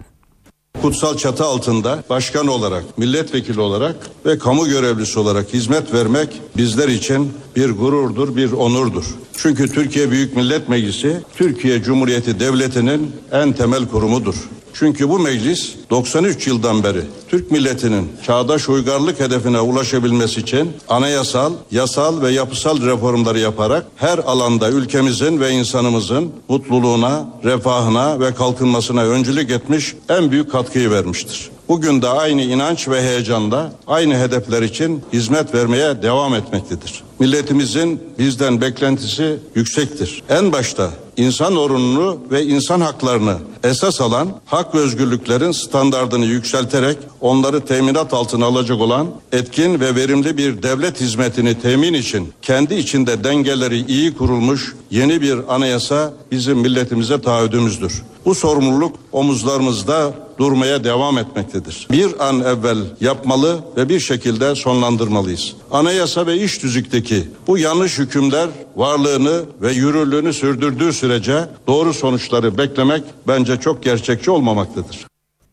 kutsal 0.81 1.17
çatı 1.17 1.45
altında 1.45 2.03
başkan 2.09 2.47
olarak, 2.47 2.97
milletvekili 2.97 3.59
olarak 3.59 3.95
ve 4.25 4.37
kamu 4.37 4.67
görevlisi 4.67 5.19
olarak 5.19 5.53
hizmet 5.53 5.93
vermek 5.93 6.41
bizler 6.57 6.87
için 6.87 7.33
bir 7.55 7.69
gururdur, 7.69 8.35
bir 8.35 8.51
onurdur. 8.51 9.05
Çünkü 9.37 9.71
Türkiye 9.71 10.11
Büyük 10.11 10.35
Millet 10.35 10.69
Meclisi 10.69 11.21
Türkiye 11.35 11.83
Cumhuriyeti 11.83 12.39
Devleti'nin 12.39 13.15
en 13.31 13.53
temel 13.53 13.87
kurumudur. 13.87 14.35
Çünkü 14.79 15.09
bu 15.09 15.19
meclis 15.19 15.75
93 15.89 16.47
yıldan 16.47 16.83
beri 16.83 17.01
Türk 17.27 17.51
milletinin 17.51 18.11
çağdaş 18.25 18.69
uygarlık 18.69 19.19
hedefine 19.19 19.59
ulaşabilmesi 19.59 20.39
için 20.39 20.71
anayasal, 20.89 21.53
yasal 21.71 22.21
ve 22.21 22.31
yapısal 22.31 22.81
reformları 22.81 23.39
yaparak 23.39 23.85
her 23.95 24.17
alanda 24.17 24.69
ülkemizin 24.69 25.39
ve 25.39 25.51
insanımızın 25.51 26.31
mutluluğuna, 26.49 27.29
refahına 27.43 28.19
ve 28.19 28.33
kalkınmasına 28.33 29.03
öncülük 29.03 29.51
etmiş 29.51 29.95
en 30.09 30.31
büyük 30.31 30.51
katkıyı 30.51 30.91
vermiştir. 30.91 31.49
Bugün 31.67 32.01
de 32.01 32.07
aynı 32.07 32.41
inanç 32.41 32.87
ve 32.87 33.01
heyecanla 33.01 33.71
aynı 33.87 34.17
hedefler 34.17 34.61
için 34.61 35.03
hizmet 35.13 35.53
vermeye 35.53 36.01
devam 36.01 36.35
etmektedir. 36.35 37.03
Milletimizin 37.19 38.01
bizden 38.19 38.61
beklentisi 38.61 39.39
yüksektir. 39.55 40.23
En 40.29 40.51
başta 40.51 40.89
insan 41.17 41.55
orununu 41.55 42.19
ve 42.31 42.45
insan 42.45 42.81
haklarını 42.81 43.37
esas 43.63 44.01
alan 44.01 44.29
hak 44.45 44.75
ve 44.75 44.79
özgürlüklerin 44.79 45.51
standartını 45.51 46.25
yükselterek 46.25 46.97
onları 47.21 47.65
teminat 47.65 48.13
altına 48.13 48.45
alacak 48.45 48.81
olan 48.81 49.07
etkin 49.31 49.79
ve 49.79 49.95
verimli 49.95 50.37
bir 50.37 50.63
devlet 50.63 51.01
hizmetini 51.01 51.61
temin 51.61 51.93
için 51.93 52.33
kendi 52.41 52.75
içinde 52.75 53.23
dengeleri 53.23 53.85
iyi 53.85 54.13
kurulmuş 54.13 54.75
yeni 54.91 55.21
bir 55.21 55.55
anayasa 55.55 56.13
bizim 56.31 56.57
milletimize 56.57 57.21
taahhüdümüzdür. 57.21 58.03
Bu 58.27 58.35
sorumluluk 58.35 58.95
omuzlarımızda 59.11 60.13
durmaya 60.37 60.83
devam 60.83 61.17
etmektedir. 61.17 61.87
Bir 61.91 62.27
an 62.27 62.41
evvel 62.41 62.77
yapmalı 63.01 63.59
ve 63.77 63.89
bir 63.89 63.99
şekilde 63.99 64.55
sonlandırmalıyız. 64.55 65.55
Anayasa 65.71 66.27
ve 66.27 66.37
iş 66.37 66.57
tüzükteki 66.57 67.23
bu 67.47 67.57
yanlış 67.57 67.97
hükümler 67.97 68.49
varlığını 68.75 69.45
ve 69.61 69.71
yürürlüğünü 69.71 70.33
sürdürdüğü 70.33 70.93
sürece 70.93 71.45
doğru 71.67 71.93
sonuçları 71.93 72.57
beklemek 72.57 73.03
bence 73.27 73.59
çok 73.59 73.83
gerçekçi 73.83 74.31
olmamaktadır. 74.31 75.07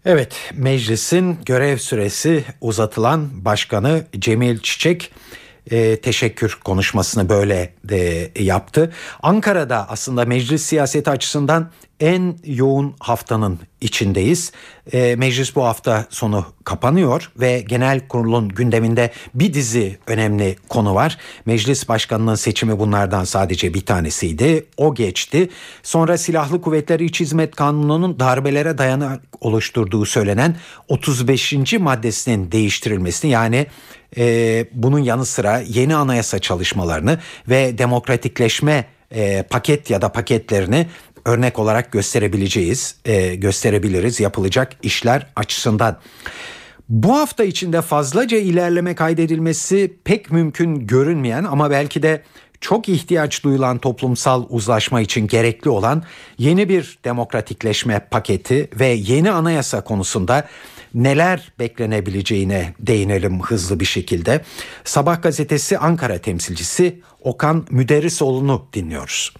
Evet, 0.04 0.34
meclisin 0.54 1.38
görev 1.46 1.78
süresi 1.78 2.44
uzatılan 2.60 3.44
başkanı 3.44 4.04
Cemil 4.18 4.58
Çiçek 4.58 5.10
e, 5.70 5.96
teşekkür 5.96 6.58
konuşmasını 6.64 7.28
böyle 7.28 7.74
de 7.84 8.30
yaptı. 8.38 8.92
Ankara'da 9.22 9.88
aslında 9.88 10.24
meclis 10.24 10.62
siyaseti 10.62 11.10
açısından 11.10 11.70
en 12.00 12.38
yoğun 12.44 12.94
haftanın 13.00 13.58
içindeyiz. 13.80 14.52
E, 14.92 15.16
meclis 15.16 15.56
bu 15.56 15.64
hafta 15.64 16.06
sonu 16.10 16.46
kapanıyor 16.64 17.32
ve 17.40 17.60
genel 17.60 18.08
kurulun 18.08 18.48
gündeminde 18.48 19.10
bir 19.34 19.54
dizi 19.54 19.98
önemli 20.06 20.56
konu 20.68 20.94
var. 20.94 21.18
Meclis 21.46 21.88
başkanının 21.88 22.34
seçimi 22.34 22.78
bunlardan 22.78 23.24
sadece 23.24 23.74
bir 23.74 23.86
tanesiydi. 23.86 24.66
O 24.76 24.94
geçti. 24.94 25.48
Sonra 25.82 26.18
Silahlı 26.18 26.60
Kuvvetler 26.60 27.00
İç 27.00 27.20
Hizmet 27.20 27.56
Kanunu'nun 27.56 28.20
darbelere 28.20 28.78
dayanak 28.78 29.20
oluşturduğu 29.40 30.06
söylenen 30.06 30.56
35. 30.88 31.52
maddesinin 31.78 32.52
değiştirilmesini 32.52 33.30
yani 33.30 33.66
e, 34.16 34.66
bunun 34.72 34.98
yanı 34.98 35.26
sıra 35.26 35.58
yeni 35.58 35.96
anayasa 35.96 36.38
çalışmalarını 36.38 37.18
ve 37.48 37.78
demokratikleşme 37.78 38.84
e, 39.10 39.42
paket 39.42 39.90
ya 39.90 40.02
da 40.02 40.08
paketlerini 40.08 40.86
örnek 41.24 41.58
olarak 41.58 41.92
gösterebileceğiz, 41.92 42.96
e, 43.04 43.34
gösterebiliriz 43.34 44.20
yapılacak 44.20 44.72
işler 44.82 45.26
açısından. 45.36 45.98
Bu 46.88 47.16
hafta 47.16 47.44
içinde 47.44 47.82
fazlaca 47.82 48.38
ilerleme 48.38 48.94
kaydedilmesi 48.94 49.96
pek 50.04 50.30
mümkün 50.30 50.86
görünmeyen 50.86 51.44
ama 51.44 51.70
belki 51.70 52.02
de 52.02 52.22
çok 52.60 52.88
ihtiyaç 52.88 53.44
duyulan 53.44 53.78
toplumsal 53.78 54.44
uzlaşma 54.48 55.00
için 55.00 55.26
gerekli 55.26 55.70
olan 55.70 56.02
yeni 56.38 56.68
bir 56.68 56.98
demokratikleşme 57.04 57.98
paketi 58.10 58.68
ve 58.80 58.86
yeni 58.86 59.30
anayasa 59.30 59.84
konusunda 59.84 60.48
neler 60.94 61.52
beklenebileceğine 61.58 62.74
değinelim 62.80 63.40
hızlı 63.42 63.80
bir 63.80 63.84
şekilde. 63.84 64.44
Sabah 64.84 65.22
gazetesi 65.22 65.78
Ankara 65.78 66.18
temsilcisi 66.18 67.00
Okan 67.20 67.66
Müderrisoğlu'nu 67.70 68.68
dinliyoruz. 68.72 69.34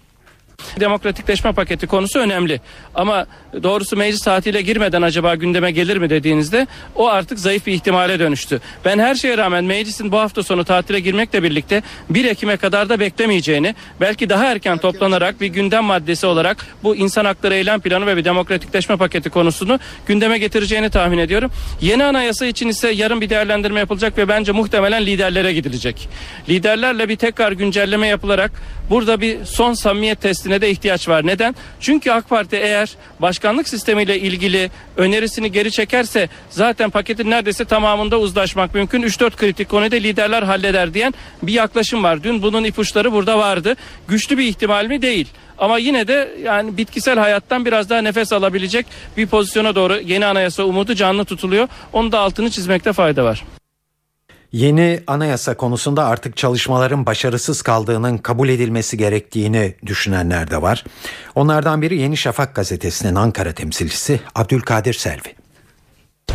Demokratikleşme 0.79 1.51
paketi 1.51 1.87
konusu 1.87 2.19
önemli. 2.19 2.61
Ama 2.95 3.25
doğrusu 3.63 3.97
meclis 3.97 4.23
saatiyle 4.23 4.61
girmeden 4.61 5.01
acaba 5.01 5.35
gündeme 5.35 5.71
gelir 5.71 5.97
mi 5.97 6.09
dediğinizde 6.09 6.67
o 6.95 7.07
artık 7.07 7.39
zayıf 7.39 7.67
bir 7.67 7.73
ihtimale 7.73 8.19
dönüştü. 8.19 8.61
Ben 8.85 8.99
her 8.99 9.15
şeye 9.15 9.37
rağmen 9.37 9.63
meclisin 9.63 10.11
bu 10.11 10.17
hafta 10.19 10.43
sonu 10.43 10.65
tatile 10.65 10.99
girmekle 10.99 11.43
birlikte 11.43 11.83
1 12.09 12.25
Ekim'e 12.25 12.57
kadar 12.57 12.89
da 12.89 12.99
beklemeyeceğini, 12.99 13.75
belki 14.01 14.29
daha 14.29 14.45
erken 14.45 14.77
toplanarak 14.77 15.41
bir 15.41 15.47
gündem 15.47 15.83
maddesi 15.83 16.27
olarak 16.27 16.65
bu 16.83 16.95
insan 16.95 17.25
hakları 17.25 17.53
eylem 17.53 17.79
planı 17.79 18.07
ve 18.07 18.17
bir 18.17 18.25
demokratikleşme 18.25 18.97
paketi 18.97 19.29
konusunu 19.29 19.79
gündeme 20.07 20.37
getireceğini 20.37 20.89
tahmin 20.89 21.17
ediyorum. 21.17 21.51
Yeni 21.81 22.03
anayasa 22.03 22.45
için 22.45 22.67
ise 22.67 22.91
yarın 22.91 23.21
bir 23.21 23.29
değerlendirme 23.29 23.79
yapılacak 23.79 24.17
ve 24.17 24.27
bence 24.27 24.51
muhtemelen 24.51 25.05
liderlere 25.05 25.53
gidilecek. 25.53 26.09
Liderlerle 26.49 27.09
bir 27.09 27.15
tekrar 27.15 27.51
güncelleme 27.51 28.07
yapılarak 28.07 28.51
burada 28.89 29.21
bir 29.21 29.45
son 29.45 29.73
samimiyet 29.73 30.21
testine 30.45 30.61
de 30.61 30.69
ihtiyaç 30.69 31.09
var. 31.09 31.27
Neden? 31.27 31.55
Çünkü 31.79 32.11
AK 32.11 32.29
Parti 32.29 32.55
eğer 32.55 32.89
başkanlık 33.19 33.69
sistemiyle 33.69 34.19
ilgili 34.19 34.71
önerisini 34.97 35.51
geri 35.51 35.71
çekerse 35.71 36.29
zaten 36.49 36.89
paketin 36.89 37.29
neredeyse 37.29 37.65
tamamında 37.65 38.19
uzlaşmak 38.19 38.75
mümkün. 38.75 39.01
3-4 39.01 39.35
kritik 39.35 39.69
konuyu 39.69 39.91
da 39.91 39.95
liderler 39.95 40.43
halleder 40.43 40.93
diyen 40.93 41.13
bir 41.41 41.53
yaklaşım 41.53 42.03
var. 42.03 42.23
Dün 42.23 42.41
bunun 42.41 42.63
ipuçları 42.63 43.11
burada 43.11 43.37
vardı. 43.37 43.75
Güçlü 44.07 44.37
bir 44.37 44.43
ihtimal 44.43 44.85
mi? 44.85 45.01
Değil. 45.01 45.27
Ama 45.57 45.77
yine 45.77 46.07
de 46.07 46.29
yani 46.43 46.77
bitkisel 46.77 47.19
hayattan 47.19 47.65
biraz 47.65 47.89
daha 47.89 48.01
nefes 48.01 48.33
alabilecek 48.33 48.85
bir 49.17 49.27
pozisyona 49.27 49.75
doğru 49.75 49.99
yeni 50.05 50.25
anayasa 50.25 50.63
umudu 50.63 50.95
canlı 50.95 51.25
tutuluyor. 51.25 51.67
Onu 51.93 52.11
da 52.11 52.19
altını 52.19 52.49
çizmekte 52.49 52.93
fayda 52.93 53.23
var. 53.23 53.43
Yeni 54.55 54.99
anayasa 55.07 55.57
konusunda 55.57 56.05
artık 56.05 56.37
çalışmaların 56.37 57.05
başarısız 57.05 57.61
kaldığının 57.61 58.17
kabul 58.17 58.49
edilmesi 58.49 58.97
gerektiğini 58.97 59.75
düşünenler 59.85 60.51
de 60.51 60.61
var. 60.61 60.83
Onlardan 61.35 61.81
biri 61.81 61.97
Yeni 61.97 62.17
Şafak 62.17 62.55
gazetesinin 62.55 63.15
Ankara 63.15 63.53
temsilcisi 63.53 64.19
Abdülkadir 64.35 64.93
Selvi. 64.93 65.35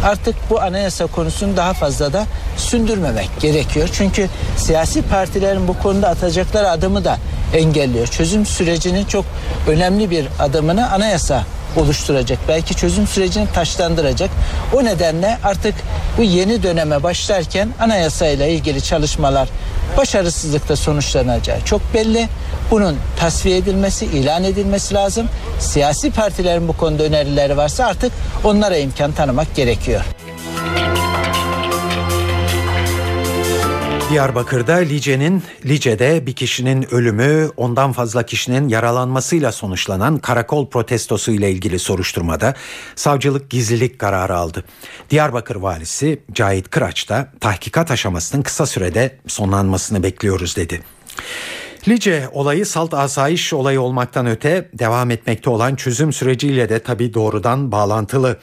Artık 0.04 0.34
bu 0.50 0.60
anayasa 0.60 1.06
konusunu 1.06 1.56
daha 1.56 1.72
fazla 1.72 2.12
da 2.12 2.26
sündürmemek 2.56 3.30
gerekiyor. 3.40 3.88
Çünkü 3.92 4.28
siyasi 4.56 5.02
partilerin 5.02 5.68
bu 5.68 5.78
konuda 5.78 6.08
atacakları 6.08 6.70
adımı 6.70 7.04
da 7.04 7.18
engelliyor. 7.54 8.06
Çözüm 8.06 8.46
sürecinin 8.46 9.04
çok 9.04 9.24
önemli 9.68 10.10
bir 10.10 10.26
adımını 10.38 10.92
anayasa 10.92 11.44
oluşturacak. 11.76 12.38
Belki 12.48 12.74
çözüm 12.74 13.06
sürecini 13.06 13.46
taşlandıracak. 13.54 14.30
O 14.74 14.84
nedenle 14.84 15.38
artık 15.44 15.74
bu 16.18 16.22
yeni 16.22 16.62
döneme 16.62 17.02
başlarken 17.02 17.68
anayasayla 17.80 18.46
ilgili 18.46 18.82
çalışmalar 18.82 19.48
başarısızlıkla 19.96 20.76
sonuçlanacağı 20.76 21.60
çok 21.64 21.94
belli. 21.94 22.28
Bunun 22.70 22.96
tasfiye 23.18 23.56
edilmesi, 23.56 24.06
ilan 24.06 24.44
edilmesi 24.44 24.94
lazım. 24.94 25.26
Siyasi 25.58 26.10
partilerin 26.10 26.68
bu 26.68 26.72
konuda 26.72 27.02
önerileri 27.02 27.56
varsa 27.56 27.86
artık 27.86 28.12
onlara 28.44 28.76
imkan 28.76 29.12
tanımak 29.12 29.56
gerekiyor. 29.56 30.04
Diyarbakır'da 34.10 34.74
Lice'nin 34.74 35.42
Lice'de 35.64 36.26
bir 36.26 36.32
kişinin 36.32 36.94
ölümü, 36.94 37.50
ondan 37.56 37.92
fazla 37.92 38.22
kişinin 38.22 38.68
yaralanmasıyla 38.68 39.52
sonuçlanan 39.52 40.18
karakol 40.18 40.70
protestosu 40.70 41.32
ile 41.32 41.50
ilgili 41.50 41.78
soruşturmada 41.78 42.54
savcılık 42.94 43.50
gizlilik 43.50 43.98
kararı 43.98 44.36
aldı. 44.36 44.64
Diyarbakır 45.10 45.56
valisi 45.56 46.20
Cahit 46.32 46.70
Kıraç 46.70 47.08
da 47.08 47.32
tahkikat 47.40 47.90
aşamasının 47.90 48.42
kısa 48.42 48.66
sürede 48.66 49.18
sonlanmasını 49.26 50.02
bekliyoruz 50.02 50.56
dedi. 50.56 50.82
Lice 51.88 52.28
olayı 52.32 52.66
salt 52.66 52.94
asayiş 52.94 53.52
olayı 53.52 53.80
olmaktan 53.80 54.26
öte 54.26 54.68
devam 54.74 55.10
etmekte 55.10 55.50
olan 55.50 55.74
çözüm 55.74 56.12
süreciyle 56.12 56.68
de 56.68 56.78
tabi 56.78 57.14
doğrudan 57.14 57.72
bağlantılı. 57.72 58.38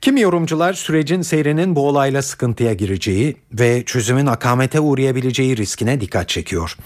Kimi 0.00 0.20
yorumcular 0.20 0.72
sürecin 0.72 1.22
seyrinin 1.22 1.76
bu 1.76 1.88
olayla 1.88 2.22
sıkıntıya 2.22 2.72
gireceği 2.72 3.36
ve 3.52 3.84
çözümün 3.84 4.26
akamete 4.26 4.80
uğrayabileceği 4.80 5.56
riskine 5.56 6.00
dikkat 6.00 6.28
çekiyor. 6.28 6.76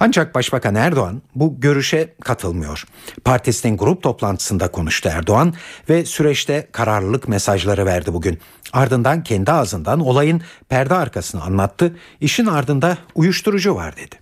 Ancak 0.00 0.34
Başbakan 0.34 0.74
Erdoğan 0.74 1.22
bu 1.34 1.60
görüşe 1.60 2.14
katılmıyor. 2.20 2.84
Partisinin 3.24 3.76
grup 3.76 4.02
toplantısında 4.02 4.70
konuştu 4.70 5.08
Erdoğan 5.12 5.54
ve 5.88 6.04
süreçte 6.04 6.68
kararlılık 6.72 7.28
mesajları 7.28 7.86
verdi 7.86 8.12
bugün. 8.12 8.38
Ardından 8.72 9.22
kendi 9.22 9.52
ağzından 9.52 10.00
olayın 10.00 10.42
perde 10.68 10.94
arkasını 10.94 11.42
anlattı. 11.42 11.96
İşin 12.20 12.46
ardında 12.46 12.98
uyuşturucu 13.14 13.74
var 13.74 13.96
dedi. 13.96 14.16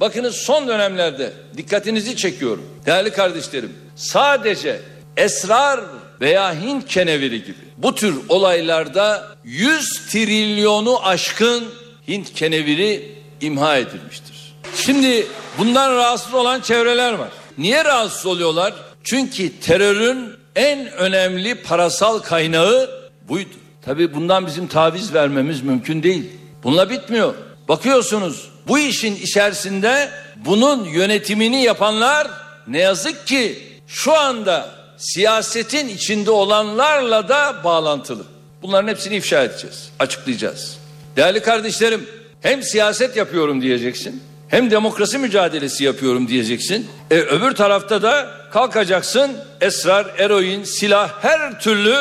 Bakınız 0.00 0.34
son 0.34 0.68
dönemlerde 0.68 1.32
dikkatinizi 1.56 2.16
çekiyorum. 2.16 2.64
Değerli 2.86 3.12
kardeşlerim 3.12 3.72
sadece 3.96 4.80
esrar 5.16 5.80
veya 6.20 6.62
Hint 6.62 6.88
keneviri 6.88 7.44
gibi 7.44 7.58
Bu 7.76 7.94
tür 7.94 8.14
olaylarda 8.28 9.28
100 9.44 10.06
trilyonu 10.06 11.06
aşkın 11.06 11.64
Hint 12.08 12.34
keneviri 12.34 13.12
imha 13.40 13.76
edilmiştir. 13.76 14.54
Şimdi 14.76 15.26
bundan 15.58 15.96
rahatsız 15.96 16.34
olan 16.34 16.60
çevreler 16.60 17.12
var. 17.12 17.28
Niye 17.58 17.84
rahatsız 17.84 18.26
oluyorlar? 18.26 18.74
Çünkü 19.04 19.60
terörün 19.60 20.30
en 20.56 20.92
önemli 20.92 21.54
parasal 21.54 22.18
kaynağı 22.18 22.90
buydu. 23.28 23.54
Tabii 23.84 24.14
bundan 24.14 24.46
bizim 24.46 24.66
taviz 24.66 25.14
vermemiz 25.14 25.62
mümkün 25.62 26.02
değil. 26.02 26.30
Bununla 26.62 26.90
bitmiyor. 26.90 27.34
Bakıyorsunuz 27.68 28.48
bu 28.68 28.78
işin 28.78 29.16
içerisinde 29.16 30.10
bunun 30.36 30.84
yönetimini 30.84 31.62
yapanlar 31.62 32.28
ne 32.66 32.78
yazık 32.78 33.26
ki 33.26 33.58
şu 33.86 34.16
anda 34.16 34.79
siyasetin 35.00 35.88
içinde 35.88 36.30
olanlarla 36.30 37.28
da 37.28 37.56
bağlantılı. 37.64 38.22
Bunların 38.62 38.88
hepsini 38.88 39.16
ifşa 39.16 39.42
edeceğiz, 39.42 39.90
açıklayacağız. 39.98 40.78
Değerli 41.16 41.40
kardeşlerim, 41.42 42.08
hem 42.40 42.62
siyaset 42.62 43.16
yapıyorum 43.16 43.62
diyeceksin, 43.62 44.22
hem 44.48 44.70
demokrasi 44.70 45.18
mücadelesi 45.18 45.84
yapıyorum 45.84 46.28
diyeceksin. 46.28 46.86
E, 47.10 47.18
öbür 47.18 47.52
tarafta 47.52 48.02
da 48.02 48.30
kalkacaksın 48.52 49.30
esrar, 49.60 50.06
eroin, 50.18 50.64
silah 50.64 51.24
her 51.24 51.60
türlü 51.60 51.96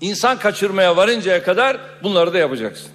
insan 0.00 0.38
kaçırmaya 0.38 0.96
varıncaya 0.96 1.42
kadar 1.42 1.76
bunları 2.02 2.32
da 2.32 2.38
yapacaksın. 2.38 2.88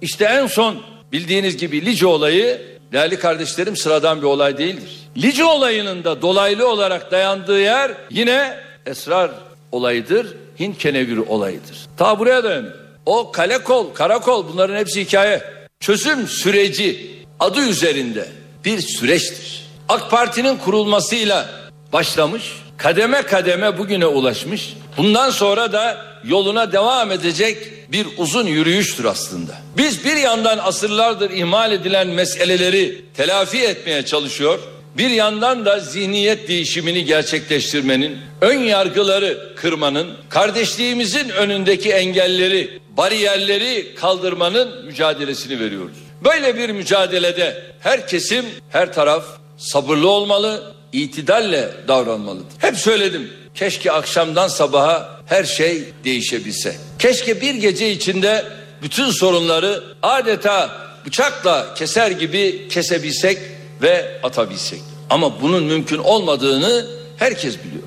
İşte 0.00 0.24
en 0.24 0.46
son 0.46 0.82
bildiğiniz 1.12 1.56
gibi 1.56 1.86
Lice 1.86 2.06
olayı 2.06 2.78
değerli 2.92 3.18
kardeşlerim 3.18 3.76
sıradan 3.76 4.18
bir 4.18 4.26
olay 4.26 4.58
değildir. 4.58 4.90
Lice 5.16 5.44
olayının 5.44 6.04
da 6.04 6.22
dolaylı 6.22 6.68
olarak 6.68 7.10
dayandığı 7.10 7.60
yer 7.60 7.92
yine 8.10 8.67
esrar 8.88 9.30
olayıdır. 9.72 10.26
Hint 10.60 10.78
keneviri 10.78 11.20
olayıdır. 11.20 11.86
Ta 11.96 12.18
buraya 12.18 12.44
dayanıyor. 12.44 12.74
O 13.06 13.32
kale 13.32 13.58
kol, 13.58 13.94
karakol 13.94 14.48
bunların 14.48 14.76
hepsi 14.76 15.00
hikaye. 15.00 15.42
Çözüm 15.80 16.28
süreci 16.28 17.10
adı 17.40 17.60
üzerinde 17.60 18.28
bir 18.64 18.80
süreçtir. 18.80 19.68
AK 19.88 20.10
Parti'nin 20.10 20.56
kurulmasıyla 20.56 21.48
başlamış, 21.92 22.52
kademe 22.76 23.22
kademe 23.22 23.78
bugüne 23.78 24.06
ulaşmış. 24.06 24.74
Bundan 24.96 25.30
sonra 25.30 25.72
da 25.72 26.04
yoluna 26.24 26.72
devam 26.72 27.12
edecek 27.12 27.58
bir 27.92 28.06
uzun 28.16 28.46
yürüyüştür 28.46 29.04
aslında. 29.04 29.52
Biz 29.76 30.04
bir 30.04 30.16
yandan 30.16 30.58
asırlardır 30.58 31.30
ihmal 31.30 31.72
edilen 31.72 32.08
meseleleri 32.08 33.04
telafi 33.16 33.58
etmeye 33.58 34.04
çalışıyor. 34.04 34.58
Bir 34.96 35.10
yandan 35.10 35.64
da 35.64 35.80
zihniyet 35.80 36.48
değişimini 36.48 37.04
gerçekleştirmenin, 37.04 38.18
ön 38.40 38.58
yargıları 38.58 39.54
kırmanın, 39.56 40.08
kardeşliğimizin 40.28 41.28
önündeki 41.28 41.92
engelleri, 41.92 42.80
bariyerleri 42.96 43.94
kaldırmanın 43.94 44.84
mücadelesini 44.86 45.60
veriyoruz. 45.60 45.96
Böyle 46.24 46.56
bir 46.56 46.70
mücadelede 46.70 47.62
her 47.80 48.06
kesim, 48.06 48.44
her 48.70 48.92
taraf 48.92 49.24
sabırlı 49.56 50.08
olmalı, 50.08 50.74
itidalle 50.92 51.70
davranmalıdır. 51.88 52.46
Hep 52.58 52.76
söyledim. 52.76 53.30
Keşke 53.54 53.92
akşamdan 53.92 54.48
sabaha 54.48 55.20
her 55.26 55.44
şey 55.44 55.84
değişebilse. 56.04 56.76
Keşke 56.98 57.40
bir 57.40 57.54
gece 57.54 57.90
içinde 57.90 58.44
bütün 58.82 59.10
sorunları 59.10 59.84
adeta 60.02 60.70
bıçakla 61.06 61.74
keser 61.74 62.10
gibi 62.10 62.68
kesebilsek 62.68 63.38
ve 63.82 64.20
atabilsek. 64.22 64.80
Ama 65.10 65.42
bunun 65.42 65.64
mümkün 65.64 65.98
olmadığını 65.98 66.86
herkes 67.16 67.58
biliyor. 67.64 67.82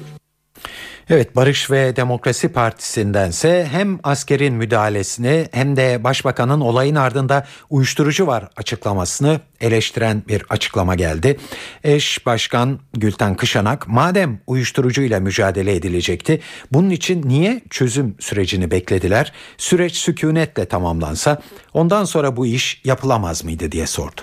Evet 1.13 1.35
Barış 1.35 1.71
ve 1.71 1.95
Demokrasi 1.95 2.49
Partisi'ndense 2.49 3.67
hem 3.71 3.99
askerin 4.03 4.53
müdahalesini 4.53 5.47
hem 5.51 5.75
de 5.75 6.03
başbakanın 6.03 6.61
olayın 6.61 6.95
ardında 6.95 7.47
uyuşturucu 7.69 8.27
var 8.27 8.49
açıklamasını 8.57 9.39
eleştiren 9.61 10.23
bir 10.27 10.43
açıklama 10.49 10.95
geldi. 10.95 11.39
Eş 11.83 12.25
Başkan 12.25 12.79
Gülten 12.93 13.35
Kışanak 13.35 13.87
madem 13.87 14.39
uyuşturucuyla 14.47 15.19
mücadele 15.19 15.75
edilecekti 15.75 16.41
bunun 16.71 16.89
için 16.89 17.29
niye 17.29 17.61
çözüm 17.69 18.15
sürecini 18.19 18.71
beklediler? 18.71 19.33
Süreç 19.57 19.95
sükunetle 19.95 20.65
tamamlansa 20.65 21.41
ondan 21.73 22.03
sonra 22.03 22.37
bu 22.37 22.45
iş 22.45 22.81
yapılamaz 22.85 23.43
mıydı 23.43 23.71
diye 23.71 23.87
sordu. 23.87 24.21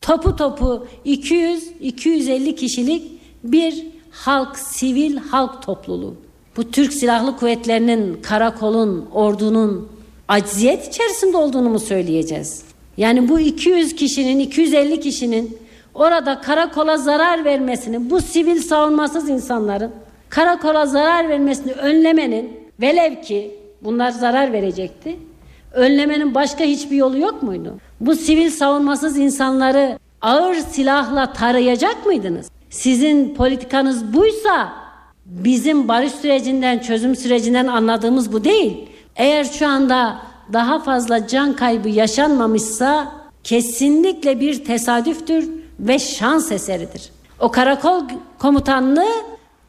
Topu 0.00 0.36
topu 0.36 0.86
200-250 1.06 2.54
kişilik 2.54 3.20
bir 3.44 3.86
halk, 4.10 4.58
sivil 4.58 5.16
halk 5.16 5.62
topluluğu. 5.62 6.14
Bu 6.56 6.70
Türk 6.70 6.92
Silahlı 6.92 7.36
Kuvvetleri'nin, 7.36 8.22
karakolun, 8.22 9.08
ordunun 9.12 9.88
acziyet 10.28 10.88
içerisinde 10.88 11.36
olduğunu 11.36 11.68
mu 11.68 11.78
söyleyeceğiz? 11.78 12.62
Yani 12.96 13.28
bu 13.28 13.40
200 13.40 13.96
kişinin, 13.96 14.38
250 14.38 15.00
kişinin 15.00 15.58
orada 15.94 16.40
karakola 16.40 16.96
zarar 16.96 17.44
vermesini, 17.44 18.10
bu 18.10 18.20
sivil 18.20 18.62
savunmasız 18.62 19.28
insanların 19.28 19.90
karakola 20.28 20.86
zarar 20.86 21.28
vermesini 21.28 21.72
önlemenin 21.72 22.60
velev 22.80 23.22
ki 23.22 23.54
bunlar 23.82 24.10
zarar 24.10 24.52
verecekti. 24.52 25.16
Önlemenin 25.76 26.34
başka 26.34 26.64
hiçbir 26.64 26.96
yolu 26.96 27.18
yok 27.18 27.42
muydu? 27.42 27.74
Bu 28.00 28.14
sivil 28.14 28.50
savunmasız 28.50 29.18
insanları 29.18 29.98
ağır 30.22 30.54
silahla 30.54 31.32
tarayacak 31.32 32.06
mıydınız? 32.06 32.50
Sizin 32.70 33.34
politikanız 33.34 34.14
buysa 34.14 34.72
bizim 35.26 35.88
barış 35.88 36.12
sürecinden, 36.12 36.78
çözüm 36.78 37.16
sürecinden 37.16 37.66
anladığımız 37.66 38.32
bu 38.32 38.44
değil. 38.44 38.88
Eğer 39.16 39.44
şu 39.44 39.68
anda 39.68 40.16
daha 40.52 40.78
fazla 40.78 41.26
can 41.26 41.56
kaybı 41.56 41.88
yaşanmamışsa 41.88 43.12
kesinlikle 43.44 44.40
bir 44.40 44.64
tesadüftür 44.64 45.50
ve 45.78 45.98
şans 45.98 46.52
eseridir. 46.52 47.10
O 47.40 47.50
karakol 47.50 48.02
komutanını 48.38 49.06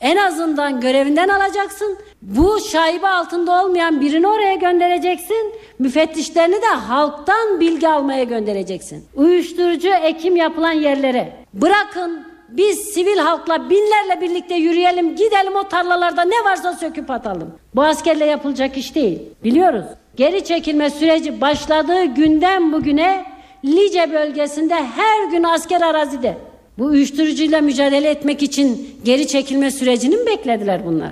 en 0.01 0.17
azından 0.17 0.81
görevinden 0.81 1.29
alacaksın. 1.29 1.97
Bu 2.21 2.59
şaibe 2.59 3.07
altında 3.07 3.63
olmayan 3.63 4.01
birini 4.01 4.27
oraya 4.27 4.55
göndereceksin. 4.55 5.53
Müfettişlerini 5.79 6.61
de 6.61 6.65
halktan 6.65 7.59
bilgi 7.59 7.87
almaya 7.87 8.23
göndereceksin. 8.23 9.05
Uyuşturucu 9.15 9.87
ekim 9.87 10.35
yapılan 10.35 10.71
yerlere. 10.71 11.33
Bırakın 11.53 12.27
biz 12.49 12.79
sivil 12.79 13.17
halkla 13.17 13.69
binlerle 13.69 14.21
birlikte 14.21 14.55
yürüyelim 14.55 15.15
gidelim 15.15 15.55
o 15.55 15.63
tarlalarda 15.63 16.21
ne 16.21 16.45
varsa 16.45 16.73
söküp 16.73 17.11
atalım. 17.11 17.55
Bu 17.75 17.83
askerle 17.83 18.25
yapılacak 18.25 18.77
iş 18.77 18.95
değil. 18.95 19.19
Biliyoruz. 19.43 19.85
Geri 20.15 20.43
çekilme 20.43 20.89
süreci 20.89 21.41
başladığı 21.41 22.03
günden 22.03 22.73
bugüne 22.73 23.25
Lice 23.65 24.11
bölgesinde 24.11 24.75
her 24.75 25.31
gün 25.31 25.43
asker 25.43 25.81
arazide. 25.81 26.37
Bu 26.77 26.85
uyuşturucuyla 26.85 27.61
mücadele 27.61 28.09
etmek 28.09 28.43
için 28.43 28.95
geri 29.03 29.27
çekilme 29.27 29.71
sürecini 29.71 30.15
mi 30.17 30.25
beklediler 30.25 30.85
bunlar? 30.85 31.11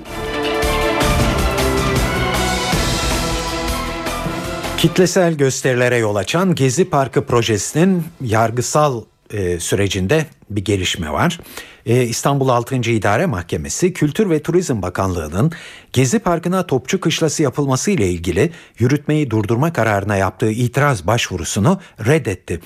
Kitlesel 4.78 5.34
gösterilere 5.34 5.97
yol 5.97 6.16
açan 6.16 6.55
Gezi 6.55 6.89
Parkı 6.89 7.26
projesinin 7.26 8.03
yargısal 8.22 9.03
e, 9.34 9.59
sürecinde 9.59 10.26
bir 10.49 10.66
gelişme 10.66 11.11
var. 11.11 11.39
E, 11.86 12.04
İstanbul 12.04 12.50
6. 12.50 12.76
İdare 12.76 13.26
Mahkemesi 13.26 13.94
Kültür 13.94 14.30
ve 14.30 14.42
Turizm 14.42 14.82
Bakanlığı'nın 14.82 15.52
Gezi 15.94 16.20
Parkı'na 16.20 16.68
topçu 16.68 17.00
kışlası 17.00 17.44
yapılması 17.44 17.92
ile 17.92 18.10
ilgili 18.10 18.52
yürütmeyi 18.80 19.32
durdurma 19.32 19.74
kararına 19.74 20.16
yaptığı 20.16 20.52
itiraz 20.52 21.08
başvurusunu 21.08 21.80
reddetti. 22.06 22.60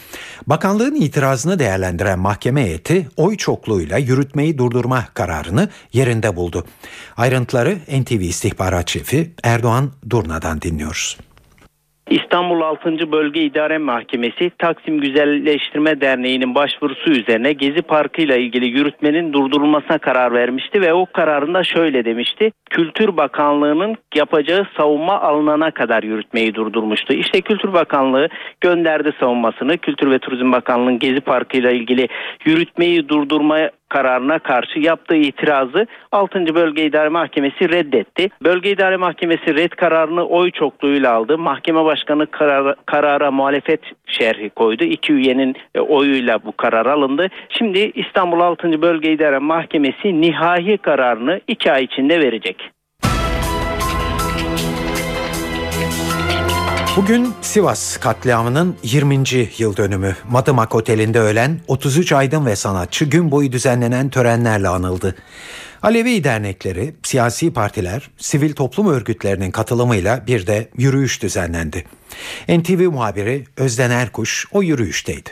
Bakanlığın 0.48 0.96
itirazını 0.96 1.60
değerlendiren 1.60 2.20
mahkeme 2.20 2.64
heyeti 2.64 3.08
oy 3.18 3.38
çokluğuyla 3.38 3.98
yürütmeyi 3.98 4.58
durdurma 4.58 5.06
kararını 5.14 5.70
yerinde 5.94 6.36
buldu. 6.36 6.66
Ayrıntıları 7.18 7.78
NTV 8.02 8.22
İstihbarat 8.22 8.90
Şefi 8.90 9.32
Erdoğan 9.44 9.92
Durna'dan 10.10 10.62
dinliyoruz. 10.62 11.18
İstanbul 12.10 12.62
6. 12.62 13.12
Bölge 13.12 13.42
İdare 13.42 13.78
Mahkemesi 13.78 14.52
Taksim 14.58 15.02
Güzelleştirme 15.02 16.02
Derneği'nin 16.02 16.56
başvurusu 16.56 17.10
üzerine 17.12 17.54
Gezi 17.54 17.82
Parkı 17.82 18.22
ile 18.22 18.42
ilgili 18.42 18.66
yürütmenin 18.66 19.34
durdurulmasına 19.34 19.98
karar 19.98 20.34
vermişti 20.34 20.82
ve 20.82 20.94
o 20.94 21.06
kararında 21.06 21.64
şöyle 21.64 22.06
demişti. 22.06 22.52
Kültür 22.70 23.18
Bakanlığı'nın 23.18 23.98
yapacağı 24.16 24.68
savunma 24.78 25.22
alınana 25.22 25.72
kadar 25.72 26.04
yürütmeyi 26.04 26.56
durdurmuştu. 26.56 27.14
İşte 27.14 27.42
Kültür 27.42 27.74
Bakanlığı 27.74 28.30
gönderdi 28.62 29.12
savunmasını. 29.20 29.78
Kültür 29.78 30.12
ve 30.12 30.20
Turizm 30.20 30.52
Bakanlığı'nın 30.52 31.00
Gezi 31.00 31.22
Parkı 31.22 31.58
ile 31.58 31.76
ilgili 31.76 32.08
yürütmeyi 32.46 33.10
durdurmaya 33.10 33.72
kararına 33.90 34.40
karşı 34.40 34.80
yaptığı 34.80 35.16
itirazı 35.16 35.88
6. 36.12 36.56
Bölge 36.56 36.86
İdare 36.86 37.10
Mahkemesi 37.10 37.70
reddetti. 37.70 38.30
Bölge 38.44 38.72
İdare 38.72 38.98
Mahkemesi 38.98 39.56
red 39.56 39.72
kararını 39.72 40.24
oy 40.24 40.52
çokluğuyla 40.52 41.14
aldı. 41.14 41.38
Mahkeme 41.38 41.86
Başkanı 41.86 42.28
karara, 42.28 42.76
karara 42.86 43.32
muhalefet 43.32 43.82
şerhi 44.06 44.50
koydu. 44.50 44.84
İki 44.84 45.14
üyenin 45.14 45.56
e, 45.76 45.80
oyuyla 45.80 46.46
bu 46.46 46.52
karar 46.58 46.86
alındı. 46.86 47.28
Şimdi 47.50 47.92
İstanbul 47.96 48.40
6. 48.40 48.82
Bölge 48.82 49.12
İdare 49.12 49.40
Mahkemesi 49.40 50.22
nihai 50.22 50.78
kararını 50.78 51.42
iki 51.48 51.72
ay 51.72 51.84
içinde 51.84 52.20
verecek. 52.20 52.79
Bugün 57.02 57.28
Sivas 57.42 57.98
katliamının 57.98 58.76
20. 58.84 59.16
yıl 59.58 59.78
dönümü. 59.78 60.16
Madımak 60.32 60.76
Oteli'nde 60.76 61.20
ölen 61.20 61.52
33 61.68 62.12
aydın 62.12 62.46
ve 62.46 62.56
sanatçı 62.56 63.06
gün 63.06 63.32
boyu 63.32 63.52
düzenlenen 63.52 64.10
törenlerle 64.10 64.68
anıldı. 64.68 65.16
Alevi 65.84 66.24
dernekleri, 66.24 66.94
siyasi 67.04 67.54
partiler, 67.54 68.10
sivil 68.18 68.54
toplum 68.54 68.88
örgütlerinin 68.88 69.52
katılımıyla 69.52 70.24
bir 70.28 70.48
de 70.48 70.68
yürüyüş 70.78 71.24
düzenlendi. 71.24 71.84
NTV 72.50 72.92
muhabiri 72.92 73.44
Özden 73.58 73.92
Erkuş 73.92 74.46
o 74.54 74.62
yürüyüşteydi. 74.62 75.30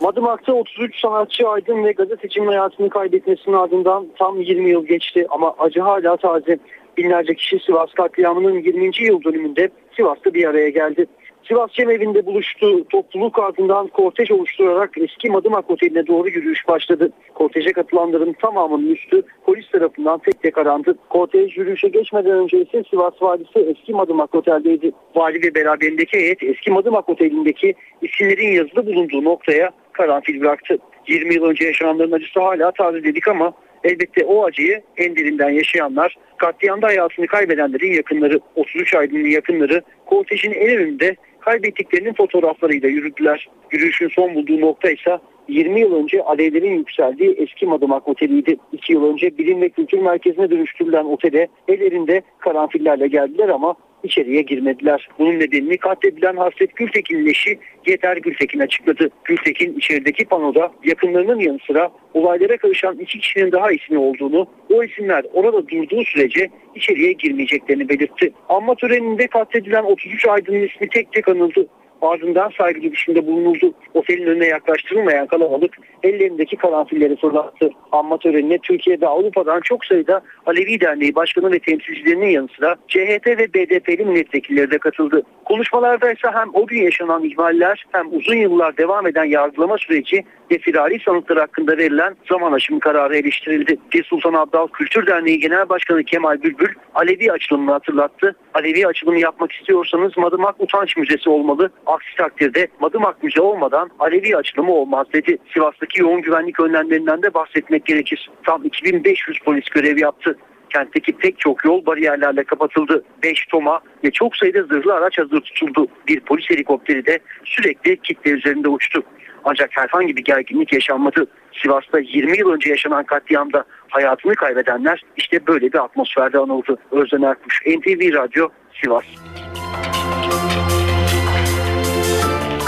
Madımak'ta 0.00 0.52
33 0.52 1.00
sanatçı 1.00 1.48
aydın 1.48 1.84
ve 1.84 1.92
gazetecinin 1.92 2.46
hayatını 2.46 2.90
kaybetmesinin 2.90 3.56
ardından 3.56 4.06
tam 4.18 4.40
20 4.40 4.70
yıl 4.70 4.86
geçti 4.86 5.26
ama 5.30 5.54
acı 5.58 5.80
hala 5.80 6.16
taze. 6.16 6.58
Binlerce 6.96 7.34
kişi 7.34 7.58
Sivas 7.58 7.92
katliamının 7.92 8.58
20. 8.58 8.90
yıl 9.00 9.24
dönümünde 9.24 9.68
Sivas'ta 9.96 10.34
bir 10.34 10.44
araya 10.44 10.68
geldi. 10.68 11.06
Sivas 11.48 11.72
Cemevi'nde 11.72 12.26
buluştu. 12.26 12.88
Topluluk 12.88 13.38
ardından 13.38 13.86
kortej 13.86 14.30
oluşturarak 14.30 14.90
eski 14.96 15.30
Madımak 15.30 15.70
Oteli'ne 15.70 16.06
doğru 16.06 16.28
yürüyüş 16.28 16.68
başladı. 16.68 17.12
Korteje 17.34 17.72
katılanların 17.72 18.32
tamamının 18.32 18.94
üstü 18.94 19.22
polis 19.44 19.70
tarafından 19.70 20.18
tek 20.18 20.42
tek 20.42 20.58
arandı. 20.58 20.94
Kortej 21.08 21.56
yürüyüşe 21.56 21.88
geçmeden 21.88 22.32
önce 22.32 22.62
ise 22.62 22.82
Sivas 22.90 23.22
Valisi 23.22 23.58
eski 23.58 23.92
Madımak 23.92 24.34
Otel'deydi. 24.34 24.92
Vali 25.14 25.42
ve 25.42 25.54
beraberindeki 25.54 26.18
heyet 26.18 26.42
eski 26.42 26.70
Madımak 26.70 27.08
Oteli'ndeki 27.08 27.74
isimlerin 28.02 28.52
yazılı 28.52 28.86
bulunduğu 28.86 29.24
noktaya 29.24 29.70
karanfil 29.92 30.40
bıraktı. 30.40 30.78
20 31.08 31.34
yıl 31.34 31.44
önce 31.44 31.64
yaşananların 31.64 32.12
acısı 32.12 32.40
hala 32.40 32.72
taze 32.72 33.04
dedik 33.04 33.28
ama 33.28 33.52
elbette 33.84 34.24
o 34.24 34.44
acıyı 34.44 34.82
en 34.96 35.16
derinden 35.16 35.50
yaşayanlar, 35.50 36.16
katliamda 36.36 36.86
hayatını 36.86 37.26
kaybedenlerin 37.26 37.92
yakınları, 37.92 38.40
33 38.54 38.94
aydının 38.94 39.28
yakınları, 39.28 39.82
kortejin 40.06 40.52
en 40.52 40.76
önünde 40.76 41.16
kaybettiklerinin 41.40 42.14
fotoğraflarıyla 42.14 42.88
yürüdüler. 42.88 43.48
Yürüyüşün 43.72 44.08
son 44.08 44.34
bulduğu 44.34 44.60
nokta 44.60 44.90
ise 44.90 45.18
20 45.48 45.80
yıl 45.80 45.94
önce 45.94 46.22
alevlerin 46.22 46.78
yükseldiği 46.78 47.30
eski 47.30 47.66
Madımak 47.66 48.08
Oteli'ydi. 48.08 48.56
2 48.72 48.92
yıl 48.92 49.12
önce 49.12 49.38
bilim 49.38 49.60
ve 49.60 49.68
kültür 49.68 49.98
merkezine 49.98 50.50
dönüştürülen 50.50 51.04
otele 51.04 51.48
ellerinde 51.68 52.22
karanfillerle 52.38 53.06
geldiler 53.06 53.48
ama 53.48 53.74
içeriye 54.04 54.42
girmediler. 54.42 55.08
Bunun 55.18 55.40
nedenini 55.40 55.76
katledilen 55.76 56.36
Hasret 56.36 56.76
Gültekin'in 56.76 57.26
eşi 57.26 57.58
Yeter 57.86 58.16
Gültekin 58.16 58.58
açıkladı. 58.58 59.10
Gültekin 59.24 59.78
içerideki 59.78 60.24
panoda 60.24 60.72
yakınlarının 60.84 61.40
yanı 61.40 61.58
sıra 61.66 61.90
olaylara 62.14 62.56
karışan 62.56 62.98
iki 62.98 63.18
kişinin 63.18 63.52
daha 63.52 63.72
ismi 63.72 63.98
olduğunu, 63.98 64.46
o 64.70 64.84
isimler 64.84 65.24
orada 65.32 65.68
durduğu 65.68 66.04
sürece 66.04 66.48
içeriye 66.74 67.12
girmeyeceklerini 67.12 67.88
belirtti. 67.88 68.32
Anma 68.48 68.74
töreninde 68.74 69.26
katledilen 69.26 69.84
33 69.84 70.28
aydının 70.28 70.62
ismi 70.62 70.88
tek 70.88 71.12
tek 71.12 71.28
anıldı 71.28 71.66
ardından 72.02 72.50
saygı 72.58 72.82
duruşunda 72.82 73.26
bulunuldu. 73.26 73.74
Otelin 73.94 74.26
önüne 74.26 74.46
yaklaştırılmayan 74.46 75.26
kalabalık 75.26 75.78
ellerindeki 76.02 76.56
karanfilleri 76.56 77.16
fırlattı. 77.16 77.70
Anma 77.92 78.18
törenine 78.18 78.58
Türkiye'de 78.58 79.06
Avrupa'dan 79.06 79.60
çok 79.60 79.84
sayıda 79.84 80.20
Alevi 80.46 80.80
Derneği 80.80 81.14
Başkanı 81.14 81.52
ve 81.52 81.58
temsilcilerinin 81.58 82.30
yanı 82.30 82.48
sıra 82.56 82.76
CHP 82.88 83.26
ve 83.26 83.54
BDP'li 83.54 84.04
milletvekilleri 84.04 84.70
de 84.70 84.78
katıldı. 84.78 85.22
Konuşmalarda 85.44 86.12
ise 86.12 86.28
hem 86.32 86.50
o 86.54 86.66
gün 86.66 86.82
yaşanan 86.82 87.24
ihmaller 87.24 87.84
hem 87.92 88.06
uzun 88.12 88.36
yıllar 88.36 88.76
devam 88.76 89.06
eden 89.06 89.24
yargılama 89.24 89.78
süreci 89.78 90.24
ve 90.50 90.58
firari 90.58 90.98
sanıklar 91.04 91.38
hakkında 91.38 91.76
verilen 91.76 92.16
zaman 92.30 92.52
aşımı 92.52 92.80
kararı 92.80 93.16
eleştirildi. 93.16 93.76
Pir 93.90 94.04
Sultan 94.04 94.34
Abdal 94.34 94.66
Kültür 94.66 95.06
Derneği 95.06 95.38
Genel 95.38 95.68
Başkanı 95.68 96.04
Kemal 96.04 96.42
Bülbül 96.42 96.74
Alevi 96.94 97.32
açılımını 97.32 97.72
hatırlattı. 97.72 98.36
Alevi 98.54 98.86
açılımı 98.86 99.18
yapmak 99.18 99.52
istiyorsanız 99.52 100.16
Madımak 100.16 100.54
Utanç 100.58 100.96
Müzesi 100.96 101.30
olmalı. 101.30 101.70
Aksi 101.86 102.16
takdirde 102.16 102.68
Madımak 102.80 103.22
Müze 103.22 103.40
olmadan 103.40 103.90
Alevi 103.98 104.36
açılımı 104.36 104.72
olmaz 104.72 105.06
dedi. 105.12 105.38
Sivas'taki 105.54 106.02
yoğun 106.02 106.22
güvenlik 106.22 106.60
önlemlerinden 106.60 107.22
de 107.22 107.34
bahsetmek 107.34 107.86
gerekir. 107.86 108.30
Tam 108.46 108.64
2500 108.64 109.38
polis 109.38 109.64
görev 109.64 109.98
yaptı. 109.98 110.38
Kentteki 110.70 111.12
pek 111.12 111.38
çok 111.38 111.64
yol 111.64 111.86
bariyerlerle 111.86 112.44
kapatıldı. 112.44 113.04
5 113.22 113.46
toma 113.46 113.80
ve 114.04 114.10
çok 114.10 114.36
sayıda 114.36 114.62
zırhlı 114.62 114.94
araç 114.94 115.18
hazır 115.18 115.40
tutuldu. 115.40 115.88
Bir 116.08 116.20
polis 116.20 116.50
helikopteri 116.50 117.06
de 117.06 117.18
sürekli 117.44 117.96
kitle 117.96 118.30
üzerinde 118.30 118.68
uçtu. 118.68 119.02
Ancak 119.44 119.70
herhangi 119.72 120.16
bir 120.16 120.24
gerginlik 120.24 120.72
yaşanmadı. 120.72 121.26
Sivas'ta 121.62 121.98
20 121.98 122.38
yıl 122.38 122.50
önce 122.50 122.70
yaşanan 122.70 123.04
katliamda 123.04 123.64
hayatını 123.88 124.34
kaybedenler 124.34 125.02
işte 125.16 125.46
böyle 125.46 125.72
bir 125.72 125.84
atmosferde 125.84 126.38
anıldı. 126.38 126.76
Özden 126.92 127.22
Erkuş, 127.22 127.60
NTV 127.66 128.14
Radyo, 128.14 128.48
Sivas. 128.82 129.04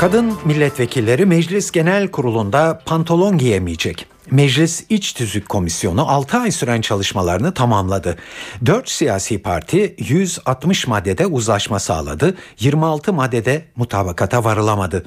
Kadın 0.00 0.32
milletvekilleri 0.44 1.26
Meclis 1.26 1.70
Genel 1.70 2.10
Kurulu'nda 2.10 2.82
pantolon 2.86 3.38
giyemeyecek. 3.38 4.15
Meclis 4.30 4.84
İç 4.88 5.12
Tüzük 5.12 5.48
Komisyonu 5.48 6.08
6 6.10 6.38
ay 6.38 6.50
süren 6.50 6.80
çalışmalarını 6.80 7.54
tamamladı. 7.54 8.16
4 8.66 8.90
siyasi 8.90 9.42
parti 9.42 9.94
160 9.98 10.86
maddede 10.86 11.26
uzlaşma 11.26 11.78
sağladı. 11.78 12.34
26 12.60 13.12
maddede 13.12 13.64
mutabakata 13.76 14.44
varılamadı. 14.44 15.04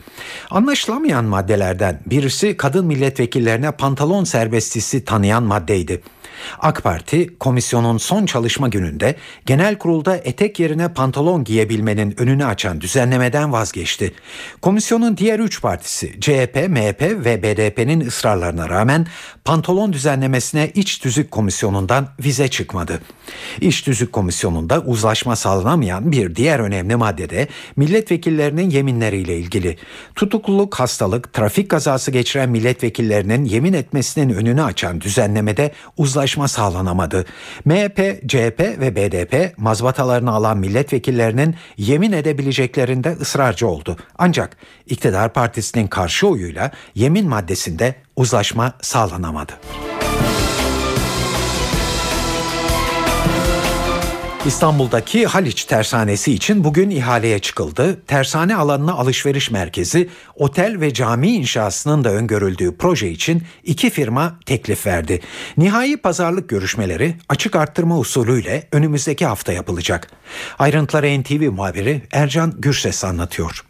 Anlaşılamayan 0.50 1.26
maddelerden 1.26 2.00
birisi 2.06 2.58
kadın 2.58 2.86
milletvekillerine 2.86 3.72
pantolon 3.72 4.24
serbestisi 4.24 5.06
tanıyan 5.06 5.44
maddeydi. 5.44 6.02
AK 6.60 6.84
Parti 6.84 7.38
komisyonun 7.38 7.98
son 7.98 8.26
çalışma 8.26 8.68
gününde 8.68 9.16
genel 9.46 9.78
kurulda 9.78 10.18
etek 10.18 10.60
yerine 10.60 10.94
pantolon 10.94 11.44
giyebilmenin 11.44 12.22
önünü 12.22 12.46
açan 12.46 12.82
düzenlemeden 12.82 13.52
vazgeçti. 13.52 14.14
Komisyonun 14.62 15.18
diğer 15.18 15.40
üç 15.40 15.62
partisi 15.62 16.20
CHP, 16.22 16.56
MHP 16.70 17.02
ve 17.02 17.44
BDP'nin 17.44 18.02
ısrarlarına 18.02 18.70
rağmen 18.70 19.08
pantolon 19.46 19.94
düzenlemesine 19.94 20.72
iç 20.76 20.98
tüzük 21.00 21.32
komisyonundan 21.32 22.08
vize 22.24 22.48
çıkmadı. 22.48 23.02
İç 23.62 23.82
tüzük 23.82 24.14
komisyonunda 24.14 24.80
uzlaşma 24.80 25.36
sağlanamayan 25.36 26.12
bir 26.12 26.36
diğer 26.36 26.60
önemli 26.60 26.96
maddede 26.96 27.48
milletvekillerinin 27.76 28.70
yeminleriyle 28.70 29.38
ilgili. 29.38 29.78
Tutukluluk, 30.16 30.76
hastalık, 30.76 31.34
trafik 31.34 31.70
kazası 31.70 32.12
geçiren 32.12 32.50
milletvekillerinin 32.50 33.46
yemin 33.46 33.74
etmesinin 33.74 34.34
önünü 34.34 34.64
açan 34.64 35.02
düzenlemede 35.02 35.72
uzlaşma 35.98 36.29
sağlanamadı. 36.48 37.26
MHP, 37.66 38.30
CHP 38.30 38.60
ve 38.60 38.96
BDP 38.96 39.58
mazbatalarını 39.58 40.32
alan 40.32 40.58
milletvekillerinin 40.58 41.56
yemin 41.78 42.12
edebileceklerinde 42.12 43.12
ısrarcı 43.22 43.68
oldu. 43.68 43.98
Ancak 44.18 44.58
iktidar 44.86 45.34
partisinin 45.34 45.88
karşı 45.88 46.28
oyuyla 46.28 46.72
yemin 46.96 47.30
maddesinde 47.30 47.96
uzlaşma 48.16 48.74
sağlanamadı. 48.82 49.54
İstanbul'daki 54.46 55.26
Haliç 55.26 55.66
Tersanesi 55.66 56.34
için 56.34 56.64
bugün 56.64 56.90
ihaleye 56.90 57.40
çıkıldı. 57.40 58.02
Tersane 58.08 58.56
alanına 58.56 58.94
alışveriş 58.94 59.52
merkezi, 59.52 60.10
otel 60.36 60.82
ve 60.82 60.94
cami 60.94 61.28
inşasının 61.28 62.04
da 62.04 62.10
öngörüldüğü 62.10 62.78
proje 62.78 63.10
için 63.10 63.44
iki 63.64 63.90
firma 63.90 64.40
teklif 64.46 64.86
verdi. 64.86 65.22
Nihai 65.58 65.98
pazarlık 65.98 66.50
görüşmeleri 66.50 67.16
açık 67.30 67.56
arttırma 67.56 67.98
usulüyle 67.98 68.68
önümüzdeki 68.72 69.26
hafta 69.26 69.54
yapılacak. 69.54 70.12
Ayrıntıları 70.60 71.22
NTV 71.22 71.52
muhabiri 71.52 72.02
Ercan 72.12 72.54
Gürses 72.58 73.04
anlatıyor. 73.04 73.69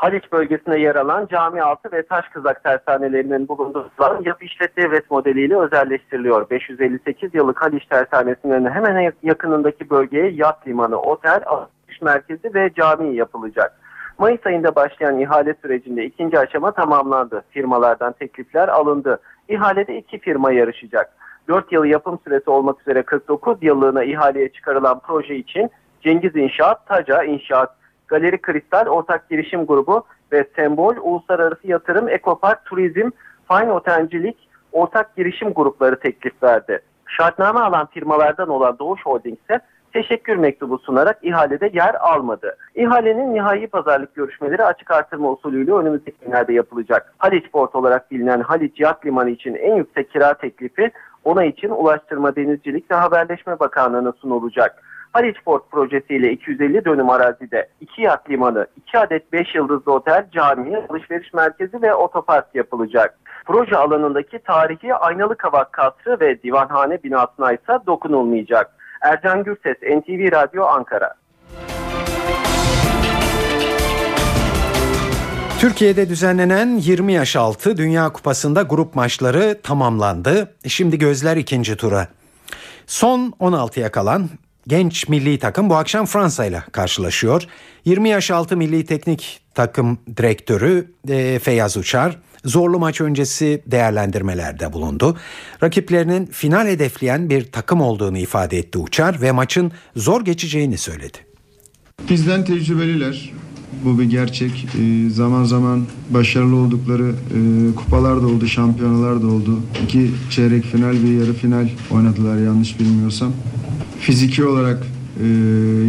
Haliç 0.00 0.32
bölgesinde 0.32 0.78
yer 0.78 0.96
alan 0.96 1.26
cami 1.26 1.62
altı 1.62 1.92
ve 1.92 2.06
taş 2.06 2.28
kızak 2.28 2.64
tersanelerinin 2.64 3.48
bulunduğu 3.48 3.90
alan 3.98 4.22
yapı 4.24 4.44
işlet 4.44 4.76
devlet 4.76 5.10
modeliyle 5.10 5.58
özelleştiriliyor. 5.58 6.50
558 6.50 7.34
yıllık 7.34 7.62
Haliç 7.62 7.86
tersanesinin 7.86 8.70
hemen 8.70 9.12
yakınındaki 9.22 9.90
bölgeye 9.90 10.30
yat 10.30 10.66
limanı, 10.68 11.00
otel, 11.00 11.42
alışveriş 11.46 12.02
merkezi 12.02 12.54
ve 12.54 12.70
cami 12.74 13.16
yapılacak. 13.16 13.80
Mayıs 14.18 14.46
ayında 14.46 14.74
başlayan 14.74 15.18
ihale 15.18 15.54
sürecinde 15.62 16.04
ikinci 16.04 16.38
aşama 16.38 16.72
tamamlandı. 16.72 17.44
Firmalardan 17.50 18.12
teklifler 18.12 18.68
alındı. 18.68 19.20
İhalede 19.48 19.96
iki 19.96 20.18
firma 20.18 20.52
yarışacak. 20.52 21.12
4 21.48 21.72
yıl 21.72 21.84
yapım 21.84 22.18
süresi 22.24 22.50
olmak 22.50 22.80
üzere 22.80 23.02
49 23.02 23.56
yıllığına 23.62 24.04
ihaleye 24.04 24.48
çıkarılan 24.48 25.00
proje 25.06 25.36
için 25.36 25.70
Cengiz 26.02 26.36
İnşaat, 26.36 26.86
Taca 26.86 27.22
İnşaat, 27.22 27.79
Galeri 28.10 28.38
Kristal 28.38 28.86
Ortak 28.86 29.30
Girişim 29.30 29.66
Grubu 29.66 30.04
ve 30.32 30.44
Sembol 30.56 30.96
Uluslararası 30.96 31.66
Yatırım 31.66 32.08
Ekopark 32.08 32.64
Turizm 32.64 33.10
Fine 33.48 33.72
Otencilik 33.72 34.36
Ortak 34.72 35.16
Girişim 35.16 35.52
Grupları 35.52 36.00
teklif 36.00 36.42
verdi. 36.42 36.80
Şartname 37.06 37.60
alan 37.60 37.86
firmalardan 37.86 38.48
olan 38.48 38.78
Doğuş 38.78 39.00
Holding 39.06 39.38
ise 39.38 39.60
teşekkür 39.92 40.36
mektubu 40.36 40.78
sunarak 40.78 41.18
ihalede 41.22 41.70
yer 41.72 41.94
almadı. 41.94 42.56
İhalenin 42.74 43.34
nihai 43.34 43.66
pazarlık 43.66 44.14
görüşmeleri 44.14 44.64
açık 44.64 44.90
artırma 44.90 45.30
usulüyle 45.30 45.72
önümüzdeki 45.72 46.16
günlerde 46.24 46.52
yapılacak. 46.52 47.14
Haliç 47.18 47.50
Port 47.50 47.74
olarak 47.74 48.10
bilinen 48.10 48.40
Haliç 48.40 48.80
Yat 48.80 49.06
Limanı 49.06 49.30
için 49.30 49.54
en 49.54 49.74
yüksek 49.74 50.10
kira 50.10 50.34
teklifi 50.34 50.90
Ona 51.24 51.44
için 51.44 51.68
Ulaştırma, 51.68 52.36
Denizcilik 52.36 52.90
ve 52.90 52.94
Haberleşme 52.94 53.60
Bakanlığı'na 53.60 54.12
sunulacak. 54.12 54.82
Haliç 55.12 55.36
Port 55.44 55.70
projesiyle 55.70 56.32
250 56.32 56.84
dönüm 56.84 57.10
arazide 57.10 57.68
2 57.80 58.02
yat 58.02 58.30
limanı, 58.30 58.66
2 58.76 58.98
adet 58.98 59.32
5 59.32 59.54
yıldızlı 59.54 59.92
otel, 59.92 60.30
cami, 60.32 60.76
alışveriş 60.90 61.32
merkezi 61.34 61.82
ve 61.82 61.94
otopark 61.94 62.54
yapılacak. 62.54 63.18
Proje 63.44 63.76
alanındaki 63.76 64.38
tarihi 64.38 64.94
Aynalı 64.94 65.36
Kavak 65.36 65.72
Kasrı 65.72 66.20
ve 66.20 66.42
Divanhane 66.42 67.02
binasına 67.02 67.52
ise 67.52 67.78
dokunulmayacak. 67.86 68.70
Ercan 69.02 69.44
Gürses, 69.44 69.76
NTV 69.82 70.32
Radyo 70.32 70.64
Ankara. 70.64 71.14
Türkiye'de 75.60 76.08
düzenlenen 76.08 76.76
20 76.76 77.12
yaş 77.12 77.36
altı 77.36 77.76
Dünya 77.76 78.12
Kupası'nda 78.12 78.62
grup 78.62 78.94
maçları 78.94 79.62
tamamlandı. 79.62 80.54
Şimdi 80.66 80.98
gözler 80.98 81.36
ikinci 81.36 81.76
tura. 81.76 82.06
Son 82.86 83.20
16'ya 83.40 83.90
kalan 83.90 84.28
genç 84.70 85.08
milli 85.08 85.38
takım 85.38 85.70
bu 85.70 85.74
akşam 85.74 86.06
Fransa 86.06 86.44
ile 86.44 86.62
karşılaşıyor. 86.72 87.42
20 87.84 88.08
yaş 88.08 88.30
altı 88.30 88.56
milli 88.56 88.86
teknik 88.86 89.40
takım 89.54 89.98
direktörü 90.16 90.92
e, 91.08 91.38
Feyyaz 91.38 91.76
Uçar 91.76 92.18
zorlu 92.44 92.78
maç 92.78 93.00
öncesi 93.00 93.62
değerlendirmelerde 93.66 94.72
bulundu. 94.72 95.16
Rakiplerinin 95.62 96.26
final 96.26 96.66
hedefleyen 96.66 97.30
bir 97.30 97.52
takım 97.52 97.80
olduğunu 97.80 98.18
ifade 98.18 98.58
etti 98.58 98.78
Uçar 98.78 99.22
ve 99.22 99.32
maçın 99.32 99.72
zor 99.96 100.24
geçeceğini 100.24 100.78
söyledi. 100.78 101.18
Bizden 102.10 102.44
tecrübeliler. 102.44 103.32
Bu 103.84 103.98
bir 103.98 104.04
gerçek. 104.04 104.66
Ee, 104.80 105.10
zaman 105.10 105.44
zaman 105.44 105.82
başarılı 106.10 106.56
oldukları 106.56 107.08
e, 107.08 107.74
kupalar 107.74 108.22
da 108.22 108.26
oldu, 108.26 108.46
şampiyonalar 108.46 109.22
da 109.22 109.26
oldu. 109.26 109.60
İki 109.84 110.10
çeyrek 110.30 110.64
final, 110.64 110.92
bir 110.92 111.20
yarı 111.20 111.32
final 111.34 111.68
oynadılar 111.90 112.38
yanlış 112.38 112.80
bilmiyorsam. 112.80 113.32
Fiziki 114.00 114.44
olarak 114.44 114.86
e, 115.22 115.26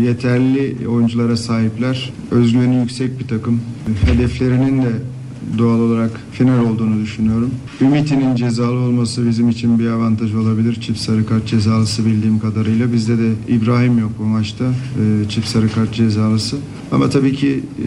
yeterli 0.06 0.88
oyunculara 0.88 1.38
sahipler. 1.38 2.14
Özgüveni 2.32 2.76
yüksek 2.76 3.20
bir 3.20 3.28
takım. 3.28 3.62
Hedeflerinin 4.06 4.82
de 4.82 4.92
doğal 5.58 5.80
olarak 5.80 6.12
final 6.32 6.66
olduğunu 6.66 7.02
düşünüyorum. 7.02 7.50
Ümit'in 7.82 8.36
cezalı 8.36 8.80
olması 8.80 9.28
bizim 9.28 9.50
için 9.50 9.80
bir 9.80 9.88
avantaj 9.88 10.36
olabilir. 10.36 10.76
Çift 10.82 11.00
sarı 11.00 11.26
kart 11.26 11.48
cezalısı 11.48 12.06
bildiğim 12.06 12.40
kadarıyla. 12.40 12.94
Bizde 12.94 13.18
de 13.18 13.32
İbrahim 13.48 14.00
yok 14.00 14.12
bu 14.20 14.24
maçta. 14.24 14.66
E, 14.66 15.30
çift 15.30 15.48
sarı 15.48 15.72
kart 15.72 15.94
cezalısı. 15.94 16.58
Ama 16.92 17.10
tabii 17.10 17.34
ki 17.34 17.64
e, 17.80 17.86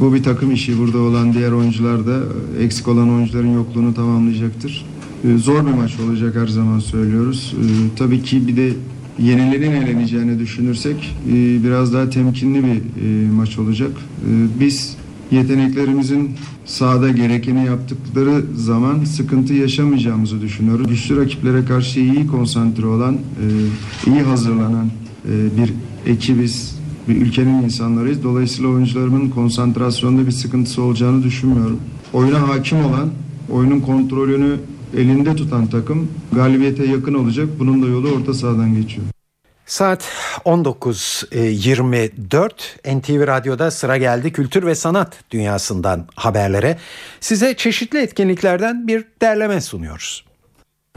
bu 0.00 0.14
bir 0.14 0.22
takım 0.22 0.52
işi. 0.52 0.78
Burada 0.78 0.98
olan 0.98 1.32
diğer 1.32 1.52
oyuncular 1.52 2.06
da 2.06 2.20
eksik 2.60 2.88
olan 2.88 3.10
oyuncuların 3.10 3.54
yokluğunu 3.54 3.94
tamamlayacaktır. 3.94 4.86
E, 5.24 5.38
zor 5.38 5.66
bir 5.66 5.72
maç 5.72 6.00
olacak 6.00 6.36
her 6.36 6.46
zaman 6.46 6.78
söylüyoruz. 6.78 7.54
E, 7.60 7.96
tabii 7.96 8.22
ki 8.22 8.48
bir 8.48 8.56
de 8.56 8.72
yenilerin 9.18 9.72
eleneceğini 9.72 10.38
düşünürsek 10.38 11.16
e, 11.28 11.64
biraz 11.64 11.92
daha 11.92 12.10
temkinli 12.10 12.64
bir 12.64 12.76
e, 12.76 13.30
maç 13.30 13.58
olacak. 13.58 13.90
E, 13.90 14.60
biz 14.60 14.96
yeteneklerimizin 15.30 16.30
sahada 16.64 17.10
gerekeni 17.10 17.66
yaptıkları 17.66 18.44
zaman 18.56 19.04
sıkıntı 19.04 19.54
yaşamayacağımızı 19.54 20.40
düşünüyoruz. 20.40 20.86
Güçlü 20.88 21.16
rakiplere 21.16 21.64
karşı 21.64 22.00
iyi 22.00 22.26
konsantre 22.26 22.86
olan, 22.86 23.14
e, 23.14 24.10
iyi 24.10 24.20
hazırlanan 24.20 24.86
e, 25.28 25.32
bir 25.56 25.72
ekibiz, 26.12 26.75
bir 27.08 27.16
ülkenin 27.16 27.62
insanlarıyız. 27.62 28.22
Dolayısıyla 28.22 28.70
oyuncularımın 28.70 29.30
konsantrasyonda 29.30 30.26
bir 30.26 30.32
sıkıntısı 30.32 30.82
olacağını 30.82 31.22
düşünmüyorum. 31.22 31.80
Oyuna 32.12 32.48
hakim 32.48 32.84
olan, 32.84 33.10
oyunun 33.50 33.80
kontrolünü 33.80 34.56
elinde 34.96 35.36
tutan 35.36 35.66
takım 35.66 36.08
galibiyete 36.32 36.86
yakın 36.86 37.14
olacak. 37.14 37.48
Bunun 37.58 37.82
da 37.82 37.86
yolu 37.86 38.10
orta 38.10 38.34
sahadan 38.34 38.74
geçiyor. 38.74 39.06
Saat 39.66 40.04
19.24 40.44 42.98
NTV 42.98 43.26
Radyo'da 43.26 43.70
sıra 43.70 43.96
geldi 43.96 44.32
kültür 44.32 44.66
ve 44.66 44.74
sanat 44.74 45.24
dünyasından 45.30 46.06
haberlere. 46.14 46.78
Size 47.20 47.56
çeşitli 47.56 47.98
etkinliklerden 47.98 48.88
bir 48.88 49.04
derleme 49.22 49.60
sunuyoruz. 49.60 50.24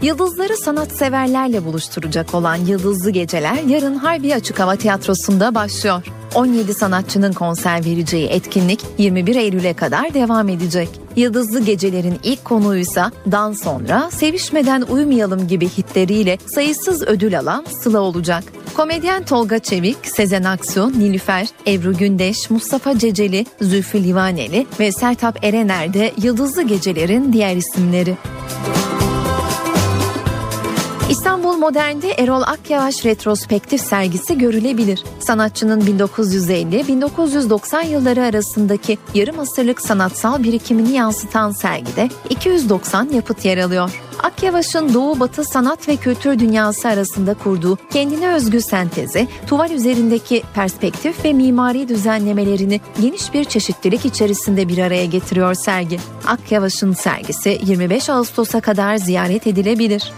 Yıldızları 0.01 0.57
sanatseverlerle 0.57 1.65
buluşturacak 1.65 2.35
olan 2.35 2.55
Yıldızlı 2.55 3.11
Geceler 3.11 3.63
yarın 3.67 3.95
Harbi 3.95 4.35
Açık 4.35 4.59
Hava 4.59 4.75
Tiyatrosu'nda 4.75 5.55
başlıyor. 5.55 6.03
17 6.35 6.73
sanatçının 6.73 7.33
konser 7.33 7.85
vereceği 7.85 8.27
etkinlik 8.27 8.85
21 8.97 9.35
Eylül'e 9.35 9.73
kadar 9.73 10.13
devam 10.13 10.49
edecek. 10.49 10.89
Yıldızlı 11.15 11.63
Geceler'in 11.63 12.19
ilk 12.23 12.45
konuysa 12.45 13.11
Dan 13.31 13.53
sonra 13.53 14.11
Sevişmeden 14.11 14.81
Uyumayalım 14.81 15.47
gibi 15.47 15.69
hitleriyle 15.69 16.37
sayısız 16.45 17.01
ödül 17.01 17.39
alan 17.39 17.65
Sıla 17.81 17.99
olacak. 17.99 18.43
Komedyen 18.75 19.25
Tolga 19.25 19.59
Çevik, 19.59 19.97
Sezen 20.03 20.43
Aksu, 20.43 20.91
Nilüfer, 20.99 21.47
Ebru 21.67 21.97
Gündeş, 21.97 22.49
Mustafa 22.49 22.99
Ceceli, 22.99 23.45
Zülfü 23.61 24.03
Livaneli 24.03 24.67
ve 24.79 24.91
Sertap 24.91 25.45
Erener 25.45 25.93
de 25.93 26.13
Yıldızlı 26.21 26.63
Geceler'in 26.63 27.33
diğer 27.33 27.55
isimleri. 27.55 28.15
İstanbul 31.09 31.57
Modern'de 31.57 32.11
Erol 32.11 32.41
Akyavaş 32.41 33.05
retrospektif 33.05 33.81
sergisi 33.81 34.37
görülebilir. 34.37 35.03
Sanatçının 35.19 35.81
1950-1990 35.81 37.85
yılları 37.85 38.23
arasındaki 38.23 38.97
yarım 39.13 39.39
asırlık 39.39 39.81
sanatsal 39.81 40.43
birikimini 40.43 40.91
yansıtan 40.91 41.51
sergide 41.51 42.09
290 42.29 43.09
yapıt 43.09 43.45
yer 43.45 43.57
alıyor. 43.57 43.91
Akyavaş'ın 44.23 44.93
Doğu 44.93 45.19
Batı 45.19 45.43
sanat 45.43 45.87
ve 45.87 45.95
kültür 45.95 46.39
dünyası 46.39 46.87
arasında 46.87 47.33
kurduğu 47.33 47.77
kendine 47.93 48.33
özgü 48.33 48.61
sentezi, 48.61 49.27
tuval 49.47 49.71
üzerindeki 49.71 50.43
perspektif 50.55 51.25
ve 51.25 51.33
mimari 51.33 51.89
düzenlemelerini 51.89 52.81
geniş 53.01 53.33
bir 53.33 53.43
çeşitlilik 53.43 54.05
içerisinde 54.05 54.67
bir 54.67 54.77
araya 54.77 55.05
getiriyor 55.05 55.53
sergi. 55.53 55.99
Akyavaş'ın 56.27 56.93
sergisi 56.93 57.61
25 57.65 58.09
Ağustos'a 58.09 58.61
kadar 58.61 58.97
ziyaret 58.97 59.47
edilebilir. 59.47 60.13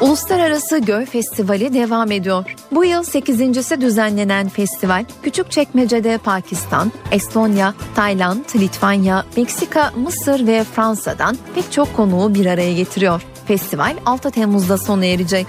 Uluslararası 0.00 0.78
Göl 0.78 1.06
Festivali 1.06 1.74
devam 1.74 2.12
ediyor. 2.12 2.44
Bu 2.72 2.84
yıl 2.84 3.02
8.si 3.02 3.80
düzenlenen 3.80 4.48
festival 4.48 5.04
Küçükçekmece'de 5.22 6.18
Pakistan, 6.18 6.92
Estonya, 7.10 7.74
Tayland, 7.94 8.44
Litvanya, 8.56 9.24
Meksika, 9.36 9.92
Mısır 9.96 10.46
ve 10.46 10.64
Fransa'dan 10.64 11.36
pek 11.54 11.72
çok 11.72 11.96
konuğu 11.96 12.34
bir 12.34 12.46
araya 12.46 12.72
getiriyor. 12.72 13.22
Festival 13.46 13.96
6 14.06 14.30
Temmuz'da 14.30 14.78
sona 14.78 15.04
erecek. 15.04 15.46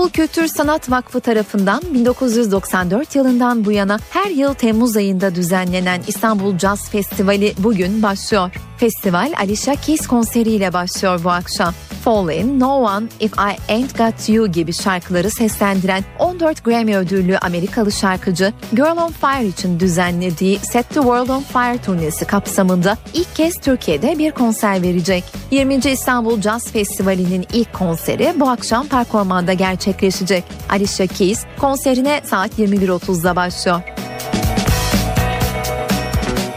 İstanbul 0.00 0.12
Kültür 0.12 0.46
Sanat 0.46 0.90
Vakfı 0.90 1.20
tarafından 1.20 1.82
1994 1.94 3.16
yılından 3.16 3.64
bu 3.64 3.72
yana 3.72 3.98
her 4.10 4.30
yıl 4.30 4.54
Temmuz 4.54 4.96
ayında 4.96 5.34
düzenlenen 5.34 6.02
İstanbul 6.06 6.58
Jazz 6.58 6.90
Festivali 6.90 7.54
bugün 7.58 8.02
başlıyor. 8.02 8.50
Festival 8.76 9.32
Alicia 9.38 9.74
Keys 9.74 10.06
konseriyle 10.06 10.72
başlıyor 10.72 11.20
bu 11.24 11.30
akşam. 11.30 11.74
Fallin, 12.04 12.60
No 12.60 12.82
One, 12.82 13.06
If 13.20 13.32
I 13.32 13.72
Ain't 13.72 13.98
Got 13.98 14.28
You 14.28 14.46
gibi 14.46 14.72
şarkıları 14.72 15.30
seslendiren 15.30 16.04
14 16.18 16.64
Grammy 16.64 16.96
ödüllü 16.96 17.38
Amerikalı 17.38 17.92
şarkıcı 17.92 18.52
Girl 18.72 18.96
on 18.96 19.12
Fire 19.12 19.46
için 19.46 19.80
düzenlediği 19.80 20.58
Set 20.58 20.88
the 20.88 20.94
World 20.94 21.28
on 21.28 21.42
Fire 21.42 21.78
turnesi 21.82 22.24
kapsamında 22.24 22.98
ilk 23.14 23.36
kez 23.36 23.54
Türkiye'de 23.54 24.18
bir 24.18 24.30
konser 24.30 24.82
verecek. 24.82 25.24
20. 25.50 25.74
İstanbul 25.74 26.40
Jazz 26.40 26.72
Festivali'nin 26.72 27.46
ilk 27.52 27.72
konseri 27.72 28.32
bu 28.36 28.48
akşam 28.48 28.86
Park 28.86 29.14
Orman'da 29.14 29.52
gerçekleşecek. 29.52 30.44
Alicia 30.70 31.06
Keys 31.06 31.44
konserine 31.60 32.20
saat 32.24 32.58
21.30'da 32.58 33.36
başlıyor. 33.36 33.80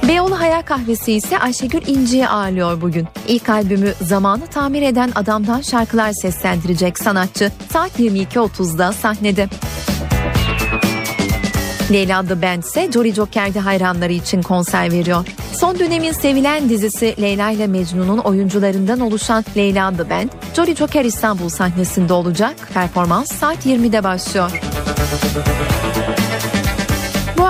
Beyoğlu 0.08 0.39
Hayal 0.39 0.62
Kahvesi 0.62 1.14
ise 1.14 1.39
Ayşegül 1.39 1.88
İnci'yi 1.88 2.28
ağırlıyor 2.28 2.82
bugün. 2.82 3.08
İlk 3.28 3.49
albümü 3.49 3.93
Zamanı 4.01 4.47
Tamir 4.47 4.82
Eden 4.82 5.12
Adam'dan 5.16 5.62
şarkılar 5.62 6.12
seslendirecek 6.12 6.99
sanatçı 6.99 7.51
saat 7.74 7.99
22.30'da 7.99 8.93
sahnede. 8.93 9.49
Leyla 11.91 12.26
The 12.28 12.41
Band 12.41 12.64
ise 12.64 12.91
Jolly 12.91 13.14
Joker'de 13.14 13.60
hayranları 13.60 14.14
için 14.14 14.41
konser 14.41 14.91
veriyor. 14.91 15.26
Son 15.54 15.80
dönemin 15.80 16.12
sevilen 16.12 16.70
dizisi 16.70 17.16
Leyla 17.22 17.51
ile 17.51 17.68
Mecnun'un 17.68 18.18
oyuncularından 18.18 18.99
oluşan 18.99 19.45
Leyla 19.58 19.91
The 19.97 20.10
Band, 20.10 20.30
Jolly 20.56 20.76
Joker 20.76 21.06
İstanbul 21.06 21.49
sahnesinde 21.49 22.14
olacak. 22.14 22.56
Performans 22.74 23.32
saat 23.32 23.66
20'de 23.66 24.04
başlıyor. 24.04 24.51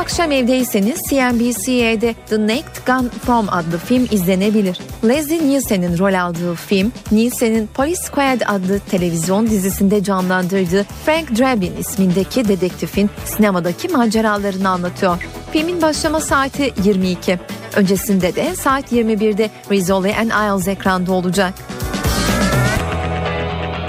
Akşam 0.04 0.32
evdeyseniz 0.32 1.01
CNBC'de 1.10 2.16
The 2.30 2.41
Naked 2.41 2.86
Gun 2.88 3.10
From 3.10 3.49
adlı 3.49 3.78
film 3.78 4.08
izlenebilir. 4.12 4.80
Leslie 5.08 5.47
Nielsen'in 5.47 5.97
rol 5.97 6.14
aldığı 6.14 6.56
film, 6.56 6.91
Nielsen'in 7.12 7.68
Police 7.68 8.01
Squad 8.01 8.41
adlı 8.45 8.80
televizyon 8.80 9.47
dizisinde 9.47 10.04
canlandırdığı 10.04 10.86
Frank 11.06 11.39
Drabin 11.39 11.76
ismindeki 11.80 12.47
dedektifin 12.47 13.10
sinemadaki 13.26 13.88
maceralarını 13.88 14.70
anlatıyor. 14.70 15.28
Filmin 15.51 15.82
başlama 15.82 16.20
saati 16.20 16.74
22. 16.84 17.39
Öncesinde 17.76 18.36
de 18.36 18.56
saat 18.56 18.91
21'de 18.91 19.49
Rizzoli 19.72 20.16
and 20.16 20.60
Isles 20.60 20.68
ekranda 20.68 21.12
olacak. 21.12 21.54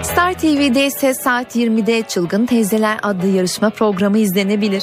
Star 0.02 0.34
TV'de 0.34 0.86
ise 0.86 1.14
saat 1.14 1.56
20'de 1.56 2.02
Çılgın 2.02 2.46
Teyzeler 2.46 2.98
adlı 3.02 3.26
yarışma 3.26 3.70
programı 3.70 4.18
izlenebilir. 4.18 4.82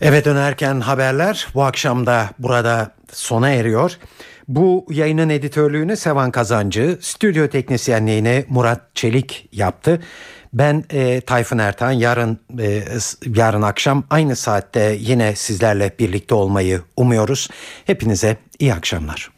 Eve 0.00 0.24
dönerken 0.24 0.80
haberler 0.80 1.46
bu 1.54 1.62
akşam 1.62 2.06
da 2.06 2.30
burada 2.38 2.90
sona 3.12 3.50
eriyor. 3.50 3.98
Bu 4.48 4.86
yayının 4.90 5.28
editörlüğünü 5.28 5.96
Sevan 5.96 6.30
Kazancı, 6.30 6.98
stüdyo 7.00 7.48
teknisyenliğini 7.48 8.44
Murat 8.48 8.80
Çelik 8.94 9.48
yaptı. 9.52 10.02
Ben 10.52 10.84
e, 10.90 11.20
Tayfun 11.20 11.58
Ertan 11.58 11.92
yarın 11.92 12.38
e, 12.58 12.82
yarın 13.26 13.62
akşam 13.62 14.04
aynı 14.10 14.36
saatte 14.36 14.96
yine 15.00 15.34
sizlerle 15.34 15.92
birlikte 15.98 16.34
olmayı 16.34 16.80
umuyoruz. 16.96 17.48
Hepinize 17.84 18.36
iyi 18.58 18.74
akşamlar. 18.74 19.37